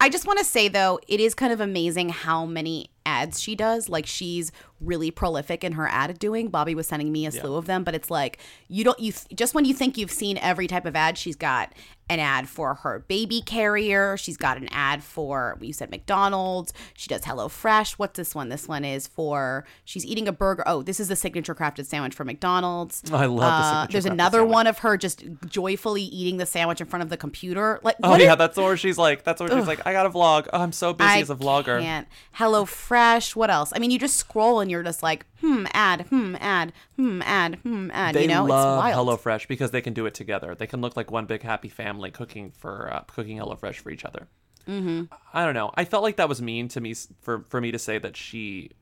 I 0.00 0.08
just 0.08 0.26
want 0.26 0.38
to 0.38 0.44
say 0.44 0.68
though, 0.68 0.98
it 1.06 1.20
is 1.20 1.34
kind 1.34 1.52
of 1.52 1.60
amazing 1.60 2.08
how 2.08 2.46
many 2.46 2.88
ads 3.06 3.40
she 3.40 3.54
does. 3.54 3.88
Like 3.88 4.06
she's 4.06 4.52
really 4.80 5.10
prolific 5.10 5.62
in 5.62 5.72
her 5.72 5.86
ad 5.88 6.18
doing. 6.18 6.48
Bobby 6.48 6.74
was 6.74 6.86
sending 6.86 7.12
me 7.12 7.26
a 7.26 7.30
slew 7.32 7.54
of 7.56 7.66
them, 7.66 7.84
but 7.84 7.94
it's 7.94 8.10
like 8.10 8.38
you 8.68 8.82
don't 8.84 8.98
you 8.98 9.12
just 9.34 9.54
when 9.54 9.64
you 9.64 9.74
think 9.74 9.98
you've 9.98 10.10
seen 10.10 10.38
every 10.38 10.66
type 10.66 10.86
of 10.86 10.96
ad, 10.96 11.18
she's 11.18 11.36
got 11.36 11.72
an 12.08 12.18
ad 12.18 12.48
for 12.48 12.74
her 12.74 13.04
baby 13.06 13.40
carrier. 13.40 14.16
She's 14.16 14.36
got 14.36 14.56
an 14.56 14.68
ad 14.72 15.02
for 15.02 15.58
you 15.60 15.72
said 15.72 15.90
McDonald's. 15.90 16.72
She 16.94 17.08
does 17.08 17.24
Hello 17.24 17.48
Fresh. 17.48 17.98
What's 17.98 18.16
this 18.16 18.34
one? 18.34 18.48
This 18.48 18.66
one 18.66 18.84
is 18.84 19.06
for 19.06 19.64
she's 19.84 20.04
eating 20.06 20.26
a 20.26 20.32
burger. 20.32 20.64
Oh, 20.66 20.82
this 20.82 20.98
is 20.98 21.08
the 21.08 21.16
signature 21.16 21.54
crafted 21.54 21.86
sandwich 21.86 22.14
for 22.14 22.24
McDonald's. 22.24 23.02
I 23.12 23.26
love 23.26 23.38
the 23.38 23.44
Uh, 23.44 23.70
signature 23.82 23.92
There's 23.92 24.06
another 24.06 24.38
sandwich. 24.38 24.54
one 24.54 24.66
of 24.66 24.78
her 24.78 24.96
just 24.96 25.24
joyfully 25.46 26.02
eating 26.02 26.38
the 26.38 26.46
sandwich 26.46 26.80
in 26.80 26.86
front 26.86 27.02
of 27.02 27.10
the 27.10 27.16
computer. 27.18 27.80
Like 27.82 27.96
Oh 28.02 28.16
yeah, 28.16 28.34
that's 28.34 28.56
where 28.56 28.76
she's 28.78 28.96
like, 28.98 29.24
that's 29.24 29.40
where 29.40 29.50
she's 29.50 29.66
like, 29.66 29.86
I 29.86 29.92
got 29.92 30.06
a 30.06 30.10
vlog. 30.10 30.48
Oh, 30.52 30.60
I'm 30.62 30.72
so 30.72 30.92
busy 30.94 31.08
I 31.10 31.18
as 31.20 31.30
a 31.30 31.36
vlogger. 31.36 31.80
Can't. 31.80 32.08
Hello 32.32 32.64
Fresh. 32.90 33.36
What 33.36 33.50
else? 33.50 33.72
I 33.72 33.78
mean, 33.78 33.92
you 33.92 34.00
just 34.00 34.16
scroll 34.16 34.58
and 34.58 34.68
you're 34.68 34.82
just 34.82 35.00
like, 35.00 35.24
hmm, 35.40 35.64
ad, 35.72 36.06
hmm, 36.08 36.34
ad, 36.40 36.72
hmm, 36.96 37.22
ad, 37.22 37.54
hmm, 37.62 37.88
ad. 37.92 38.16
They 38.16 38.22
you 38.22 38.26
know, 38.26 38.44
love 38.44 38.84
it's 38.84 38.96
wild. 38.96 39.06
HelloFresh 39.06 39.46
because 39.46 39.70
they 39.70 39.80
can 39.80 39.92
do 39.92 40.06
it 40.06 40.14
together. 40.14 40.56
They 40.56 40.66
can 40.66 40.80
look 40.80 40.96
like 40.96 41.08
one 41.08 41.26
big 41.26 41.42
happy 41.42 41.68
family 41.68 42.10
cooking 42.10 42.50
for 42.50 42.92
uh, 42.92 43.02
cooking 43.06 43.38
HelloFresh 43.38 43.76
for 43.76 43.90
each 43.90 44.04
other. 44.04 44.26
Mm-hmm. 44.68 45.04
I 45.32 45.44
don't 45.44 45.54
know. 45.54 45.70
I 45.76 45.84
felt 45.84 46.02
like 46.02 46.16
that 46.16 46.28
was 46.28 46.42
mean 46.42 46.66
to 46.66 46.80
me 46.80 46.94
for 47.20 47.44
for 47.48 47.60
me 47.60 47.70
to 47.70 47.78
say 47.78 47.98
that 47.98 48.16
she 48.16 48.72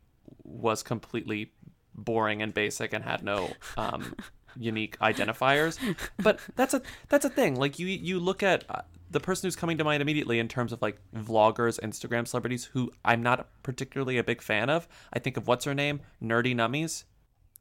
was 0.42 0.82
completely 0.82 1.52
boring 1.94 2.40
and 2.40 2.54
basic 2.54 2.94
and 2.94 3.04
had 3.04 3.22
no 3.22 3.50
um, 3.76 4.14
unique 4.56 4.98
identifiers. 5.00 5.78
But 6.22 6.40
that's 6.56 6.74
a 6.74 6.82
that's 7.08 7.24
a 7.24 7.30
thing. 7.30 7.56
Like 7.56 7.78
you 7.78 7.86
you 7.86 8.18
look 8.18 8.42
at 8.42 8.64
uh, 8.68 8.82
the 9.10 9.20
person 9.20 9.46
who's 9.46 9.56
coming 9.56 9.78
to 9.78 9.84
mind 9.84 10.02
immediately 10.02 10.38
in 10.38 10.48
terms 10.48 10.72
of 10.72 10.82
like 10.82 10.98
vloggers, 11.14 11.80
Instagram 11.80 12.26
celebrities 12.26 12.66
who 12.66 12.90
I'm 13.04 13.22
not 13.22 13.48
particularly 13.62 14.18
a 14.18 14.24
big 14.24 14.42
fan 14.42 14.68
of. 14.70 14.88
I 15.12 15.18
think 15.18 15.36
of 15.36 15.46
what's 15.46 15.64
her 15.64 15.74
name, 15.74 16.00
Nerdy 16.22 16.54
Nummies. 16.54 17.04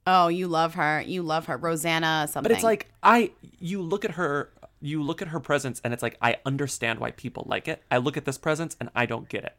Oh, 0.06 0.30
you 0.30 0.47
love 0.47 0.76
her. 0.76 1.02
You 1.02 1.21
love 1.21 1.45
her. 1.47 1.58
Rosanna 1.58 2.28
something. 2.30 2.50
But 2.50 2.56
it's 2.56 2.63
like 2.63 2.88
I 3.04 3.32
you 3.60 3.82
look 3.82 4.06
at 4.06 4.12
her 4.12 4.52
you 4.82 5.02
look 5.04 5.21
at 5.21 5.30
her 5.30 5.39
presence 5.39 5.82
and 5.84 5.93
it's 5.93 6.04
like 6.04 6.17
I 6.21 6.38
understand 6.45 7.00
why 7.00 7.12
people 7.12 7.43
like 7.47 7.67
it. 7.67 7.84
I 7.91 7.97
look 7.97 8.17
at 8.17 8.26
this 8.26 8.38
presence 8.38 8.76
and 8.80 8.89
I 8.95 9.06
don't 9.06 9.28
get 9.28 9.43
it. 9.43 9.56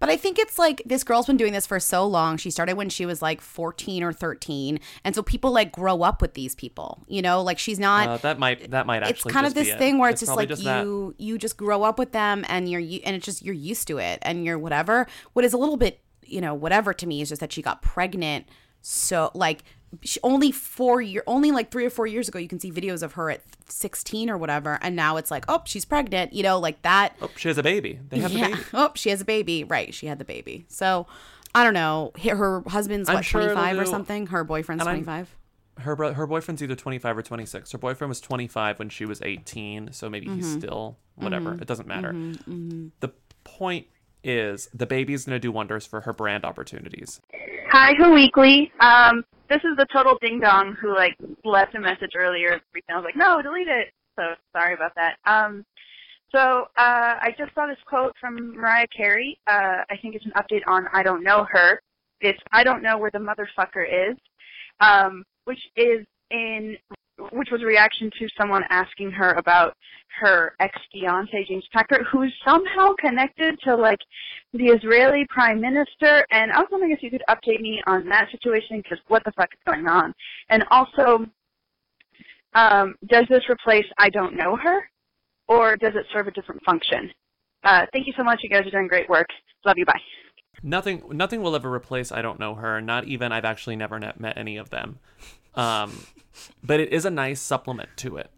But 0.00 0.08
I 0.08 0.16
think 0.16 0.38
it's 0.38 0.58
like 0.58 0.82
this 0.86 1.04
girl's 1.04 1.26
been 1.26 1.36
doing 1.36 1.52
this 1.52 1.66
for 1.66 1.78
so 1.78 2.06
long. 2.06 2.38
She 2.38 2.50
started 2.50 2.74
when 2.76 2.88
she 2.88 3.04
was 3.06 3.20
like 3.20 3.40
14 3.40 4.02
or 4.02 4.12
13. 4.12 4.80
And 5.04 5.14
so 5.14 5.22
people 5.22 5.52
like 5.52 5.72
grow 5.72 6.02
up 6.02 6.22
with 6.22 6.34
these 6.34 6.54
people, 6.54 7.04
you 7.06 7.20
know, 7.20 7.42
like 7.42 7.58
she's 7.58 7.78
not 7.78 8.08
Uh, 8.08 8.16
that 8.18 8.38
might 8.38 8.70
that 8.70 8.86
might 8.86 9.02
actually 9.02 9.28
it's 9.28 9.32
kind 9.32 9.46
of 9.46 9.54
just 9.54 9.66
this 9.66 9.74
it. 9.74 9.78
thing 9.78 9.98
where 9.98 10.10
it's, 10.10 10.20
just 10.20 10.34
like 10.34 10.48
that. 10.48 10.84
you 10.84 11.14
you 11.18 11.36
just 11.36 11.56
grow 11.58 11.82
up 11.82 11.98
with 11.98 12.12
them 12.12 12.44
and 12.48 12.68
you're 12.68 12.80
and 12.80 13.14
it's 13.14 13.26
just 13.26 13.42
you're 13.44 13.54
used 13.54 13.86
to 13.88 13.98
it 13.98 14.18
and 14.22 14.44
you're 14.44 14.58
whatever 14.58 15.06
what 15.34 15.44
is 15.44 15.52
a 15.52 15.58
little 15.58 15.76
bit 15.76 16.00
you 16.24 16.40
know 16.40 16.54
whatever 16.54 16.94
to 16.94 17.06
me 17.06 17.20
is 17.20 17.28
just 17.28 17.40
that 17.40 17.52
she 17.52 17.60
got 17.60 17.82
pregnant 17.82 18.46
so 18.80 19.30
like 19.34 19.64
she, 20.02 20.20
only 20.22 20.52
four 20.52 21.00
year 21.02 21.22
only 21.26 21.50
like 21.50 21.70
three 21.70 21.84
or 21.84 21.90
four 21.90 22.06
years 22.06 22.28
ago 22.28 22.38
you 22.38 22.46
can 22.48 22.60
see 22.60 22.70
videos 22.70 23.02
of 23.02 23.14
her 23.14 23.30
at 23.30 23.42
16 23.68 24.30
or 24.30 24.38
whatever 24.38 24.78
and 24.82 24.94
now 24.94 25.16
it's 25.16 25.30
like 25.30 25.44
oh 25.48 25.62
she's 25.64 25.84
pregnant 25.84 26.32
you 26.32 26.42
know 26.42 26.58
like 26.58 26.80
that 26.82 27.16
Oh, 27.20 27.30
she 27.36 27.48
has 27.48 27.58
a 27.58 27.62
baby. 27.62 27.98
They 28.08 28.18
have 28.20 28.32
yeah. 28.32 28.46
a 28.46 28.50
baby. 28.50 28.62
oh 28.74 28.92
she 28.94 29.10
has 29.10 29.20
a 29.20 29.24
baby 29.24 29.64
right 29.64 29.92
she 29.92 30.06
had 30.06 30.18
the 30.18 30.24
baby 30.24 30.64
so 30.68 31.06
i 31.54 31.64
don't 31.64 31.74
know 31.74 32.12
Her- 32.22 32.62
husband's 32.68 33.08
I'm 33.08 33.16
what 33.16 33.24
sure 33.24 33.40
it'll 33.42 33.54
25 33.54 33.78
or 33.78 33.86
something 33.86 34.26
her 34.28 34.44
boyfriend's 34.44 34.84
25 34.84 35.36
Her 35.78 35.96
bro- 35.96 36.12
her 36.14 36.26
boyfriend's 36.26 36.62
either 36.62 36.76
25 36.76 37.16
or 37.18 37.22
26. 37.22 37.72
Her 37.72 37.78
boyfriend 37.78 38.08
was 38.10 38.20
25 38.20 38.78
when 38.78 38.90
she 38.90 39.06
was 39.06 39.22
18, 39.22 39.92
so 39.92 40.10
maybe 40.10 40.28
he's 40.28 40.46
Mhm. 40.46 40.58
still 40.58 40.98
whatever. 41.14 41.52
Mhm. 41.52 41.62
It 41.62 41.66
doesn't 41.68 41.88
matter. 41.88 42.12
Mhm, 42.12 42.36
mhm. 42.46 42.90
The 43.00 43.10
point 43.44 43.86
is 44.22 44.68
the 44.74 44.86
baby's 44.86 45.24
going 45.24 45.36
to 45.36 45.40
do 45.40 45.52
wonders 45.52 45.86
for 45.86 46.02
her 46.02 46.12
brand 46.12 46.44
opportunities. 46.44 47.20
Hi, 47.70 47.94
Who 47.94 48.12
Weekly. 48.12 48.72
Um, 48.80 49.24
this 49.48 49.62
is 49.64 49.76
the 49.76 49.86
total 49.92 50.16
ding 50.20 50.40
dong 50.40 50.76
who 50.80 50.94
like 50.94 51.16
left 51.44 51.74
a 51.74 51.80
message 51.80 52.12
earlier. 52.16 52.60
I 52.88 52.94
was 52.96 53.04
like, 53.04 53.16
no, 53.16 53.42
delete 53.42 53.68
it. 53.68 53.92
So 54.16 54.34
sorry 54.52 54.74
about 54.74 54.92
that. 54.96 55.16
Um, 55.24 55.64
so 56.32 56.66
uh, 56.76 57.18
I 57.20 57.34
just 57.36 57.54
saw 57.54 57.66
this 57.66 57.78
quote 57.86 58.14
from 58.20 58.54
Mariah 58.54 58.86
Carey. 58.96 59.38
Uh, 59.46 59.82
I 59.90 59.96
think 60.00 60.14
it's 60.14 60.24
an 60.24 60.32
update 60.36 60.62
on 60.66 60.86
I 60.92 61.02
don't 61.02 61.24
know 61.24 61.46
her. 61.50 61.80
It's 62.20 62.38
I 62.52 62.62
don't 62.62 62.82
know 62.82 62.98
where 62.98 63.10
the 63.10 63.18
motherfucker 63.18 64.10
is, 64.10 64.16
um, 64.80 65.24
which 65.44 65.60
is 65.76 66.06
in 66.30 66.76
which 67.32 67.50
was 67.50 67.62
a 67.62 67.66
reaction 67.66 68.10
to 68.18 68.28
someone 68.38 68.64
asking 68.70 69.10
her 69.12 69.32
about 69.32 69.76
her 70.20 70.54
ex 70.60 70.76
fiance 70.92 71.44
James 71.46 71.64
Packer, 71.72 72.04
who's 72.10 72.32
somehow 72.44 72.92
connected 72.98 73.58
to 73.64 73.76
like 73.76 73.98
the 74.52 74.66
Israeli 74.66 75.26
prime 75.28 75.60
minister. 75.60 76.26
And 76.30 76.52
I 76.52 76.58
was 76.58 76.68
wondering 76.70 76.92
if 76.92 77.02
you 77.02 77.10
could 77.10 77.22
update 77.28 77.60
me 77.60 77.82
on 77.86 78.08
that 78.08 78.28
situation 78.30 78.78
because 78.82 78.98
what 79.08 79.24
the 79.24 79.32
fuck 79.32 79.50
is 79.52 79.60
going 79.66 79.86
on? 79.86 80.12
And 80.48 80.64
also, 80.70 81.26
um, 82.54 82.96
does 83.08 83.26
this 83.28 83.42
replace 83.48 83.86
I 83.98 84.10
don't 84.10 84.36
know 84.36 84.56
her, 84.56 84.88
or 85.48 85.76
does 85.76 85.94
it 85.94 86.06
serve 86.12 86.26
a 86.26 86.32
different 86.32 86.62
function? 86.64 87.10
Uh, 87.62 87.86
thank 87.92 88.06
you 88.06 88.12
so 88.16 88.24
much. 88.24 88.40
You 88.42 88.50
guys 88.50 88.66
are 88.66 88.70
doing 88.70 88.88
great 88.88 89.08
work. 89.08 89.28
Love 89.64 89.76
you. 89.76 89.84
Bye. 89.84 90.00
Nothing 90.62 91.02
nothing 91.12 91.42
will 91.42 91.54
ever 91.54 91.72
replace 91.72 92.12
I 92.12 92.22
don't 92.22 92.40
know 92.40 92.54
her, 92.56 92.80
not 92.80 93.04
even 93.04 93.32
I've 93.32 93.44
actually 93.44 93.76
never 93.76 93.98
met 93.98 94.36
any 94.36 94.56
of 94.56 94.70
them. 94.70 94.98
Um, 95.54 96.04
but 96.62 96.80
it 96.80 96.92
is 96.92 97.04
a 97.04 97.10
nice 97.10 97.40
supplement 97.40 97.88
to 97.98 98.16
it. 98.16 98.30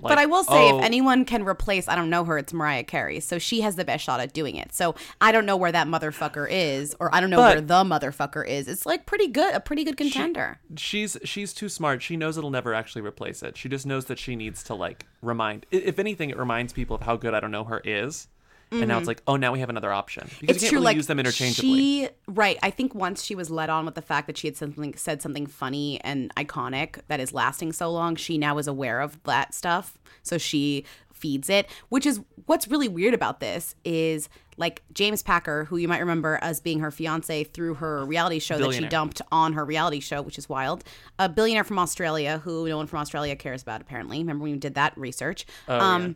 but 0.00 0.18
I 0.18 0.26
will 0.26 0.44
say, 0.44 0.70
oh, 0.70 0.78
if 0.78 0.84
anyone 0.84 1.24
can 1.24 1.42
replace, 1.44 1.88
I 1.88 1.96
don't 1.96 2.10
know 2.10 2.22
her, 2.24 2.36
it's 2.38 2.52
Mariah 2.52 2.84
Carey. 2.84 3.18
So 3.20 3.38
she 3.38 3.62
has 3.62 3.76
the 3.76 3.84
best 3.84 4.04
shot 4.04 4.20
at 4.20 4.32
doing 4.34 4.56
it. 4.56 4.74
So 4.74 4.94
I 5.20 5.32
don't 5.32 5.46
know 5.46 5.56
where 5.56 5.72
that 5.72 5.86
motherfucker 5.88 6.46
is, 6.50 6.94
or 7.00 7.12
I 7.14 7.20
don't 7.20 7.30
know 7.30 7.38
But- 7.38 7.54
where 7.56 7.60
the 7.62 7.82
motherfucker 7.84 8.46
is. 8.46 8.68
It's 8.68 8.84
like 8.86 9.06
pretty 9.06 9.26
good, 9.26 9.54
a 9.54 9.58
pretty 9.60 9.84
good 9.84 9.96
contender. 9.96 10.60
she's 10.76 11.16
she's 11.24 11.52
too 11.54 11.68
smart. 11.68 12.02
She 12.02 12.16
knows 12.16 12.36
it'll 12.36 12.50
never 12.50 12.74
actually 12.74 13.02
replace 13.02 13.42
it. 13.42 13.56
She 13.56 13.68
just 13.68 13.86
knows 13.86 14.04
that 14.04 14.18
she 14.18 14.36
needs 14.36 14.62
to 14.64 14.74
like 14.74 15.06
remind. 15.22 15.64
If 15.70 15.98
anything, 15.98 16.30
it 16.30 16.36
reminds 16.38 16.72
people 16.72 16.96
of 16.96 17.02
how 17.02 17.16
good 17.16 17.32
I 17.34 17.40
don't 17.40 17.50
know 17.50 17.64
her 17.64 17.80
is. 17.84 18.28
And 18.72 18.86
now 18.86 18.98
it's 18.98 19.08
like, 19.08 19.20
oh, 19.26 19.34
now 19.36 19.52
we 19.52 19.58
have 19.60 19.68
another 19.68 19.92
option 19.92 20.28
because 20.40 20.56
it's 20.56 20.62
you 20.62 20.66
can't 20.66 20.70
true, 20.70 20.76
really 20.78 20.84
like 20.84 20.96
use 20.96 21.06
them 21.08 21.18
interchangeably. 21.18 21.74
she, 22.04 22.08
right? 22.28 22.56
I 22.62 22.70
think 22.70 22.94
once 22.94 23.24
she 23.24 23.34
was 23.34 23.50
led 23.50 23.68
on 23.68 23.84
with 23.84 23.96
the 23.96 24.02
fact 24.02 24.28
that 24.28 24.38
she 24.38 24.46
had 24.46 24.56
something 24.56 24.94
said 24.96 25.20
something 25.22 25.46
funny 25.46 26.00
and 26.02 26.32
iconic 26.36 27.00
that 27.08 27.18
is 27.18 27.32
lasting 27.32 27.72
so 27.72 27.90
long, 27.90 28.14
she 28.14 28.38
now 28.38 28.58
is 28.58 28.68
aware 28.68 29.00
of 29.00 29.20
that 29.24 29.54
stuff, 29.54 29.98
so 30.22 30.38
she 30.38 30.84
feeds 31.12 31.50
it. 31.50 31.68
Which 31.88 32.06
is 32.06 32.20
what's 32.46 32.68
really 32.68 32.88
weird 32.88 33.12
about 33.12 33.40
this 33.40 33.74
is 33.84 34.28
like 34.56 34.82
James 34.92 35.22
Packer, 35.22 35.64
who 35.64 35.76
you 35.76 35.88
might 35.88 36.00
remember 36.00 36.38
as 36.42 36.60
being 36.60 36.80
her 36.80 36.90
fiance 36.90 37.44
through 37.44 37.74
her 37.74 38.04
reality 38.04 38.38
show 38.38 38.58
that 38.58 38.72
she 38.74 38.86
dumped 38.86 39.22
on 39.32 39.54
her 39.54 39.64
reality 39.64 40.00
show, 40.00 40.22
which 40.22 40.38
is 40.38 40.48
wild. 40.48 40.84
A 41.18 41.28
billionaire 41.28 41.64
from 41.64 41.78
Australia 41.78 42.38
who 42.44 42.68
no 42.68 42.76
one 42.76 42.86
from 42.86 43.00
Australia 43.00 43.34
cares 43.36 43.62
about 43.62 43.80
apparently. 43.80 44.18
Remember 44.18 44.42
when 44.44 44.52
we 44.52 44.58
did 44.58 44.74
that 44.74 44.96
research? 44.96 45.46
Um, 45.66 45.80
Oh, 45.80 46.06
yeah. 46.08 46.12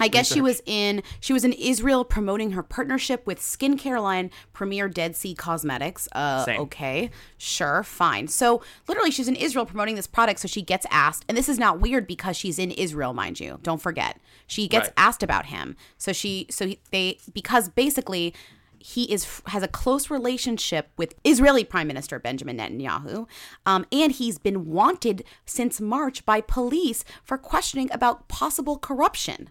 I 0.00 0.08
guess 0.08 0.26
she 0.32 0.40
was 0.40 0.62
in 0.66 1.02
she 1.20 1.32
was 1.32 1.44
in 1.44 1.52
Israel 1.52 2.04
promoting 2.04 2.52
her 2.52 2.62
partnership 2.62 3.26
with 3.26 3.40
skincare 3.40 4.00
line 4.02 4.30
Premier 4.52 4.88
Dead 4.88 5.16
Sea 5.16 5.34
Cosmetics. 5.34 6.08
Uh 6.12 6.44
okay. 6.48 7.10
Sure, 7.36 7.82
fine. 7.82 8.28
So 8.28 8.62
literally 8.86 9.10
she's 9.10 9.28
in 9.28 9.36
Israel 9.36 9.66
promoting 9.66 9.96
this 9.96 10.06
product 10.06 10.40
so 10.40 10.48
she 10.48 10.62
gets 10.62 10.86
asked 10.90 11.24
and 11.28 11.36
this 11.36 11.48
is 11.48 11.58
not 11.58 11.80
weird 11.80 12.06
because 12.06 12.36
she's 12.36 12.58
in 12.58 12.70
Israel, 12.70 13.12
mind 13.14 13.40
you. 13.40 13.58
Don't 13.62 13.80
forget. 13.82 14.18
She 14.46 14.68
gets 14.68 14.86
Right. 14.88 14.94
asked 14.96 15.22
about 15.22 15.46
him. 15.46 15.76
So 15.96 16.12
she 16.12 16.46
so 16.50 16.66
he, 16.66 16.80
they 16.90 17.18
because 17.32 17.68
basically 17.68 18.34
he 18.80 19.12
is 19.12 19.42
has 19.46 19.64
a 19.64 19.68
close 19.68 20.08
relationship 20.08 20.90
with 20.96 21.14
Israeli 21.24 21.64
Prime 21.64 21.88
Minister 21.88 22.20
Benjamin 22.20 22.58
Netanyahu, 22.58 23.26
um, 23.66 23.84
and 23.90 24.12
he's 24.12 24.38
been 24.38 24.66
wanted 24.66 25.24
since 25.44 25.80
March 25.80 26.24
by 26.24 26.40
police 26.40 27.04
for 27.24 27.36
questioning 27.38 27.90
about 27.92 28.28
possible 28.28 28.78
corruption. 28.78 29.50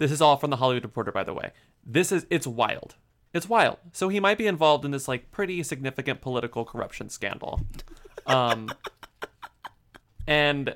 This 0.00 0.10
is 0.10 0.22
all 0.22 0.38
from 0.38 0.48
the 0.48 0.56
Hollywood 0.56 0.82
Reporter, 0.82 1.12
by 1.12 1.24
the 1.24 1.34
way. 1.34 1.52
This 1.84 2.10
is 2.10 2.26
it's 2.30 2.46
wild. 2.46 2.96
It's 3.34 3.48
wild. 3.48 3.76
So 3.92 4.08
he 4.08 4.18
might 4.18 4.38
be 4.38 4.46
involved 4.46 4.84
in 4.86 4.92
this 4.92 5.06
like 5.06 5.30
pretty 5.30 5.62
significant 5.62 6.22
political 6.22 6.64
corruption 6.64 7.10
scandal. 7.10 7.60
Um, 8.26 8.70
and 10.26 10.74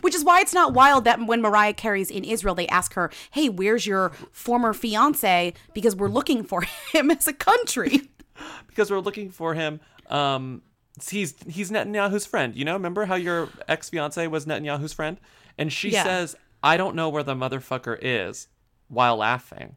Which 0.00 0.14
is 0.14 0.24
why 0.24 0.40
it's 0.40 0.54
not 0.54 0.72
wild 0.72 1.04
that 1.04 1.24
when 1.26 1.42
Mariah 1.42 1.74
Carey's 1.74 2.10
in 2.10 2.24
Israel, 2.24 2.54
they 2.54 2.66
ask 2.68 2.94
her, 2.94 3.10
"Hey, 3.32 3.48
where's 3.50 3.86
your 3.86 4.12
former 4.32 4.72
fiance?" 4.72 5.52
Because 5.74 5.94
we're 5.94 6.08
looking 6.08 6.42
for 6.42 6.62
him 6.92 7.10
as 7.10 7.26
a 7.28 7.32
country. 7.34 8.02
because 8.66 8.90
we're 8.90 9.00
looking 9.00 9.30
for 9.30 9.52
him. 9.54 9.80
Um, 10.08 10.62
he's 11.10 11.34
he's 11.46 11.70
Netanyahu's 11.70 12.24
friend. 12.26 12.54
You 12.56 12.64
know, 12.64 12.72
remember 12.72 13.04
how 13.04 13.14
your 13.16 13.50
ex 13.68 13.90
fiance 13.90 14.26
was 14.26 14.46
Netanyahu's 14.46 14.94
friend, 14.94 15.18
and 15.58 15.72
she 15.72 15.90
Yeah. 15.90 16.04
says, 16.04 16.34
"I 16.62 16.76
don't 16.76 16.96
know 16.96 17.08
where 17.08 17.22
the 17.22 17.34
motherfucker 17.34 17.98
is," 18.00 18.48
while 18.88 19.16
laughing. 19.16 19.76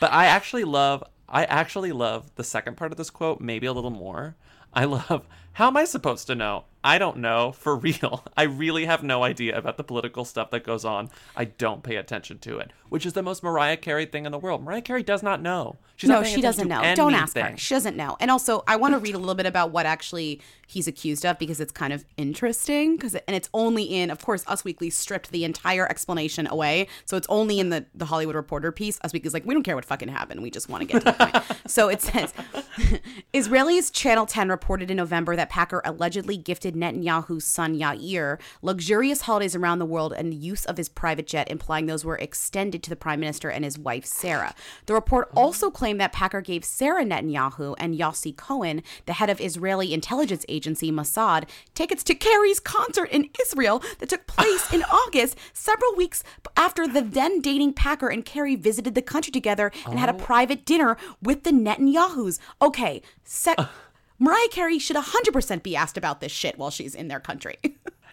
But 0.00 0.12
I 0.12 0.26
actually 0.26 0.64
love. 0.64 1.04
I 1.28 1.44
actually 1.44 1.92
love 1.92 2.34
the 2.36 2.44
second 2.44 2.76
part 2.76 2.90
of 2.90 2.98
this 2.98 3.10
quote, 3.10 3.40
maybe 3.40 3.66
a 3.66 3.72
little 3.72 3.90
more. 3.90 4.36
I 4.72 4.84
love. 4.84 5.26
How 5.52 5.68
am 5.68 5.76
I 5.76 5.84
supposed 5.84 6.26
to 6.28 6.34
know? 6.34 6.64
I 6.84 6.98
don't 6.98 7.18
know 7.18 7.52
for 7.52 7.76
real. 7.88 8.24
I 8.36 8.44
really 8.44 8.86
have 8.86 9.02
no 9.02 9.22
idea 9.22 9.56
about 9.56 9.76
the 9.76 9.84
political 9.84 10.24
stuff 10.24 10.50
that 10.50 10.64
goes 10.64 10.84
on. 10.84 11.10
I 11.36 11.44
don't 11.46 11.82
pay 11.82 11.96
attention 11.96 12.38
to 12.40 12.58
it, 12.58 12.72
which 12.88 13.04
is 13.04 13.12
the 13.12 13.22
most 13.22 13.42
Mariah 13.42 13.76
Carey 13.76 14.06
thing 14.06 14.26
in 14.26 14.32
the 14.32 14.38
world. 14.38 14.62
Mariah 14.64 14.82
Carey 14.82 15.02
does 15.02 15.22
not 15.22 15.42
know. 15.42 15.76
She's 15.96 16.08
no, 16.08 16.16
not 16.20 16.26
she 16.26 16.40
doesn't 16.40 16.68
know. 16.68 16.80
to 16.80 16.94
Don't 16.94 17.14
ask 17.14 17.34
her. 17.34 17.40
anything. 17.40 17.56
She 17.56 17.74
doesn't 17.74 17.96
know. 17.96 18.16
And 18.20 18.30
also, 18.30 18.62
I 18.68 18.76
want 18.76 18.94
to 18.94 19.00
read 19.00 19.16
a 19.16 19.18
little 19.18 19.34
bit 19.34 19.46
about 19.46 19.72
what 19.72 19.84
actually 19.84 20.40
he's 20.68 20.86
accused 20.86 21.26
of 21.26 21.38
because 21.38 21.58
it's 21.58 21.72
kind 21.72 21.92
of 21.92 22.04
interesting. 22.16 22.96
Because 22.96 23.16
and 23.16 23.34
it's 23.34 23.48
only 23.52 23.82
in, 23.82 24.10
of 24.10 24.24
course, 24.24 24.44
Us 24.46 24.64
Weekly 24.64 24.90
stripped 24.90 25.30
the 25.32 25.44
entire 25.44 25.88
explanation 25.90 26.46
away, 26.46 26.86
so 27.04 27.16
it's 27.16 27.26
only 27.28 27.58
in 27.58 27.70
the 27.70 27.86
the 27.94 28.04
Hollywood 28.04 28.36
Reporter 28.36 28.70
piece. 28.70 28.98
Us 29.02 29.12
Weekly's 29.12 29.34
like, 29.34 29.44
we 29.44 29.54
don't 29.54 29.64
care 29.64 29.74
what 29.74 29.84
fucking 29.84 30.08
happened. 30.08 30.40
We 30.42 30.50
just 30.52 30.68
want 30.68 30.82
to 30.82 30.86
get 30.86 31.00
to 31.00 31.04
the 31.06 31.12
point. 31.12 31.44
So 31.68 31.88
it 31.88 32.00
says, 32.00 32.32
Israelis 33.34 33.92
Channel 33.92 34.26
10 34.26 34.48
reported 34.48 34.90
in 34.90 34.96
November 34.96 35.36
that 35.36 35.50
Packer 35.50 35.82
allegedly 35.84 36.36
gifted 36.36 36.67
Netanyahu's 36.74 37.44
son 37.44 37.78
Yair 37.78 38.38
luxurious 38.62 39.22
holidays 39.22 39.54
around 39.56 39.78
the 39.78 39.86
world 39.86 40.12
and 40.12 40.32
the 40.32 40.36
use 40.36 40.64
of 40.64 40.76
his 40.76 40.88
private 40.88 41.26
jet, 41.26 41.50
implying 41.50 41.86
those 41.86 42.04
were 42.04 42.16
extended 42.16 42.82
to 42.82 42.90
the 42.90 42.96
prime 42.96 43.20
minister 43.20 43.48
and 43.48 43.64
his 43.64 43.78
wife 43.78 44.04
Sarah. 44.04 44.54
The 44.86 44.94
report 44.94 45.30
also 45.34 45.70
claimed 45.70 46.00
that 46.00 46.12
Packer 46.12 46.40
gave 46.40 46.64
Sarah 46.64 47.04
Netanyahu 47.04 47.74
and 47.78 47.94
Yossi 47.98 48.36
Cohen, 48.36 48.82
the 49.06 49.14
head 49.14 49.30
of 49.30 49.40
Israeli 49.40 49.92
intelligence 49.94 50.44
agency 50.48 50.90
Mossad, 50.92 51.48
tickets 51.74 52.02
to 52.04 52.14
Carey's 52.14 52.60
concert 52.60 53.10
in 53.10 53.28
Israel 53.40 53.82
that 53.98 54.08
took 54.08 54.26
place 54.26 54.72
in 54.72 54.82
August, 54.92 55.36
several 55.52 55.94
weeks 55.94 56.22
after 56.56 56.86
the 56.86 57.02
then 57.02 57.40
dating 57.40 57.72
Packer 57.74 58.08
and 58.08 58.24
Carey 58.24 58.56
visited 58.56 58.94
the 58.94 59.02
country 59.02 59.30
together 59.30 59.70
and 59.86 59.98
had 59.98 60.08
a 60.08 60.14
Oh. 60.14 60.18
private 60.18 60.64
dinner 60.66 60.96
with 61.22 61.44
the 61.44 61.50
Netanyahus. 61.52 62.38
Okay, 62.60 63.02
sec- 63.24 63.58
Mariah 64.18 64.48
Carey 64.50 64.78
should 64.78 64.96
100% 64.96 65.62
be 65.62 65.76
asked 65.76 65.96
about 65.96 66.20
this 66.20 66.32
shit 66.32 66.58
while 66.58 66.70
she's 66.70 66.94
in 66.94 67.08
their 67.08 67.20
country. 67.20 67.56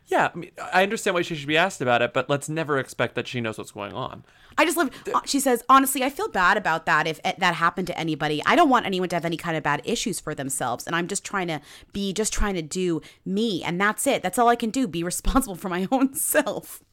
Yeah, 0.08 0.30
I, 0.32 0.38
mean, 0.38 0.52
I 0.72 0.84
understand 0.84 1.16
why 1.16 1.24
she 1.24 1.34
should 1.34 1.48
be 1.48 1.58
asked 1.58 1.82
about 1.82 2.04
it, 2.04 2.14
but 2.14 2.30
let's 2.30 2.48
never 2.48 2.78
expect 2.78 3.16
that 3.16 3.28
she 3.28 3.42
knows 3.42 3.58
what's 3.58 3.72
going 3.72 3.94
on. 3.94 4.24
I 4.56 4.64
just 4.64 4.78
live. 4.78 4.92
uh, 5.12 5.22
She 5.26 5.40
says, 5.40 5.64
honestly, 5.68 6.04
I 6.04 6.12
feel 6.12 6.28
bad 6.28 6.58
about 6.58 6.86
that 6.86 7.08
if 7.08 7.20
that 7.24 7.56
happened 7.56 7.88
to 7.88 7.98
anybody. 7.98 8.40
I 8.46 8.56
don't 8.56 8.70
want 8.70 8.86
anyone 8.86 9.10
to 9.10 9.16
have 9.16 9.26
any 9.26 9.36
kind 9.36 9.58
of 9.58 9.64
bad 9.64 9.82
issues 9.84 10.20
for 10.20 10.36
themselves, 10.36 10.86
and 10.86 10.96
I'm 10.96 11.08
just 11.08 11.24
trying 11.24 11.48
to 11.48 11.60
be, 11.92 12.14
just 12.14 12.32
trying 12.32 12.54
to 12.54 12.62
do 12.62 13.02
me, 13.26 13.64
and 13.64 13.82
that's 13.82 14.06
it. 14.06 14.22
That's 14.22 14.38
all 14.38 14.48
I 14.48 14.56
can 14.56 14.70
do. 14.70 14.88
Be 14.88 15.02
responsible 15.04 15.56
for 15.56 15.70
my 15.70 15.88
own 15.92 16.14
self. 16.14 16.84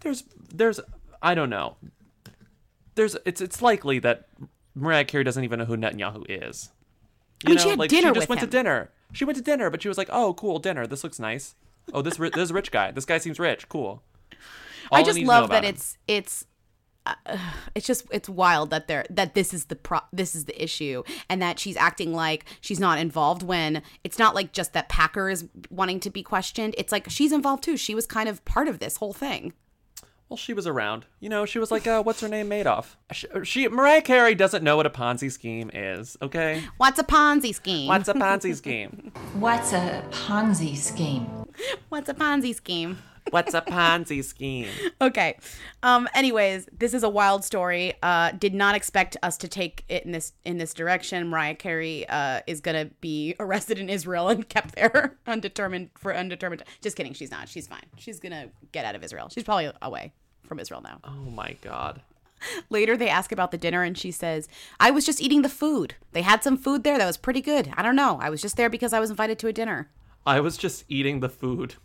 There's, 0.00 0.24
there's, 0.52 0.80
I 1.22 1.36
don't 1.36 1.48
know. 1.50 1.76
There's, 2.96 3.16
it's, 3.24 3.40
it's 3.40 3.62
likely 3.62 4.00
that 4.00 4.26
Mariah 4.74 5.04
Carey 5.04 5.22
doesn't 5.22 5.44
even 5.44 5.60
know 5.60 5.64
who 5.66 5.76
Netanyahu 5.76 6.24
is. 6.28 6.70
I 7.46 7.50
mean, 7.50 7.58
she 7.58 7.68
had 7.70 7.78
like 7.78 7.90
dinner 7.90 8.08
she 8.08 8.14
just 8.14 8.18
with 8.20 8.28
went 8.28 8.42
him. 8.42 8.48
to 8.48 8.50
dinner. 8.50 8.90
She 9.12 9.24
went 9.24 9.36
to 9.36 9.42
dinner, 9.42 9.70
but 9.70 9.82
she 9.82 9.88
was 9.88 9.98
like, 9.98 10.08
"Oh, 10.10 10.34
cool 10.34 10.58
dinner. 10.58 10.86
This 10.86 11.04
looks 11.04 11.18
nice. 11.18 11.54
Oh, 11.92 12.02
this 12.02 12.18
ri- 12.18 12.30
this 12.30 12.50
rich 12.50 12.70
guy. 12.70 12.90
This 12.90 13.04
guy 13.04 13.18
seems 13.18 13.38
rich. 13.38 13.68
Cool." 13.68 14.02
All 14.90 14.98
I 14.98 15.02
just 15.02 15.18
love 15.20 15.50
that 15.50 15.64
him. 15.64 15.70
it's 15.70 15.98
it's. 16.08 16.46
Uh, 17.04 17.14
it's 17.74 17.84
just 17.84 18.06
it's 18.12 18.28
wild 18.28 18.70
that 18.70 18.86
they're 18.86 19.04
that 19.10 19.34
this 19.34 19.52
is 19.52 19.64
the 19.64 19.74
pro 19.74 19.98
this 20.12 20.36
is 20.36 20.44
the 20.44 20.62
issue 20.62 21.02
and 21.28 21.42
that 21.42 21.58
she's 21.58 21.76
acting 21.76 22.14
like 22.14 22.44
she's 22.60 22.78
not 22.78 22.96
involved 22.96 23.42
when 23.42 23.82
it's 24.04 24.20
not 24.20 24.36
like 24.36 24.52
just 24.52 24.72
that 24.72 24.88
Packer 24.88 25.28
is 25.28 25.48
wanting 25.68 25.98
to 25.98 26.10
be 26.10 26.22
questioned 26.22 26.76
it's 26.78 26.92
like 26.92 27.10
she's 27.10 27.32
involved 27.32 27.64
too 27.64 27.76
she 27.76 27.92
was 27.96 28.06
kind 28.06 28.28
of 28.28 28.44
part 28.44 28.68
of 28.68 28.78
this 28.78 28.98
whole 28.98 29.12
thing 29.12 29.52
Well, 30.32 30.38
she 30.38 30.54
was 30.54 30.66
around. 30.66 31.04
You 31.20 31.28
know, 31.28 31.44
she 31.44 31.58
was 31.58 31.70
like, 31.70 31.86
uh, 31.86 32.02
"What's 32.02 32.22
her 32.22 32.28
name 32.28 32.48
Madoff?" 32.48 32.96
She, 33.12 33.26
she 33.44 33.68
Mariah 33.68 34.00
Carey 34.00 34.34
doesn't 34.34 34.64
know 34.64 34.78
what 34.78 34.86
a 34.86 34.90
Ponzi 34.90 35.30
scheme 35.30 35.70
is. 35.74 36.16
Okay. 36.22 36.62
What's 36.78 36.98
a 36.98 37.04
Ponzi 37.04 37.54
scheme? 37.54 37.86
What's 37.86 38.08
a 38.08 38.14
Ponzi 38.14 38.54
scheme? 38.56 39.12
What's 39.34 39.74
a 39.74 40.02
Ponzi 40.10 40.74
scheme? 40.74 41.26
What's 41.90 42.08
a 42.08 42.14
Ponzi 42.14 42.54
scheme? 42.54 42.96
What's 43.28 43.52
a 43.52 43.60
Ponzi 43.68 44.24
scheme? 44.24 44.68
okay. 45.02 45.36
Um. 45.82 46.08
Anyways, 46.14 46.66
this 46.72 46.94
is 46.94 47.02
a 47.02 47.10
wild 47.10 47.44
story. 47.44 47.92
Uh, 48.02 48.30
did 48.30 48.54
not 48.54 48.74
expect 48.74 49.18
us 49.22 49.36
to 49.36 49.48
take 49.48 49.84
it 49.90 50.06
in 50.06 50.12
this 50.12 50.32
in 50.46 50.56
this 50.56 50.72
direction. 50.72 51.28
Mariah 51.28 51.56
Carey 51.56 52.08
uh 52.08 52.40
is 52.46 52.62
gonna 52.62 52.86
be 53.02 53.34
arrested 53.38 53.78
in 53.78 53.90
Israel 53.90 54.30
and 54.30 54.48
kept 54.48 54.76
there 54.76 55.18
undetermined 55.26 55.90
for 55.98 56.16
undetermined. 56.16 56.62
Just 56.80 56.96
kidding. 56.96 57.12
She's 57.12 57.30
not. 57.30 57.50
She's 57.50 57.66
fine. 57.66 57.84
She's 57.98 58.18
gonna 58.18 58.48
get 58.72 58.86
out 58.86 58.94
of 58.94 59.04
Israel. 59.04 59.28
She's 59.28 59.44
probably 59.44 59.70
away 59.82 60.14
from 60.52 60.60
Israel 60.60 60.82
now. 60.82 61.00
Oh 61.02 61.30
my 61.30 61.56
god. 61.62 62.02
Later, 62.68 62.94
they 62.96 63.08
ask 63.08 63.32
about 63.32 63.52
the 63.52 63.56
dinner, 63.56 63.82
and 63.82 63.96
she 63.96 64.10
says, 64.10 64.48
"I 64.78 64.90
was 64.90 65.06
just 65.06 65.22
eating 65.22 65.40
the 65.42 65.48
food. 65.48 65.94
They 66.12 66.22
had 66.22 66.42
some 66.44 66.58
food 66.58 66.84
there 66.84 66.98
that 66.98 67.06
was 67.06 67.16
pretty 67.16 67.40
good. 67.40 67.72
I 67.74 67.82
don't 67.82 67.96
know. 67.96 68.18
I 68.20 68.28
was 68.28 68.42
just 68.42 68.56
there 68.58 68.68
because 68.68 68.92
I 68.92 69.00
was 69.00 69.08
invited 69.10 69.38
to 69.38 69.46
a 69.48 69.52
dinner." 69.52 69.88
I 70.26 70.40
was 70.40 70.56
just 70.58 70.84
eating 70.88 71.20
the 71.20 71.28
food. 71.30 71.76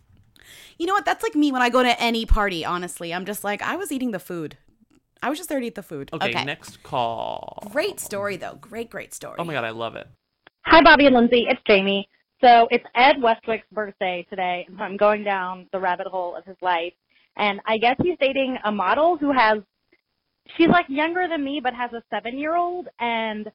You 0.78 0.86
know 0.86 0.92
what? 0.92 1.04
That's 1.06 1.22
like 1.22 1.34
me 1.34 1.50
when 1.50 1.62
I 1.62 1.70
go 1.70 1.82
to 1.82 1.98
any 2.00 2.26
party, 2.26 2.64
honestly. 2.64 3.14
I'm 3.14 3.24
just 3.24 3.42
like, 3.42 3.62
I 3.62 3.76
was 3.76 3.90
eating 3.90 4.10
the 4.10 4.18
food. 4.18 4.58
I 5.22 5.28
was 5.30 5.38
just 5.38 5.48
there 5.48 5.58
to 5.60 5.66
eat 5.66 5.74
the 5.74 5.82
food. 5.82 6.10
Okay, 6.12 6.28
Okay. 6.28 6.44
next 6.44 6.82
call. 6.82 7.62
Great 7.72 7.98
story, 8.00 8.36
though. 8.36 8.56
Great, 8.60 8.90
great 8.90 9.14
story. 9.14 9.36
Oh 9.38 9.44
my 9.44 9.54
god, 9.54 9.64
I 9.64 9.70
love 9.70 9.96
it. 9.96 10.06
Hi, 10.66 10.82
Bobby 10.82 11.06
and 11.06 11.14
Lindsay. 11.16 11.46
It's 11.48 11.60
Jamie. 11.66 12.08
So 12.40 12.68
it's 12.70 12.84
Ed 12.94 13.20
Westwick's 13.22 13.66
birthday 13.72 14.24
today, 14.30 14.66
and 14.68 14.80
I'm 14.80 14.96
going 14.96 15.24
down 15.24 15.66
the 15.72 15.80
rabbit 15.80 16.06
hole 16.06 16.36
of 16.36 16.44
his 16.44 16.56
life. 16.62 16.92
And 17.38 17.60
I 17.66 17.78
guess 17.78 17.96
he's 18.02 18.16
dating 18.20 18.58
a 18.64 18.72
model 18.72 19.16
who 19.16 19.32
has, 19.32 19.58
she's 20.56 20.68
like 20.68 20.86
younger 20.88 21.26
than 21.28 21.44
me, 21.44 21.60
but 21.62 21.72
has 21.72 21.92
a 21.92 22.02
seven 22.10 22.36
year 22.38 22.56
old. 22.56 22.88
And 23.00 23.50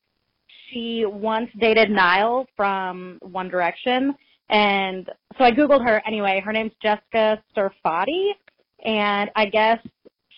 she 0.69 1.06
once 1.06 1.50
dated 1.60 1.91
Niall 1.91 2.48
from 2.56 3.19
One 3.22 3.50
Direction. 3.50 4.15
And 4.50 5.10
so 5.38 5.43
I 5.43 5.52
Googled 5.52 5.86
her 5.86 6.02
anyway. 6.08 6.41
Her 6.43 6.54
name's 6.54 6.74
Jessica 6.82 7.43
Serfaty. 7.56 8.32
And 8.86 9.30
I 9.36 9.46
guess 9.46 9.80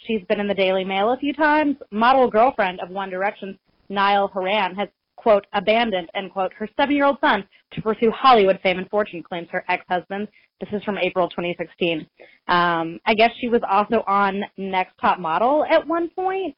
she's 0.05 0.21
been 0.27 0.39
in 0.39 0.47
the 0.47 0.53
Daily 0.53 0.83
Mail 0.83 1.13
a 1.13 1.17
few 1.17 1.33
times. 1.33 1.75
Model 1.91 2.29
girlfriend 2.29 2.79
of 2.79 2.89
One 2.89 3.09
Direction's 3.09 3.57
Niall 3.89 4.27
Horan 4.27 4.75
has, 4.75 4.89
quote, 5.25 5.47
abandoned, 5.53 6.07
end 6.13 6.31
quote, 6.31 6.53
her 6.53 6.69
seven 6.77 6.95
year 6.95 7.05
old 7.05 7.17
son 7.19 7.43
to 7.71 7.81
pursue 7.81 8.11
Hollywood 8.11 8.59
fame 8.61 8.77
and 8.77 8.87
fortune, 8.91 9.23
claims 9.23 9.47
her 9.51 9.65
ex 9.67 9.83
husband. 9.89 10.27
This 10.59 10.69
is 10.71 10.83
from 10.83 10.99
April 10.99 11.27
2016. 11.29 12.07
Um, 12.47 12.99
I 13.07 13.15
guess 13.15 13.31
she 13.41 13.49
was 13.49 13.61
also 13.67 14.03
on 14.05 14.43
Next 14.55 14.93
Top 15.01 15.19
Model 15.19 15.65
at 15.67 15.85
one 15.87 16.09
point. 16.09 16.55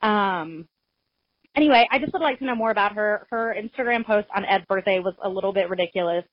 Um, 0.00 0.66
anyway, 1.56 1.86
I 1.90 1.98
just 1.98 2.14
would 2.14 2.22
like 2.22 2.38
to 2.38 2.46
know 2.46 2.54
more 2.54 2.70
about 2.70 2.94
her. 2.94 3.26
Her 3.28 3.54
Instagram 3.54 4.06
post 4.06 4.28
on 4.34 4.46
Ed's 4.46 4.64
birthday 4.66 4.98
was 4.98 5.14
a 5.22 5.28
little 5.28 5.52
bit 5.52 5.68
ridiculous. 5.68 6.24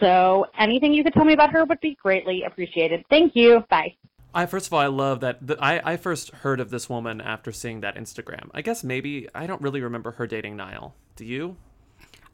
So 0.00 0.46
anything 0.58 0.94
you 0.94 1.04
could 1.04 1.12
tell 1.12 1.26
me 1.26 1.34
about 1.34 1.50
her 1.50 1.66
would 1.66 1.80
be 1.80 1.98
greatly 2.02 2.44
appreciated. 2.46 3.04
Thank 3.10 3.36
you. 3.36 3.62
Bye. 3.68 3.94
I 4.34 4.46
first 4.46 4.66
of 4.66 4.72
all, 4.72 4.78
I 4.80 4.86
love 4.86 5.20
that. 5.20 5.44
The, 5.46 5.56
I 5.62 5.92
I 5.92 5.96
first 5.96 6.30
heard 6.30 6.60
of 6.60 6.70
this 6.70 6.88
woman 6.88 7.20
after 7.20 7.50
seeing 7.52 7.80
that 7.80 7.96
Instagram. 7.96 8.48
I 8.54 8.62
guess 8.62 8.84
maybe 8.84 9.28
I 9.34 9.46
don't 9.46 9.60
really 9.60 9.80
remember 9.80 10.12
her 10.12 10.26
dating 10.26 10.56
Niall. 10.56 10.94
Do 11.16 11.24
you? 11.24 11.56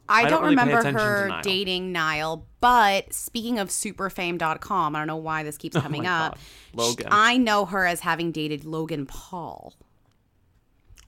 I, 0.09 0.19
I 0.19 0.21
don't, 0.23 0.31
don't 0.31 0.41
really 0.43 0.55
remember 0.55 0.91
her 0.99 1.27
Niall. 1.27 1.41
dating 1.41 1.91
Niall, 1.91 2.45
but 2.61 3.11
speaking 3.13 3.59
of 3.59 3.67
superfame.com, 3.67 4.95
I 4.95 4.99
don't 4.99 5.07
know 5.07 5.17
why 5.17 5.43
this 5.43 5.57
keeps 5.57 5.75
Oh 5.77 5.81
coming 5.81 6.03
my 6.03 6.09
up. 6.27 6.31
God. 6.35 6.39
Logan. 6.73 7.07
I 7.11 7.37
know 7.37 7.65
her 7.65 7.85
as 7.85 7.99
having 8.01 8.31
dated 8.31 8.63
Logan 8.63 9.05
Paul. 9.05 9.73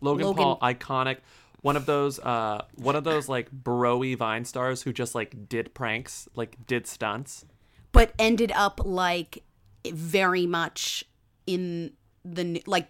Logan, 0.02 0.25
Logan- 0.25 0.43
Paul, 0.43 0.60
iconic. 0.60 1.17
One 1.62 1.75
of 1.75 1.86
those, 1.86 2.19
uh, 2.19 2.63
one 2.75 2.95
of 2.95 3.04
those 3.04 3.28
like 3.30 3.52
broy 3.52 4.15
Vine 4.17 4.45
stars 4.45 4.82
who 4.82 4.93
just 4.93 5.13
like 5.13 5.47
did 5.49 5.73
pranks, 5.73 6.28
like 6.36 6.56
did 6.67 6.88
stunts. 6.88 7.45
but 7.91 8.13
ended 8.17 8.52
up 8.56 8.80
like 8.84 9.43
very 9.87 10.45
much 10.45 11.03
in 11.47 11.93
the 12.25 12.61
like 12.67 12.87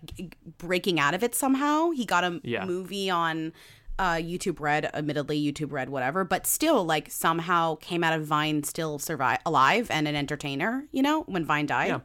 breaking 0.58 1.00
out 1.00 1.14
of 1.14 1.24
it 1.24 1.36
somehow. 1.36 1.92
He 1.92 2.06
got 2.06 2.24
a 2.24 2.42
Yeah. 2.44 2.66
movie 2.66 3.10
on 3.10 3.54
uh 3.98 4.14
YouTube 4.16 4.60
Red, 4.60 4.90
admittedly 4.94 5.40
YouTube 5.42 5.72
Red 5.72 5.90
whatever, 5.90 6.24
but 6.24 6.48
still 6.48 6.84
like 6.86 7.12
somehow 7.12 7.76
came 7.76 8.04
out 8.04 8.14
of 8.14 8.26
Vine 8.26 8.64
still 8.64 8.98
survive 8.98 9.40
alive 9.46 9.88
and 9.92 10.08
an 10.08 10.16
entertainer, 10.16 10.86
you 10.92 11.02
know, 11.02 11.24
when 11.24 11.46
Vine 11.46 11.66
died. 11.66 11.88
Yeah. 11.90 12.00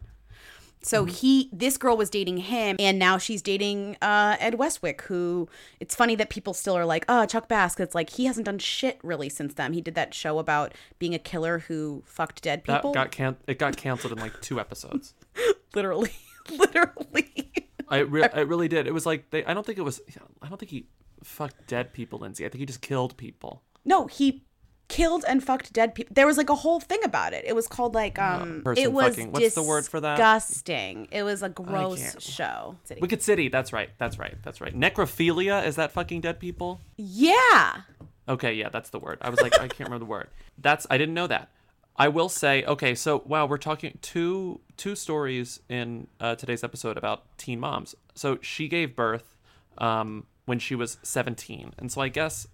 So 0.85 1.05
he 1.07 1.49
this 1.53 1.77
girl 1.77 1.97
was 1.97 2.11
dating 2.11 2.39
him 2.39 2.77
and 2.79 2.99
now 2.99 3.19
she's 3.19 3.43
dating 3.43 3.97
uh 4.03 4.37
Ed 4.39 4.57
Westwick 4.57 5.03
who 5.03 5.49
it's 5.81 5.95
funny 5.95 6.15
that 6.17 6.31
people 6.31 6.55
still 6.55 6.77
are 6.77 6.85
like, 6.85 7.05
"Oh, 7.09 7.27
Chuck 7.27 7.49
Bass." 7.49 7.79
It's 7.81 7.95
like 7.95 8.11
he 8.11 8.27
hasn't 8.27 8.47
done 8.47 8.59
shit 8.59 8.99
really 9.03 9.29
since 9.29 9.55
then. 9.55 9.73
He 9.73 9.81
did 9.81 9.95
that 9.95 10.15
show 10.15 10.39
about 10.39 10.75
being 10.99 11.15
a 11.15 11.19
killer 11.19 11.61
who 11.61 12.03
fucked 12.07 12.43
dead 12.43 12.65
people. 12.65 12.93
That 12.93 13.05
got 13.05 13.11
can- 13.11 13.37
it 13.47 13.59
got 13.59 13.77
canceled 13.77 14.13
in 14.13 14.19
like 14.19 14.41
two 14.41 14.61
episodes. 14.61 15.15
literally 15.75 16.13
literally 16.51 17.53
I 17.89 17.99
re- 17.99 18.29
it 18.35 18.49
really 18.49 18.69
did. 18.69 18.87
It 18.87 18.95
was 18.95 19.07
like 19.07 19.31
they. 19.31 19.45
I 19.45 19.55
don't 19.55 19.65
think 19.65 19.79
it 19.79 19.83
was. 19.83 20.01
I 20.43 20.49
don't 20.49 20.59
think 20.59 20.71
he 20.71 20.87
fucked 21.23 21.67
dead 21.67 21.93
people, 21.93 22.19
Lindsay. 22.19 22.45
I 22.45 22.49
think 22.49 22.61
he 22.61 22.67
just 22.67 22.81
killed 22.83 23.17
people. 23.17 23.63
No, 23.85 24.07
he 24.07 24.45
killed 24.89 25.25
and 25.27 25.43
fucked 25.43 25.73
dead 25.73 25.95
people. 25.95 26.13
There 26.15 26.27
was 26.27 26.37
like 26.37 26.51
a 26.51 26.55
whole 26.55 26.81
thing 26.81 27.01
about 27.05 27.33
it. 27.33 27.45
It 27.47 27.55
was 27.55 27.67
called 27.67 27.95
like 27.95 28.19
um 28.19 28.63
person 28.65 28.85
it 28.85 28.93
was 28.93 29.17
fucking- 29.17 29.33
what's 29.33 29.55
the 29.55 29.63
word 29.63 29.87
for 29.87 30.01
that? 30.01 30.17
Disgusting. 30.17 31.09
It 31.11 31.23
was 31.23 31.43
a 31.43 31.49
gross 31.49 32.17
show. 32.21 32.77
Wicked 33.01 33.23
City. 33.23 33.49
That's 33.49 33.73
right. 33.73 33.91
That's 33.99 34.19
right. 34.19 34.37
That's 34.43 34.61
right. 34.61 34.79
Necrophilia. 34.79 35.65
Is 35.67 35.77
that 35.77 35.93
fucking 35.93 36.21
dead 36.21 36.39
people? 36.41 36.81
Yeah. 36.97 37.83
Okay, 38.29 38.55
yeah, 38.55 38.71
that's 38.71 38.89
the 38.91 38.99
word. 38.99 39.19
I 39.21 39.29
was 39.29 39.41
like, 39.43 39.55
I 39.61 39.69
can't 39.69 39.81
remember 39.91 39.99
the 39.99 40.05
word. 40.11 40.29
That's 40.59 40.87
I 40.89 40.97
didn't 40.97 41.13
know 41.15 41.27
that. 41.27 41.51
I 41.97 42.09
will 42.09 42.31
say, 42.31 42.65
okay, 42.65 42.95
so 42.95 43.23
wow, 43.27 43.45
we're 43.47 43.59
talking 43.59 43.99
two 44.01 44.61
two 44.79 44.95
stories 44.97 45.61
in 45.69 46.07
uh, 46.21 46.35
today's 46.35 46.65
episode 46.65 46.97
about 46.97 47.25
teen 47.37 47.61
moms. 47.61 47.95
So 48.15 48.39
she 48.41 48.67
gave 48.69 48.97
birth 48.97 49.37
um, 49.79 50.27
when 50.47 50.59
she 50.59 50.75
was 50.75 50.97
17, 51.03 51.75
and 51.79 51.93
so 51.93 52.01
I 52.01 52.09
guess 52.09 52.47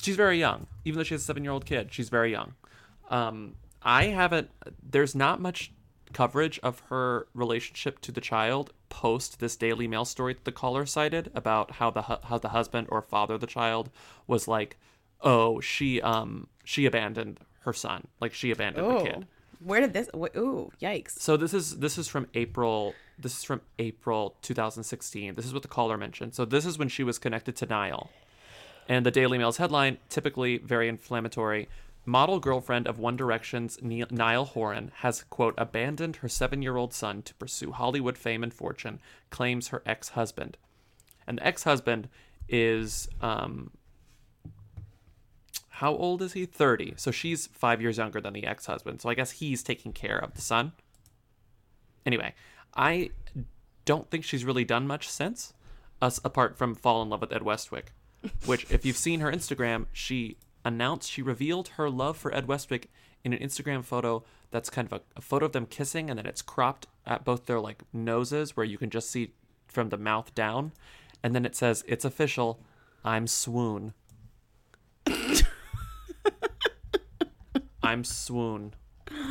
she's 0.00 0.16
very 0.16 0.38
young. 0.38 0.66
Even 0.84 0.98
though 0.98 1.04
she 1.04 1.14
has 1.14 1.22
a 1.22 1.24
seven 1.24 1.42
year 1.44 1.52
old 1.52 1.66
kid, 1.66 1.92
she's 1.92 2.08
very 2.08 2.30
young. 2.30 2.54
Um, 3.10 3.54
I 3.82 4.04
haven't. 4.06 4.50
There's 4.82 5.14
not 5.14 5.40
much 5.40 5.72
coverage 6.12 6.58
of 6.62 6.80
her 6.90 7.26
relationship 7.34 8.00
to 8.02 8.12
the 8.12 8.20
child 8.20 8.72
post 8.90 9.40
this 9.40 9.56
Daily 9.56 9.88
Mail 9.88 10.04
story 10.04 10.34
that 10.34 10.44
the 10.44 10.52
caller 10.52 10.84
cited 10.84 11.30
about 11.34 11.72
how 11.72 11.90
the 11.90 12.02
hu- 12.02 12.24
how 12.24 12.38
the 12.38 12.50
husband 12.50 12.86
or 12.90 13.02
father 13.02 13.34
of 13.34 13.40
the 13.40 13.46
child 13.46 13.90
was 14.26 14.46
like, 14.46 14.76
oh, 15.20 15.60
she 15.60 16.00
um 16.02 16.46
she 16.64 16.86
abandoned 16.86 17.40
her 17.60 17.72
son. 17.72 18.06
Like 18.20 18.34
she 18.34 18.50
abandoned 18.50 18.86
the 18.98 19.04
kid. 19.04 19.16
Oh, 19.20 19.24
where 19.64 19.80
did 19.80 19.92
this? 19.92 20.08
wh- 20.12 20.36
Ooh, 20.36 20.70
yikes! 20.80 21.18
So 21.18 21.36
this 21.36 21.54
is 21.54 21.78
this 21.78 21.96
is 21.98 22.08
from 22.08 22.28
April. 22.34 22.94
This 23.18 23.38
is 23.38 23.44
from 23.44 23.60
April 23.78 24.36
2016. 24.42 25.34
This 25.34 25.44
is 25.46 25.52
what 25.52 25.62
the 25.62 25.68
caller 25.68 25.96
mentioned. 25.96 26.34
So 26.34 26.44
this 26.44 26.66
is 26.66 26.78
when 26.78 26.88
she 26.88 27.04
was 27.04 27.18
connected 27.18 27.54
to 27.56 27.66
Niall, 27.66 28.10
and 28.88 29.06
the 29.06 29.10
Daily 29.10 29.38
Mail's 29.38 29.56
headline, 29.58 29.98
typically 30.08 30.58
very 30.58 30.88
inflammatory. 30.88 31.68
Model 32.04 32.40
girlfriend 32.40 32.88
of 32.88 32.98
One 32.98 33.16
Direction's 33.16 33.78
Niall 33.80 34.44
Horan 34.44 34.90
has 34.96 35.22
quote 35.24 35.54
abandoned 35.56 36.16
her 36.16 36.28
seven-year-old 36.28 36.92
son 36.92 37.22
to 37.22 37.34
pursue 37.34 37.70
Hollywood 37.70 38.18
fame 38.18 38.42
and 38.42 38.52
fortune. 38.52 38.98
Claims 39.30 39.68
her 39.68 39.82
ex-husband, 39.86 40.56
and 41.26 41.38
the 41.38 41.46
ex-husband 41.46 42.08
is 42.48 43.08
um. 43.20 43.70
How 45.76 45.94
old 45.96 46.22
is 46.22 46.34
he? 46.34 46.46
30. 46.46 46.94
So 46.96 47.10
she's 47.10 47.48
five 47.48 47.80
years 47.80 47.98
younger 47.98 48.20
than 48.20 48.34
the 48.34 48.46
ex 48.46 48.66
husband. 48.66 49.00
So 49.00 49.08
I 49.08 49.14
guess 49.14 49.32
he's 49.32 49.64
taking 49.64 49.92
care 49.92 50.18
of 50.18 50.34
the 50.34 50.40
son. 50.40 50.72
Anyway, 52.06 52.34
I 52.76 53.10
don't 53.84 54.08
think 54.10 54.24
she's 54.24 54.44
really 54.44 54.64
done 54.64 54.86
much 54.86 55.08
since, 55.08 55.54
us 56.00 56.20
apart 56.24 56.56
from 56.56 56.74
fall 56.74 57.02
in 57.02 57.10
love 57.10 57.20
with 57.20 57.32
Ed 57.32 57.42
Westwick. 57.42 57.92
Which, 58.46 58.70
if 58.70 58.84
you've 58.84 58.96
seen 58.96 59.20
her 59.20 59.32
Instagram, 59.32 59.86
she 59.92 60.36
announced 60.64 61.10
she 61.10 61.22
revealed 61.22 61.68
her 61.68 61.90
love 61.90 62.16
for 62.16 62.34
Ed 62.34 62.46
Westwick 62.46 62.90
in 63.24 63.32
an 63.32 63.38
Instagram 63.40 63.84
photo 63.84 64.24
that's 64.50 64.70
kind 64.70 64.86
of 64.86 64.92
a, 64.92 65.02
a 65.16 65.20
photo 65.20 65.46
of 65.46 65.52
them 65.52 65.66
kissing, 65.66 66.10
and 66.10 66.18
then 66.18 66.26
it's 66.26 66.42
cropped 66.42 66.86
at 67.06 67.24
both 67.24 67.46
their 67.46 67.60
like 67.60 67.82
noses, 67.92 68.56
where 68.56 68.66
you 68.66 68.78
can 68.78 68.90
just 68.90 69.10
see 69.10 69.32
from 69.66 69.88
the 69.88 69.96
mouth 69.96 70.34
down, 70.34 70.72
and 71.22 71.34
then 71.34 71.44
it 71.44 71.56
says, 71.56 71.84
"It's 71.86 72.04
official, 72.04 72.60
I'm 73.04 73.26
swoon." 73.26 73.94
I'm 77.82 78.04
swoon. 78.04 78.74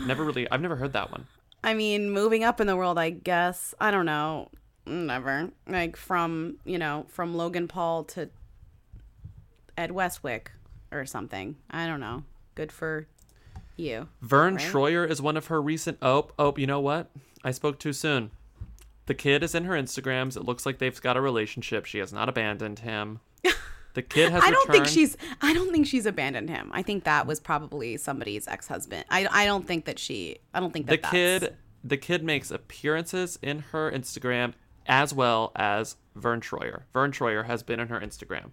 Never 0.05 0.23
really. 0.23 0.49
I've 0.51 0.61
never 0.61 0.75
heard 0.75 0.93
that 0.93 1.11
one. 1.11 1.27
I 1.63 1.73
mean, 1.73 2.11
moving 2.11 2.43
up 2.43 2.59
in 2.59 2.67
the 2.67 2.75
world, 2.75 2.97
I 2.97 3.11
guess. 3.11 3.73
I 3.79 3.91
don't 3.91 4.05
know. 4.05 4.49
Never. 4.85 5.51
Like 5.67 5.95
from 5.95 6.57
you 6.65 6.77
know 6.77 7.05
from 7.07 7.35
Logan 7.35 7.67
Paul 7.67 8.03
to 8.05 8.29
Ed 9.77 9.91
Westwick 9.91 10.51
or 10.91 11.05
something. 11.05 11.55
I 11.69 11.87
don't 11.87 11.99
know. 11.99 12.23
Good 12.55 12.71
for 12.71 13.07
you. 13.77 14.07
Verne 14.21 14.55
right? 14.55 14.65
Troyer 14.65 15.09
is 15.09 15.21
one 15.21 15.37
of 15.37 15.47
her 15.47 15.61
recent. 15.61 15.97
Oh, 16.01 16.29
oh, 16.37 16.53
you 16.57 16.67
know 16.67 16.79
what? 16.79 17.09
I 17.43 17.51
spoke 17.51 17.79
too 17.79 17.93
soon. 17.93 18.31
The 19.07 19.13
kid 19.13 19.43
is 19.43 19.55
in 19.55 19.65
her 19.65 19.73
Instagrams. 19.73 20.37
It 20.37 20.45
looks 20.45 20.65
like 20.65 20.77
they've 20.77 21.01
got 21.01 21.17
a 21.17 21.21
relationship. 21.21 21.85
She 21.85 21.97
has 21.97 22.13
not 22.13 22.29
abandoned 22.29 22.79
him. 22.79 23.19
The 23.93 24.01
kid 24.01 24.31
has 24.31 24.41
I 24.41 24.51
don't 24.51 24.71
think 24.71 24.85
she's. 24.85 25.17
I 25.41 25.53
don't 25.53 25.69
think 25.69 25.85
she's 25.85 26.05
abandoned 26.05 26.49
him. 26.49 26.71
I 26.73 26.81
think 26.81 27.03
that 27.03 27.27
was 27.27 27.41
probably 27.41 27.97
somebody's 27.97 28.47
ex 28.47 28.65
husband. 28.65 29.03
I. 29.09 29.27
I 29.29 29.45
don't 29.45 29.67
think 29.67 29.83
that 29.83 29.99
she. 29.99 30.37
I 30.53 30.61
don't 30.61 30.71
think 30.71 30.85
the 30.85 30.91
that 30.91 31.01
that's- 31.01 31.39
kid 31.41 31.57
the 31.83 31.97
kid 31.97 32.23
makes 32.23 32.51
appearances 32.51 33.37
in 33.41 33.59
her 33.71 33.91
Instagram 33.91 34.53
as 34.87 35.13
well 35.13 35.51
as 35.55 35.95
Verne 36.15 36.41
Troyer. 36.41 36.83
Verne 36.93 37.11
Troyer 37.11 37.45
has 37.45 37.63
been 37.63 37.79
in 37.79 37.87
her 37.87 37.99
Instagram. 37.99 38.51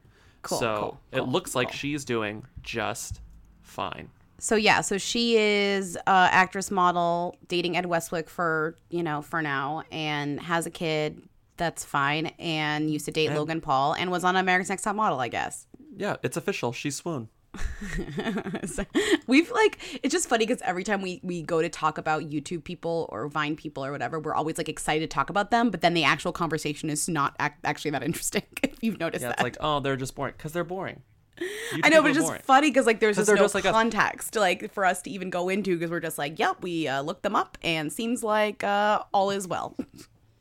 Cool, 0.49 0.59
so 0.59 0.77
cool, 0.77 1.01
it 1.13 1.23
looks 1.29 1.55
like 1.55 1.73
she's 1.73 2.05
doing 2.05 2.45
just 2.63 3.21
fine. 3.63 4.11
So 4.39 4.55
yeah, 4.57 4.81
so 4.83 4.99
she 4.99 5.37
is 5.37 5.97
a 5.97 6.29
actress 6.33 6.71
model 6.71 7.37
dating 7.49 7.77
Ed 7.77 7.87
Westwick 7.87 8.31
for 8.31 8.77
you 8.91 9.03
know 9.03 9.21
for 9.23 9.43
now, 9.43 9.83
and 9.91 10.41
has 10.41 10.67
a 10.67 10.71
kid. 10.71 11.23
That's 11.57 11.85
fine, 11.85 12.27
and 12.39 12.89
used 12.89 13.05
to 13.07 13.11
date 13.11 13.27
And- 13.27 13.37
Logan 13.37 13.61
Paul, 13.61 13.95
and 13.95 14.11
was 14.13 14.23
on 14.23 14.37
America's 14.37 14.69
Next 14.69 14.83
Top 14.83 14.95
Model, 14.95 15.19
I 15.19 15.27
guess. 15.27 15.67
Yeah, 15.97 16.17
it's 16.23 16.37
official. 16.37 16.73
She's 16.73 16.95
swoon. 16.95 17.29
So, 18.67 18.85
We've 19.27 19.51
like 19.51 19.79
it's 20.03 20.13
just 20.13 20.29
funny 20.29 20.47
because 20.47 20.63
every 20.63 20.85
time 20.85 21.01
we 21.03 21.21
we 21.23 21.43
go 21.43 21.63
to 21.63 21.69
talk 21.69 21.97
about 21.99 22.23
YouTube 22.31 22.65
people 22.65 23.09
or 23.11 23.29
Vine 23.29 23.57
people 23.57 23.85
or 23.85 23.93
whatever, 23.93 24.19
we're 24.21 24.35
always 24.35 24.59
like 24.59 24.69
excited 24.69 25.09
to 25.11 25.15
talk 25.15 25.31
about 25.31 25.51
them, 25.51 25.71
but 25.71 25.81
then 25.81 25.95
the 25.95 26.05
actual 26.05 26.33
conversation 26.33 26.91
is 26.91 27.09
not 27.09 27.35
ac- 27.41 27.55
actually 27.65 27.93
that 27.93 28.03
interesting. 28.09 28.43
If 28.63 28.83
you've 28.83 28.99
noticed 28.99 29.23
Yeah, 29.23 29.29
that, 29.29 29.39
it's 29.39 29.43
like, 29.43 29.57
oh, 29.61 29.81
they're 29.81 29.97
just 29.97 30.15
boring 30.15 30.35
because 30.37 30.53
they're 30.53 30.65
boring. 30.65 31.03
YouTube 31.41 31.81
I 31.85 31.89
know, 31.91 32.03
but 32.03 32.09
it's 32.09 32.17
just 32.19 32.27
boring. 32.29 32.43
funny 32.43 32.71
because 32.71 32.85
like 32.87 32.99
there's 33.01 33.17
just 33.17 33.29
no 33.29 33.37
just 33.37 33.55
like 33.55 33.65
us. 33.65 33.73
context 33.73 34.35
like 34.35 34.73
for 34.73 34.85
us 34.85 35.03
to 35.03 35.11
even 35.11 35.31
go 35.31 35.49
into 35.49 35.77
because 35.77 35.91
we're 35.91 36.01
just 36.01 36.19
like, 36.19 36.39
yep, 36.39 36.63
we 36.63 36.89
uh, 36.89 37.01
looked 37.03 37.23
them 37.23 37.37
up 37.37 37.57
and 37.63 37.93
seems 37.93 38.25
like 38.25 38.65
uh, 38.65 39.03
all 39.15 39.31
is 39.31 39.47
well. 39.47 39.77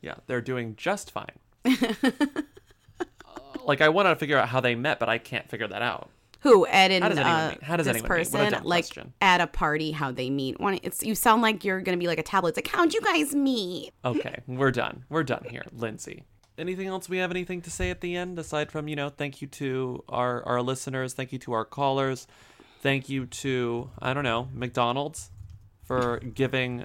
Yeah, 0.00 0.14
they're 0.26 0.40
doing 0.40 0.74
just 0.76 1.10
fine. 1.12 1.26
Uh, 1.64 1.74
like 3.64 3.80
I 3.80 3.88
want 3.88 4.08
to 4.08 4.16
figure 4.16 4.38
out 4.38 4.48
how 4.48 4.60
they 4.60 4.74
met, 4.74 4.98
but 4.98 5.08
I 5.08 5.18
can't 5.18 5.48
figure 5.48 5.68
that 5.68 5.82
out. 5.82 6.10
Who 6.40 6.66
Ed 6.66 6.92
and 6.92 7.02
How 7.02 7.08
does 7.08 7.18
anyone 7.18 7.40
uh, 7.40 7.48
meet? 7.50 7.62
How 7.62 7.76
does 7.76 7.86
this 7.86 7.96
anyone 7.96 8.18
meet? 8.18 8.32
What 8.32 8.40
a 8.40 8.50
person 8.50 8.64
like 8.64 8.84
question. 8.84 9.12
at 9.20 9.40
a 9.40 9.46
party 9.46 9.90
how 9.90 10.12
they 10.12 10.30
meet? 10.30 10.56
It's 10.82 11.02
you 11.02 11.14
sound 11.14 11.42
like 11.42 11.64
you're 11.64 11.80
gonna 11.80 11.96
be 11.96 12.06
like 12.06 12.18
a 12.18 12.22
tablet. 12.22 12.50
It's 12.50 12.58
like 12.58 12.68
how'd 12.68 12.94
you 12.94 13.00
guys 13.00 13.34
meet? 13.34 13.92
Okay, 14.04 14.36
we're 14.46 14.70
done. 14.70 15.04
We're 15.08 15.24
done 15.24 15.44
here, 15.50 15.64
Lindsay. 15.72 16.24
Anything 16.56 16.88
else 16.88 17.08
we 17.08 17.18
have 17.18 17.30
anything 17.30 17.60
to 17.62 17.70
say 17.70 17.90
at 17.90 18.00
the 18.00 18.16
end 18.16 18.38
aside 18.38 18.72
from, 18.72 18.88
you 18.88 18.96
know, 18.96 19.08
thank 19.08 19.40
you 19.42 19.48
to 19.48 20.04
our 20.08 20.44
our 20.44 20.62
listeners, 20.62 21.14
thank 21.14 21.32
you 21.32 21.38
to 21.40 21.52
our 21.52 21.64
callers, 21.64 22.26
thank 22.82 23.08
you 23.08 23.26
to 23.26 23.90
I 24.00 24.14
don't 24.14 24.24
know, 24.24 24.48
McDonald's 24.52 25.30
for 25.84 26.18
giving 26.18 26.84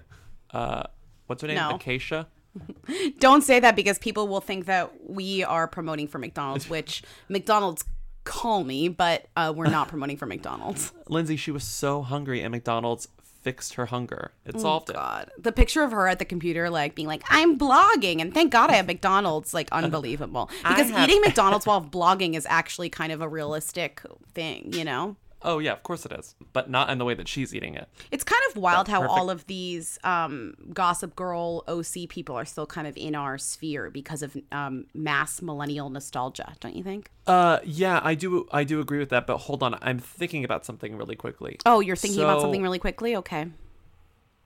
uh 0.52 0.84
what's 1.28 1.42
her 1.42 1.48
name? 1.48 1.58
No. 1.58 1.76
Acacia. 1.76 2.28
Don't 3.20 3.42
say 3.42 3.60
that 3.60 3.76
because 3.76 3.98
people 3.98 4.28
will 4.28 4.42
think 4.42 4.66
that 4.66 4.92
we 5.08 5.44
are 5.44 5.68
promoting 5.68 6.08
for 6.08 6.20
McDonald's, 6.20 6.70
which 6.70 7.04
McDonald's 7.30 7.84
call 8.24 8.64
me, 8.64 8.88
but 8.90 9.28
uh, 9.36 9.54
we're 9.56 9.70
not 9.70 9.88
promoting 9.88 10.18
for 10.18 10.26
McDonald's. 10.26 10.92
Lindsay, 11.10 11.36
she 11.36 11.52
was 11.52 11.64
so 11.64 12.02
hungry 12.02 12.42
and 12.42 12.52
McDonald's 12.52 13.08
fixed 13.42 13.74
her 13.74 13.88
hunger. 13.88 14.32
It 14.46 14.56
Oh, 14.56 14.60
solved 14.60 14.90
it. 14.90 14.94
God. 14.96 15.30
The 15.38 15.52
picture 15.52 15.84
of 15.84 15.92
her 15.92 16.08
at 16.08 16.18
the 16.20 16.24
computer, 16.26 16.70
like 16.70 16.96
being 16.96 17.10
like, 17.10 17.24
I'm 17.30 17.58
blogging, 17.60 18.22
and 18.22 18.34
thank 18.34 18.54
God 18.54 18.70
I 18.70 18.76
have 18.76 18.88
McDonald's, 18.88 19.54
like 19.54 19.70
unbelievable. 19.74 20.50
Because 20.66 20.90
have- 20.92 21.10
eating 21.10 21.20
McDonald's 21.22 21.66
while 21.66 21.82
blogging 21.84 22.36
is 22.36 22.48
actually 22.50 22.90
kind 22.90 23.12
of 23.12 23.20
a 23.22 23.28
realistic 23.28 24.02
thing, 24.34 24.72
you 24.74 24.86
know? 24.86 25.18
Oh 25.44 25.60
yeah, 25.60 25.74
of 25.74 25.84
course 25.84 26.06
it 26.06 26.12
is. 26.14 26.36
But 26.54 26.70
not 26.70 26.90
in 26.90 26.98
the 26.98 27.06
way 27.06 27.14
that 27.14 27.28
she's 27.28 27.54
eating 27.54 27.76
it. 27.76 27.88
It's 28.12 28.24
kind 28.24 28.42
of 28.50 28.58
wild 28.58 28.88
That 28.88 28.92
how 28.92 29.02
perfect- 29.02 29.20
all 29.20 29.30
of 29.30 29.46
these 29.48 30.00
um, 30.04 30.54
Gossip 30.74 31.16
Girl 31.16 31.64
OC 31.68 32.08
people 32.10 32.36
are 32.36 32.46
still 32.46 32.66
kind 32.66 32.88
of 32.88 32.96
in 32.98 33.16
our 33.16 33.38
sphere 33.38 33.90
because 33.90 34.22
of 34.22 34.38
um, 34.52 34.86
mass 34.94 35.42
millennial 35.42 35.90
nostalgia, 35.90 36.54
don't 36.60 36.76
you 36.76 36.84
think? 36.84 37.10
Uh 37.28 37.60
yeah, 37.64 38.00
I 38.04 38.16
do 38.16 38.48
I 38.52 38.64
do 38.64 38.80
agree 38.82 39.00
with 39.00 39.10
that, 39.10 39.28
but 39.28 39.38
hold 39.38 39.64
on. 39.64 39.78
I'm 39.82 40.00
thinking 40.00 40.44
about 40.44 40.66
something 40.66 40.98
really 40.98 41.16
quickly. 41.16 41.58
Oh, 41.66 41.80
you're 41.80 41.96
thinking 41.96 42.22
about 42.22 42.42
something 42.42 42.62
really 42.62 42.80
quickly? 42.80 43.16
Okay. 43.16 43.48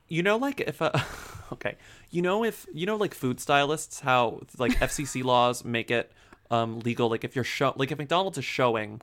You 0.07 0.23
know, 0.23 0.37
like 0.37 0.61
if 0.61 0.79
a 0.81 1.03
okay, 1.53 1.75
you 2.11 2.21
know 2.21 2.43
if 2.43 2.65
you 2.73 2.85
know 2.85 2.95
like 2.95 3.13
food 3.13 3.39
stylists, 3.39 3.99
how 4.01 4.41
like 4.57 4.73
FCC 4.79 5.23
laws 5.23 5.65
make 5.65 5.89
it 5.91 6.11
um 6.51 6.79
legal. 6.81 7.09
Like 7.09 7.23
if 7.23 7.35
you're 7.35 7.43
show 7.43 7.73
like 7.75 7.91
if 7.91 7.97
McDonald's 7.97 8.37
is 8.37 8.45
showing 8.45 9.01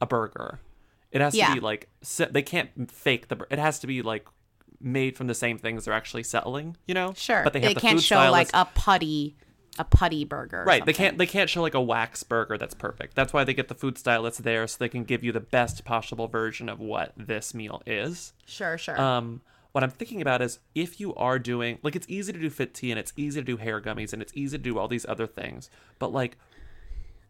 a 0.00 0.06
burger, 0.06 0.58
it 1.12 1.20
has 1.20 1.34
Yeah. 1.34 1.48
to 1.48 1.54
be 1.54 1.60
like 1.60 1.88
they 2.30 2.42
can't 2.42 2.90
fake 2.90 3.28
the. 3.28 3.46
It 3.50 3.58
has 3.58 3.78
to 3.80 3.86
be 3.86 4.02
like 4.02 4.26
made 4.80 5.16
from 5.16 5.28
the 5.28 5.34
same 5.34 5.58
things 5.58 5.84
they're 5.84 5.94
actually 5.94 6.24
selling. 6.24 6.76
You 6.86 6.94
know, 6.94 7.12
Sure. 7.16 7.42
But 7.44 7.52
they 7.52 7.60
have 7.60 7.74
the 7.74 7.80
can't 7.80 8.00
show 8.00 8.30
like 8.30 8.50
a 8.52 8.64
putty, 8.74 9.36
a 9.78 9.84
putty 9.84 10.24
burger. 10.24 10.62
or 10.62 10.64
Right, 10.64 10.84
they 10.84 10.92
can't 10.92 11.18
they 11.18 11.26
can't 11.26 11.48
show 11.48 11.62
like 11.62 11.74
a 11.74 11.80
wax 11.80 12.22
burger 12.24 12.58
that's 12.58 12.74
perfect. 12.74 13.14
That's 13.14 13.32
why 13.32 13.44
they 13.44 13.54
get 13.54 13.68
the 13.68 13.74
food 13.76 13.96
stylist 13.96 14.42
there 14.42 14.66
so 14.66 14.76
they 14.80 14.88
can 14.88 15.04
give 15.04 15.22
you 15.22 15.30
the 15.32 15.40
best 15.40 15.84
possible 15.84 16.26
version 16.26 16.68
of 16.68 16.80
what 16.80 17.12
this 17.16 17.54
meal 17.54 17.82
is. 17.86 18.32
Sure, 18.46 18.76
sure. 18.76 19.00
Um, 19.00 19.40
what 19.72 19.82
I'm 19.84 19.90
thinking 19.90 20.20
about 20.20 20.42
is 20.42 20.58
if 20.74 21.00
you 21.00 21.14
are 21.14 21.38
doing 21.38 21.78
like 21.82 21.94
it's 21.96 22.06
easy 22.08 22.32
to 22.32 22.38
do 22.38 22.50
fit 22.50 22.74
tea 22.74 22.90
and 22.90 22.98
it's 22.98 23.12
easy 23.16 23.40
to 23.40 23.44
do 23.44 23.56
hair 23.56 23.80
gummies 23.80 24.12
and 24.12 24.20
it's 24.20 24.32
easy 24.34 24.58
to 24.58 24.62
do 24.62 24.78
all 24.78 24.88
these 24.88 25.06
other 25.08 25.26
things, 25.26 25.70
but 25.98 26.12
like 26.12 26.36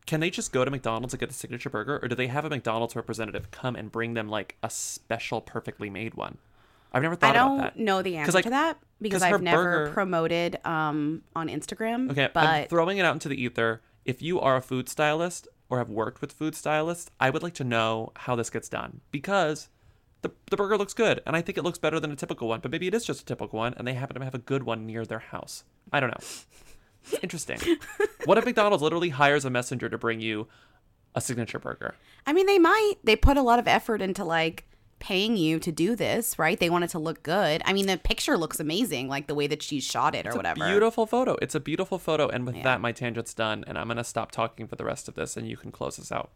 can 0.07 0.21
they 0.21 0.31
just 0.31 0.53
go 0.53 0.65
to 0.65 0.71
McDonald's 0.71 1.15
and 1.15 1.21
get 1.21 1.29
the 1.29 1.35
signature 1.35 1.71
burger 1.71 2.01
or 2.03 2.09
do 2.09 2.15
they 2.15 2.27
have 2.27 2.45
a 2.45 2.51
McDonald's 2.51 2.97
representative 2.97 3.51
come 3.51 3.77
and 3.77 3.93
bring 3.93 4.15
them 4.15 4.29
like 4.29 4.57
a 4.63 4.71
special 4.71 5.41
perfectly 5.41 5.91
made 5.91 6.15
one? 6.15 6.39
I've 6.93 7.03
never 7.03 7.15
thought 7.15 7.35
about 7.35 7.57
that. 7.57 7.65
I 7.65 7.69
don't 7.69 7.85
know 7.85 8.03
the 8.03 8.17
answer 8.17 8.33
like- 8.33 8.45
to 8.45 8.51
that 8.51 8.79
because 9.01 9.23
I've 9.23 9.41
never 9.43 9.63
burger- 9.63 9.93
promoted 9.93 10.59
um, 10.65 11.23
on 11.35 11.49
Instagram. 11.49 12.11
Okay, 12.11 12.29
I'm 12.35 12.69
throwing 12.69 12.99
it 12.99 13.05
out 13.05 13.15
into 13.15 13.29
the 13.29 13.43
ether. 13.43 13.81
If 14.05 14.21
you 14.21 14.41
are 14.41 14.57
a 14.57 14.63
food 14.63 14.89
stylist 14.89 15.49
or 15.71 15.79
have 15.79 15.89
worked 15.89 16.21
with 16.21 16.33
food 16.33 16.55
stylists, 16.55 17.11
I 17.19 17.31
would 17.31 17.43
like 17.43 17.55
to 17.55 17.65
know 17.65 18.13
how 18.17 18.37
this 18.37 18.51
gets 18.51 18.69
done 18.69 19.01
because 19.11 19.69
the, 20.23 20.31
the 20.51 20.57
burger 20.57 20.77
looks 20.77 20.95
good 20.95 21.23
and 21.27 21.35
I 21.37 21.41
think 21.41 21.57
it 21.57 21.65
looks 21.65 21.79
better 21.79 21.99
than 21.99 22.11
a 22.11 22.17
typical 22.17 22.49
one, 22.49 22.61
but 22.61 22.71
maybe 22.71 22.87
it 22.87 22.95
is 22.95 23.05
just 23.05 23.23
a 23.23 23.25
typical 23.25 23.59
one 23.59 23.75
and 23.77 23.87
they 23.87 23.95
happen 23.95 24.19
to 24.19 24.25
have 24.25 24.35
a 24.35 24.39
good 24.39 24.65
one 24.65 24.87
near 24.87 25.05
their 25.07 25.21
house. 25.21 25.65
I 25.93 26.01
don't 26.01 26.11
know. 26.11 26.27
Interesting. 27.23 27.59
what 28.25 28.39
if 28.39 28.45
McDonald's 28.45 28.83
literally 28.83 29.11
hires 29.11 29.45
a 29.45 29.51
messenger 29.51 29.89
to 29.89 29.99
bring 29.99 30.21
you 30.21 30.49
a 31.15 31.21
signature 31.21 31.59
burger? 31.59 31.95
I 32.27 32.33
mean, 32.33 32.47
they 32.47 32.59
might. 32.59 32.95
They 33.05 33.17
put 33.17 33.37
a 33.37 33.43
lot 33.43 33.59
of 33.59 33.69
effort 33.69 34.01
into 34.01 34.25
like 34.25 34.67
paying 35.03 35.37
you 35.37 35.59
to 35.59 35.73
do 35.73 35.97
this, 35.97 36.39
right? 36.39 36.61
They 36.61 36.71
want 36.71 36.85
it 36.85 36.91
to 36.91 36.99
look 37.01 37.25
good. 37.25 37.61
I 37.65 37.73
mean, 37.73 37.87
the 37.87 37.97
picture 37.97 38.39
looks 38.39 38.61
amazing, 38.61 39.09
like 39.09 39.27
the 39.27 39.35
way 39.35 39.49
that 39.49 39.61
she 39.61 39.81
shot 39.81 40.15
it 40.15 40.29
or 40.29 40.35
whatever. 40.35 40.65
a 40.65 40.69
beautiful 40.69 41.07
photo. 41.07 41.37
It's 41.43 41.57
a 41.57 41.61
beautiful 41.61 41.99
photo. 41.99 42.29
And 42.29 42.47
with 42.47 42.63
that, 42.63 42.81
my 42.81 42.93
tangent's 42.93 43.35
done 43.35 43.65
and 43.67 43.77
I'm 43.77 43.89
going 43.89 43.97
to 43.97 44.05
stop 44.05 44.31
talking 44.31 44.69
for 44.69 44.77
the 44.77 44.85
rest 44.85 45.09
of 45.09 45.17
this 45.17 45.37
and 45.37 45.49
you 45.49 45.57
can 45.57 45.73
close 45.73 45.97
this 45.97 46.13
out. 46.13 46.31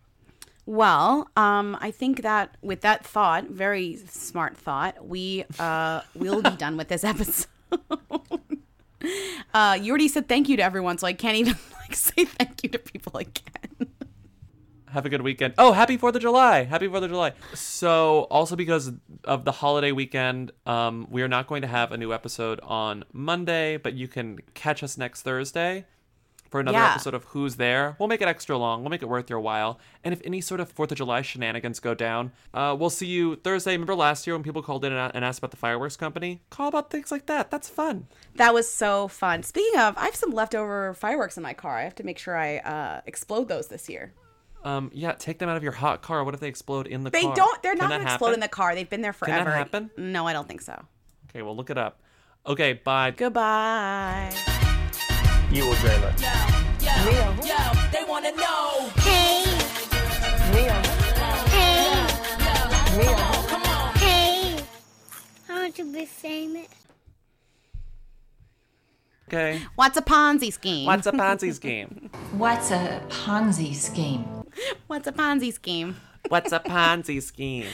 Well, 0.67 1.31
um, 1.37 1.79
I 1.81 1.93
think 1.93 2.23
that 2.23 2.57
with 2.61 2.81
that 2.81 3.07
thought, 3.07 3.45
very 3.45 3.99
smart 4.09 4.57
thought, 4.57 5.07
we 5.07 5.45
uh, 5.61 6.01
will 6.17 6.43
be 6.43 6.51
done 6.59 6.77
with 6.77 6.89
this 6.89 7.05
episode. 7.05 7.47
Uh, 9.55 9.79
you 9.81 9.91
already 9.91 10.09
said 10.09 10.29
thank 10.29 10.49
you 10.49 10.57
to 10.57 10.63
everyone, 10.63 10.99
so 10.99 11.07
I 11.07 11.13
can't 11.13 11.37
even 11.37 11.57
like 11.81 11.95
say 11.95 12.25
thank 12.25 12.63
you 12.63 12.69
to 12.71 12.79
people 12.79 13.17
again. 13.17 13.93
Have 14.89 15.05
a 15.05 15.09
good 15.11 15.23
weekend. 15.23 15.55
Oh, 15.59 15.73
happy 15.73 15.99
4th 15.99 16.15
of 16.15 16.23
July. 16.23 16.63
Happy 16.63 16.89
4th 16.89 17.03
of 17.03 17.11
July. 17.11 17.33
So, 17.53 18.21
also 18.31 18.57
because 18.57 18.93
of 19.25 19.45
the 19.45 19.53
holiday 19.53 19.93
weekend, 19.93 20.53
um, 20.65 21.07
we 21.11 21.23
are 21.23 21.29
not 21.29 21.49
going 21.49 21.63
to 21.63 21.69
have 21.69 21.93
a 21.93 21.99
new 21.99 22.15
episode 22.15 22.61
on 22.63 23.05
Monday, 23.13 23.77
but 23.77 23.93
you 23.93 24.09
can 24.09 24.39
catch 24.55 24.83
us 24.83 24.97
next 24.97 25.21
Thursday 25.21 25.85
for 26.51 26.61
another 26.61 26.79
Yeah. 26.79 26.91
episode 26.93 27.15
of 27.15 27.25
Who's 27.25 27.57
There. 27.57 27.97
We'll 27.99 28.09
make 28.09 28.21
it 28.23 28.29
extra 28.29 28.57
long. 28.57 28.83
We'll 28.83 28.91
make 28.91 29.03
it 29.03 29.09
worth 29.09 29.29
your 29.31 29.41
while. 29.41 29.79
And 30.05 30.13
if 30.13 30.21
any 30.25 30.41
sort 30.41 30.61
of 30.61 30.73
4th 30.75 30.91
of 30.93 30.99
July 30.99 31.23
shenanigans 31.23 31.81
go 31.81 31.95
down, 31.95 32.33
uh, 32.55 32.77
we'll 32.79 32.91
see 32.91 33.07
you 33.07 33.37
Thursday. 33.37 33.73
Remember 33.73 33.95
last 33.95 34.27
year 34.27 34.35
when 34.37 34.43
people 34.43 34.63
called 34.63 34.85
in 34.85 34.93
and 34.93 35.25
asked 35.25 35.39
about 35.39 35.51
the 35.51 35.57
fireworks 35.57 35.97
company? 35.97 36.43
Call 36.51 36.69
about 36.69 36.91
things 36.91 37.11
like 37.11 37.27
that. 37.27 37.51
That's 37.51 37.69
fun. 37.69 38.07
That 38.37 38.55
was 38.55 38.69
so 38.71 39.09
fun. 39.09 39.43
Speaking 39.43 39.79
of, 39.81 39.97
I 39.99 40.05
have 40.05 40.17
some 40.17 40.31
leftover 40.31 40.95
fireworks 40.95 41.37
in 41.37 41.43
my 41.43 41.55
car. 41.55 41.79
I 41.79 41.83
have 41.83 41.95
to 41.97 42.05
make 42.05 42.19
sure 42.19 42.37
I 42.37 42.59
uh, 42.59 43.01
explode 43.07 43.49
those 43.49 43.69
this 43.69 43.89
year. 43.89 44.13
Um, 44.65 44.91
yeah, 44.93 45.13
take 45.13 45.39
them 45.39 45.49
out 45.49 45.57
of 45.57 45.63
your 45.63 45.73
hot 45.73 46.03
car. 46.03 46.25
What 46.25 46.35
if 46.35 46.41
they 46.41 46.49
explode 46.49 46.89
in 46.89 47.05
the 47.05 47.11
They 47.11 47.23
car? 47.23 47.35
don't. 47.37 47.63
They're 47.63 47.73
Can 47.73 47.79
not 47.79 47.89
going 47.91 48.01
to 48.05 48.07
explode 48.13 48.33
in 48.35 48.41
the 48.41 48.49
car. 48.49 48.75
They've 48.75 48.89
been 48.89 49.01
there 49.03 49.13
forever. 49.13 49.37
Can 49.39 49.45
that 49.47 49.57
happen? 49.57 49.91
No, 49.97 50.27
I 50.27 50.33
don't 50.33 50.49
think 50.49 50.61
so. 50.61 50.81
Okay, 51.31 51.43
well, 51.43 51.55
look 51.55 51.71
it 51.71 51.79
up. 51.79 52.01
Okay, 52.47 52.73
bye. 52.73 53.13
Goodbye. 53.13 54.56
You 55.53 55.67
will 55.67 55.75
dream 55.77 56.03
it. 56.03 56.21
Yo, 56.83 56.91
yo, 57.45 57.57
they 57.93 58.05
wanna 58.09 58.33
know. 58.33 58.91
Hey. 58.97 59.45
Hey. 62.93 63.15
Come 63.49 63.63
on. 63.63 63.95
Hey. 63.95 64.57
I 65.49 65.53
want 65.53 65.75
to 65.77 65.93
be 65.93 66.05
famous. 66.05 66.67
Okay. 69.29 69.61
What's 69.77 69.97
a 69.97 70.03
Ponzi 70.03 70.53
scheme? 70.53 70.87
What's 70.87 71.07
a 71.07 71.13
Ponzi 71.13 71.53
scheme? 71.59 72.11
What's 72.33 72.71
a 72.71 73.03
Ponzi 73.09 73.75
scheme? 73.75 74.45
What's 74.87 75.07
a 75.07 75.13
Ponzi 75.13 75.53
scheme? 75.53 75.97
What's 76.29 76.53
a 76.53 76.61
Ponzi 76.61 77.23
scheme? 77.23 77.67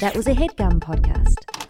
That 0.00 0.16
was 0.16 0.26
a 0.26 0.34
HeadGum 0.34 0.80
podcast. 0.80 1.61